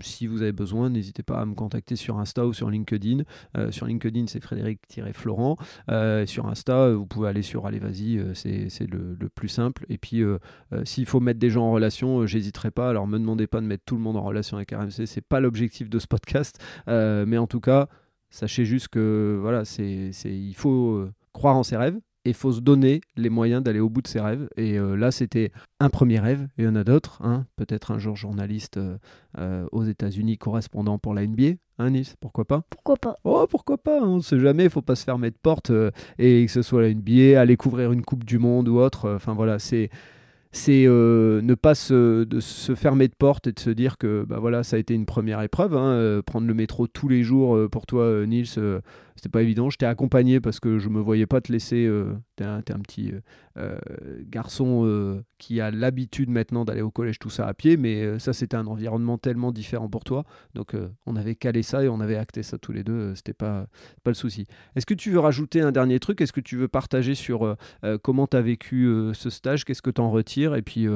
si 0.00 0.26
vous 0.26 0.42
avez 0.42 0.52
besoin, 0.52 0.88
n'hésitez 0.88 1.22
pas 1.22 1.40
à 1.40 1.44
me 1.44 1.54
contacter 1.54 1.96
sur 1.96 2.18
Insta 2.18 2.46
ou 2.46 2.52
sur 2.54 2.70
LinkedIn. 2.70 3.22
sur 3.70 3.86
LinkedIn, 3.86 4.26
c'est 4.28 4.42
Frédéric-Florent. 4.42 5.56
sur 6.26 6.46
Insta, 6.46 6.92
vous 6.92 7.06
pouvez 7.06 7.28
aller 7.28 7.42
sur 7.42 7.66
Allez, 7.66 7.78
vas-y, 7.78 8.20
c'est 8.34 8.90
le, 8.90 9.16
le, 9.18 9.28
plus 9.28 9.48
simple. 9.48 9.84
Et 9.90 9.98
puis, 9.98 10.22
s'il 10.84 11.06
faut 11.06 11.20
mettre 11.20 11.38
des 11.38 11.50
gens 11.50 11.66
en 11.66 11.72
relation, 11.72 12.26
j'hésiterai 12.26 12.70
pas. 12.70 12.88
Alors, 12.88 13.06
me 13.06 13.18
demandez 13.18 13.46
pas 13.46 13.60
de 13.60 13.66
mettre 13.66 13.84
tout 13.84 13.96
le 13.96 14.02
monde 14.02 14.16
en 14.16 14.22
relation 14.22 14.56
avec 14.56 14.70
RMC. 14.72 15.06
C'est 15.06 15.20
pas 15.20 15.40
l'objectif 15.40 15.90
de 15.90 15.98
ce 15.98 16.06
podcast. 16.06 16.58
mais 16.86 17.38
en 17.38 17.46
tout 17.46 17.57
tout 17.58 17.70
cas, 17.70 17.88
sachez 18.30 18.64
juste 18.64 18.88
que 18.88 19.36
voilà, 19.40 19.64
c'est, 19.64 20.12
il 20.24 20.54
faut 20.54 20.92
euh, 20.92 21.12
croire 21.32 21.56
en 21.56 21.64
ses 21.64 21.76
rêves 21.76 21.98
et 22.24 22.30
il 22.30 22.34
faut 22.34 22.52
se 22.52 22.60
donner 22.60 23.00
les 23.16 23.30
moyens 23.30 23.62
d'aller 23.62 23.80
au 23.80 23.88
bout 23.88 24.00
de 24.00 24.06
ses 24.06 24.20
rêves. 24.20 24.48
Et 24.56 24.78
euh, 24.78 24.94
là, 24.94 25.10
c'était 25.10 25.50
un 25.80 25.88
premier 25.88 26.20
rêve, 26.20 26.42
et 26.56 26.62
il 26.62 26.64
y 26.66 26.68
en 26.68 26.76
a 26.76 26.84
d'autres. 26.84 27.20
Hein. 27.22 27.46
Peut-être 27.56 27.90
un 27.90 27.98
jour 27.98 28.16
journaliste 28.16 28.78
euh, 29.38 29.66
aux 29.72 29.84
États-Unis, 29.84 30.38
correspondant 30.38 30.98
pour 30.98 31.14
la 31.14 31.26
NBA. 31.26 31.54
Hein, 31.78 31.90
Nice, 31.90 32.14
pourquoi 32.20 32.44
pas? 32.44 32.62
Pourquoi 32.70 32.96
pas? 32.96 33.16
Oh, 33.24 33.46
pourquoi 33.48 33.78
pas 33.78 34.00
On 34.02 34.16
ne 34.16 34.20
sait 34.20 34.38
jamais, 34.38 34.64
il 34.64 34.70
faut 34.70 34.82
pas 34.82 34.96
se 34.96 35.04
fermer 35.04 35.30
de 35.30 35.38
porte. 35.40 35.72
et 36.18 36.46
que 36.46 36.52
ce 36.52 36.62
soit 36.62 36.82
la 36.82 36.94
NBA, 36.94 37.40
aller 37.40 37.56
couvrir 37.56 37.92
une 37.92 38.02
Coupe 38.02 38.24
du 38.24 38.38
Monde 38.38 38.68
ou 38.68 38.78
autre. 38.78 39.10
Enfin 39.14 39.34
voilà, 39.34 39.58
c'est 39.58 39.90
c'est 40.58 40.84
euh, 40.86 41.40
ne 41.40 41.54
pas 41.54 41.74
se, 41.74 42.26
fermer 42.76 43.06
de 43.08 43.14
porte 43.14 43.46
et 43.46 43.52
de 43.52 43.60
se 43.60 43.70
dire 43.70 43.96
que 43.96 44.24
bah 44.28 44.38
voilà 44.40 44.64
ça 44.64 44.76
a 44.76 44.78
été 44.78 44.92
une 44.92 45.06
première 45.06 45.40
épreuve 45.40 45.74
hein, 45.74 45.92
euh, 45.92 46.20
prendre 46.20 46.46
le 46.46 46.54
métro 46.54 46.88
tous 46.88 47.08
les 47.08 47.22
jours 47.22 47.56
euh, 47.56 47.68
pour 47.68 47.86
toi 47.86 48.26
Nils 48.26 48.58
c'était 49.18 49.28
pas 49.28 49.42
évident. 49.42 49.68
Je 49.68 49.76
t'ai 49.76 49.86
accompagné 49.86 50.38
parce 50.38 50.60
que 50.60 50.78
je 50.78 50.88
me 50.88 51.00
voyais 51.00 51.26
pas 51.26 51.40
te 51.40 51.50
laisser. 51.50 51.84
Euh, 51.86 52.14
tu 52.36 52.44
es, 52.44 52.46
un 52.46 52.78
petit 52.78 53.10
euh, 53.10 53.20
euh, 53.56 54.22
garçon 54.30 55.24
qui 55.38 55.60
a 55.60 55.72
l'habitude 55.72 56.30
maintenant 56.30 56.64
d'aller 56.64 56.82
au 56.82 56.92
collège, 56.92 57.18
tout 57.18 57.28
ça 57.28 57.48
à 57.48 57.52
pied, 57.52 57.76
mais 57.76 58.20
ça, 58.20 58.32
c'était 58.32 58.56
un 58.56 58.68
environnement 58.68 59.18
tellement 59.18 59.50
différent 59.50 59.88
pour 59.88 60.04
toi. 60.04 60.24
Donc, 60.54 60.74
on 61.06 61.16
avait 61.16 61.34
calé 61.34 61.64
ça 61.64 61.82
et 61.82 61.88
on 61.88 61.98
avait 61.98 62.16
acté 62.16 62.44
ça 62.44 62.58
tous 62.58 62.70
les 62.70 62.84
deux. 62.84 63.14
c'était 63.16 63.32
pas, 63.32 63.66
pas 64.04 64.10
le 64.10 64.14
souci. 64.14 64.46
Est-ce 64.76 64.86
que 64.86 64.94
tu 64.94 65.10
veux 65.10 65.18
rajouter 65.18 65.62
un 65.62 65.72
dernier 65.72 65.98
truc? 65.98 66.20
Est-ce 66.20 66.32
que 66.32 66.40
tu 66.40 66.56
veux 66.56 66.68
partager 66.68 67.16
sur 67.16 67.56
comment 68.02 68.28
tu 68.28 68.36
as 68.36 68.40
vécu 68.40 68.88
ce 69.14 69.30
stage? 69.30 69.64
Qu'est-ce 69.64 69.82
que 69.82 69.90
tu 69.90 70.00
en 70.00 70.12
retires? 70.12 70.54
Et 70.54 70.62
puis, 70.62 70.86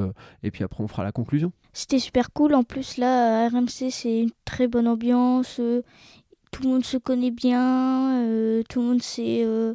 et 0.43 0.51
puis 0.51 0.63
après, 0.63 0.81
on 0.81 0.87
fera 0.87 1.03
la 1.03 1.11
conclusion. 1.11 1.51
C'était 1.73 1.99
super 1.99 2.31
cool. 2.31 2.53
En 2.53 2.63
plus, 2.63 2.97
là, 2.97 3.49
RMC, 3.49 3.89
c'est 3.89 4.21
une 4.21 4.31
très 4.45 4.67
bonne 4.67 4.87
ambiance 4.87 5.59
tout 6.53 6.61
le 6.63 6.69
monde 6.69 6.85
se 6.85 6.97
connaît 6.97 7.31
bien, 7.31 8.21
euh, 8.21 8.61
tout 8.69 8.79
le 8.79 8.85
monde 8.85 9.01
sait 9.01 9.41
euh, 9.43 9.73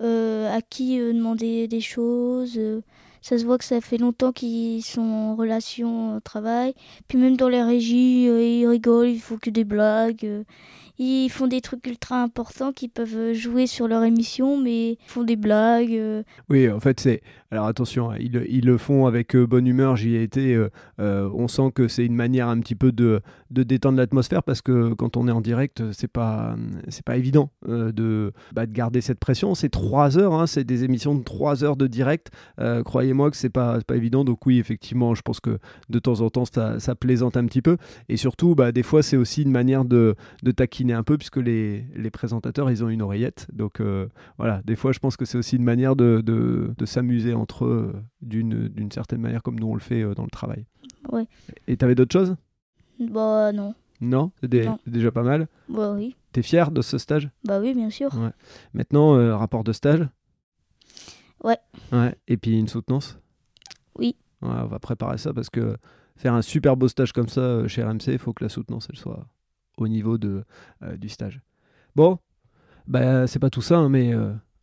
euh, 0.00 0.56
à 0.56 0.62
qui 0.62 0.98
demander 0.98 1.68
des 1.68 1.82
choses. 1.82 2.58
ça 3.20 3.38
se 3.38 3.44
voit 3.44 3.58
que 3.58 3.64
ça 3.64 3.80
fait 3.80 3.98
longtemps 3.98 4.32
qu'ils 4.32 4.82
sont 4.82 5.02
en 5.02 5.36
relation 5.36 6.16
au 6.16 6.20
travail. 6.20 6.74
Puis 7.08 7.18
même 7.18 7.36
dans 7.36 7.48
les 7.48 7.62
régies, 7.62 8.24
ils 8.24 8.66
rigolent, 8.66 9.10
ils 9.10 9.20
font 9.20 9.36
que 9.36 9.50
des 9.50 9.64
blagues. 9.64 10.26
ils 10.98 11.28
font 11.28 11.46
des 11.46 11.60
trucs 11.60 11.86
ultra 11.86 12.22
importants 12.22 12.72
qui 12.72 12.88
peuvent 12.88 13.34
jouer 13.34 13.66
sur 13.66 13.86
leur 13.86 14.02
émission, 14.02 14.56
mais 14.56 14.92
ils 14.92 14.98
font 15.06 15.24
des 15.24 15.36
blagues. 15.36 16.24
Oui, 16.48 16.70
en 16.70 16.80
fait, 16.80 17.00
c'est 17.00 17.22
alors 17.54 17.68
attention, 17.68 18.10
hein, 18.10 18.16
ils, 18.18 18.64
le 18.64 18.78
font 18.78 19.06
avec 19.06 19.36
euh, 19.36 19.46
bonne 19.46 19.68
humeur, 19.68 19.94
j'y 19.94 20.16
ai 20.16 20.22
été. 20.24 20.54
Euh, 20.54 20.70
euh, 21.00 21.30
on 21.34 21.46
sent 21.46 21.70
que 21.72 21.86
c'est 21.86 22.04
une 22.04 22.16
manière 22.16 22.48
un 22.48 22.58
petit 22.58 22.74
peu 22.74 22.90
de, 22.90 23.22
détendre 23.50 23.96
l'atmosphère 23.96 24.42
parce 24.42 24.60
que 24.60 24.92
quand 24.94 25.16
on 25.16 25.28
est 25.28 25.30
en 25.30 25.40
direct, 25.40 25.82
c'est 25.92 26.08
pas, 26.08 26.56
c'est 26.88 27.04
pas 27.04 27.16
évident 27.16 27.50
de, 27.64 28.32
bah, 28.52 28.66
de, 28.66 28.72
garder 28.72 29.00
cette 29.00 29.20
pression. 29.20 29.54
C'est 29.54 29.68
trois 29.68 30.18
heures, 30.18 30.34
hein, 30.34 30.48
c'est 30.48 30.64
des 30.64 30.82
émissions 30.82 31.14
de 31.14 31.22
trois 31.22 31.62
heures 31.62 31.76
de 31.76 31.86
direct. 31.86 32.30
Croyez-moi 32.84 33.30
que 33.30 33.36
c'est 33.36 33.50
pas, 33.50 33.78
pas 33.86 33.94
évident. 33.94 34.24
Donc 34.24 34.44
oui, 34.46 34.58
effectivement, 34.58 35.14
je 35.14 35.22
pense 35.22 35.38
que 35.38 35.58
de 35.88 35.98
temps 36.00 36.20
en 36.20 36.30
temps, 36.30 36.44
ça, 36.44 36.94
plaisante 36.96 37.36
un 37.36 37.44
petit 37.46 37.62
peu. 37.62 37.76
Et 38.08 38.16
surtout, 38.16 38.56
bah, 38.56 38.72
des 38.72 38.82
fois, 38.82 39.04
c'est 39.04 39.16
aussi 39.16 39.42
une 39.42 39.52
manière 39.52 39.84
de, 39.84 40.16
taquiner 40.56 40.94
un 40.94 41.04
peu 41.04 41.16
puisque 41.16 41.36
les, 41.36 41.86
présentateurs, 42.12 42.68
ils 42.70 42.82
ont 42.82 42.88
une 42.88 43.02
oreillette. 43.02 43.46
Donc 43.52 43.80
voilà, 44.38 44.60
des 44.64 44.74
fois, 44.74 44.90
je 44.90 44.98
pense 44.98 45.16
que 45.16 45.24
c'est 45.24 45.38
aussi 45.38 45.54
une 45.54 45.64
manière 45.64 45.94
de, 45.94 46.20
de 46.24 46.86
s'amuser 46.86 47.32
entre 47.44 47.66
eux 47.66 47.94
d'une 48.22 48.90
certaine 48.90 49.20
manière 49.20 49.42
comme 49.42 49.60
nous 49.60 49.66
on 49.66 49.74
le 49.74 49.80
fait 49.80 50.02
euh, 50.02 50.14
dans 50.14 50.24
le 50.24 50.30
travail. 50.30 50.64
Ouais. 51.12 51.26
Et 51.68 51.76
t'avais 51.76 51.94
d'autres 51.94 52.12
choses? 52.12 52.36
Bah 52.98 53.52
non. 53.52 53.74
Non? 54.00 54.32
Déjà 54.42 55.12
pas 55.12 55.22
mal? 55.22 55.46
Bah 55.68 55.92
oui. 55.92 56.16
T'es 56.32 56.40
fier 56.40 56.70
de 56.70 56.80
ce 56.80 56.96
stage? 56.96 57.28
Bah 57.44 57.60
oui, 57.60 57.74
bien 57.74 57.90
sûr. 57.90 58.12
Ouais. 58.14 58.32
Maintenant, 58.72 59.14
euh, 59.14 59.36
rapport 59.36 59.62
de 59.62 59.72
stage? 59.72 60.08
Ouais. 61.42 61.58
Ouais. 61.92 62.14
Et 62.26 62.38
puis 62.38 62.58
une 62.58 62.68
soutenance? 62.68 63.18
Oui. 63.98 64.16
on 64.40 64.64
va 64.64 64.78
préparer 64.78 65.18
ça 65.18 65.34
parce 65.34 65.50
que 65.50 65.76
faire 66.16 66.32
un 66.32 66.42
super 66.42 66.76
beau 66.76 66.88
stage 66.88 67.12
comme 67.12 67.28
ça 67.28 67.42
euh, 67.42 67.68
chez 67.68 67.84
RMC, 67.84 68.08
il 68.08 68.18
faut 68.18 68.32
que 68.32 68.42
la 68.42 68.48
soutenance 68.48 68.88
elle 68.90 68.98
soit 68.98 69.26
au 69.76 69.88
niveau 69.88 70.16
de, 70.16 70.44
du 70.96 71.08
stage. 71.08 71.40
Bon, 71.94 72.18
bah, 72.86 73.26
c'est 73.26 73.40
pas 73.40 73.50
tout 73.50 73.62
ça, 73.62 73.76
hein, 73.78 73.88
mais 73.88 74.12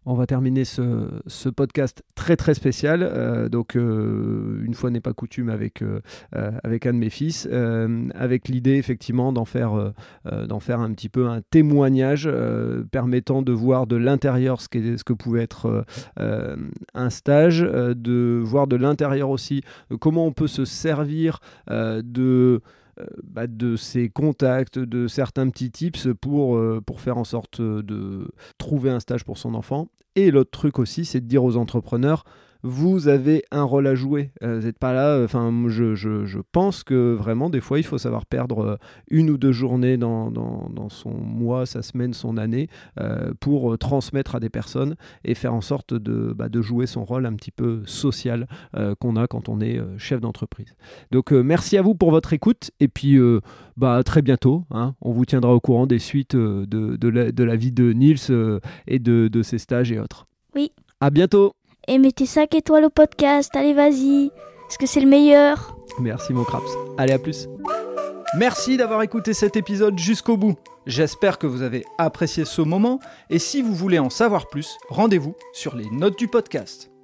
on 0.06 0.16
va 0.16 0.26
terminer 0.26 0.66
ce, 0.66 1.50
podcast 1.50 2.04
très 2.16 2.36
très 2.36 2.54
spécial. 2.54 3.04
Euh, 3.04 3.50
donc, 3.50 3.76
euh, 3.76 4.62
une 4.64 4.74
fois 4.74 4.90
n'est 4.90 5.02
pas 5.02 5.14
coutume 5.14 5.50
avec, 5.50 5.84
euh, 5.84 6.02
un 6.34 6.94
de 6.94 6.98
mes 6.98 7.10
fils, 7.10 7.48
avec 8.16 8.48
l'idée 8.48 8.78
effectivement 8.78 9.32
d'en 9.32 9.46
faire, 9.46 9.74
un 10.26 10.94
petit 10.94 11.10
peu 11.10 11.28
un 11.28 11.42
témoignage 11.42 12.30
permettant 12.92 13.42
de 13.42 13.52
voir 13.52 13.88
de 13.88 13.96
l'intérieur 13.96 14.62
ce 14.62 14.68
que 14.68 15.14
pouvait 15.14 15.44
être 15.44 15.86
un 16.18 17.10
stage, 17.10 17.62
de 17.62 18.42
voir 18.44 18.68
de 18.68 18.76
l'intérieur 18.76 19.30
aussi 19.30 19.62
comment 20.00 20.26
on 20.26 20.32
peut 20.32 20.48
se 20.48 20.66
servir 20.66 21.40
de 21.70 22.62
bah, 23.24 23.48
de 23.48 23.76
ses 23.76 24.10
contacts, 24.10 24.80
de 24.80 25.08
certains 25.08 25.50
petits 25.50 25.72
tips 25.72 26.08
pour, 26.20 26.60
pour 26.86 27.02
faire 27.02 27.18
en 27.18 27.24
sorte 27.24 27.62
de 27.62 28.28
trouver 28.58 28.90
un 28.90 29.00
stage 29.00 29.24
pour 29.24 29.38
son 29.38 29.54
enfant. 29.54 29.90
Et 30.16 30.32
l'autre 30.32 30.52
truc 30.52 30.80
aussi, 30.80 31.06
c'est 31.06 31.22
de 31.22 31.28
dire 31.28 31.44
aux 31.44 31.56
entrepreneurs, 31.58 32.24
vous 32.64 33.08
avez 33.08 33.44
un 33.52 33.64
rôle 33.64 33.88
à 33.88 33.96
jouer. 33.96 34.32
Euh, 34.44 34.60
vous 34.60 34.66
n'êtes 34.66 34.78
pas 34.78 34.94
là. 34.94 35.08
Euh, 35.16 35.26
enfin, 35.26 35.52
je, 35.68 35.96
je, 35.96 36.26
je, 36.26 36.40
pense 36.52 36.84
que 36.84 37.14
vraiment, 37.14 37.50
des 37.50 37.62
fois, 37.62 37.80
il 37.80 37.84
faut 37.84 37.98
savoir 37.98 38.26
perdre 38.26 38.60
euh, 38.60 38.76
une 39.10 39.30
ou 39.30 39.38
deux 39.38 39.52
journées 39.52 39.98
dans, 39.98 40.32
dans, 40.32 40.70
dans 40.70 40.90
son 40.90 41.12
mois, 41.12 41.66
sa 41.66 41.82
semaine, 41.82 42.14
son 42.14 42.38
année 42.38 42.70
pour 43.40 43.78
transmettre 43.78 44.36
à 44.36 44.40
des 44.40 44.50
personnes 44.50 44.96
et 45.24 45.36
faire 45.36 45.54
en 45.54 45.62
sorte 45.62 45.94
de, 45.94 46.34
bah, 46.34 46.50
de 46.50 46.62
jouer 46.62 46.86
son 46.86 47.04
rôle 47.04 47.26
un 47.26 47.34
petit 47.34 47.52
peu 47.52 47.82
social 47.86 48.48
qu'on 49.00 49.16
a 49.16 49.28
quand 49.28 49.50
on 49.50 49.60
est 49.60 49.80
chef 49.98 50.22
d'entreprise. 50.22 50.76
Donc, 51.12 51.32
merci 51.32 51.78
à 51.78 51.82
vous 51.82 51.96
pour 51.96 52.12
votre 52.12 52.34
écoute 52.34 52.72
et 52.80 52.88
puis 52.88 53.18
bah, 53.78 53.96
à 53.96 54.04
très 54.04 54.22
bientôt. 54.22 54.66
Hein. 54.72 54.96
On 55.02 55.12
vous 55.12 55.26
tiendra 55.26 55.54
au 55.54 55.60
courant 55.60 55.88
des 55.88 56.00
suites 56.00 56.36
de, 56.36 56.66
de, 56.66 57.08
la, 57.08 57.32
de 57.32 57.44
la, 57.44 57.56
vie 57.56 57.72
de 57.72 57.92
Nils 57.94 58.60
et 58.88 59.00
de, 59.00 59.28
de 59.28 59.42
ses 59.42 59.58
stages 59.58 59.92
et 59.92 60.00
autres. 60.00 60.28
Oui. 60.56 60.72
À 61.00 61.10
bientôt 61.10 61.56
et 61.88 61.98
mettez 61.98 62.26
5 62.26 62.54
étoiles 62.56 62.86
au 62.86 62.90
podcast. 62.90 63.56
Allez, 63.56 63.74
vas-y. 63.74 64.32
Parce 64.62 64.78
que 64.78 64.86
c'est 64.86 65.02
le 65.02 65.08
meilleur. 65.08 65.76
Merci, 66.00 66.34
mon 66.34 66.44
Craps. 66.44 66.72
Allez, 66.98 67.14
à 67.14 67.20
plus. 67.20 67.48
Merci 68.38 68.78
d'avoir 68.78 69.02
écouté 69.02 69.34
cet 69.34 69.58
épisode 69.58 69.98
jusqu'au 70.00 70.38
bout. 70.38 70.56
J'espère 70.86 71.38
que 71.38 71.48
vous 71.48 71.62
avez 71.62 71.86
apprécié 71.98 72.46
ce 72.46 72.62
moment. 72.62 73.00
Et 73.30 73.40
si 73.40 73.62
vous 73.62 73.76
voulez 73.76 74.00
en 74.00 74.10
savoir 74.10 74.48
plus, 74.48 74.78
rendez-vous 74.90 75.36
sur 75.54 75.76
les 75.76 75.90
notes 75.90 76.18
du 76.18 76.28
podcast. 76.28 76.91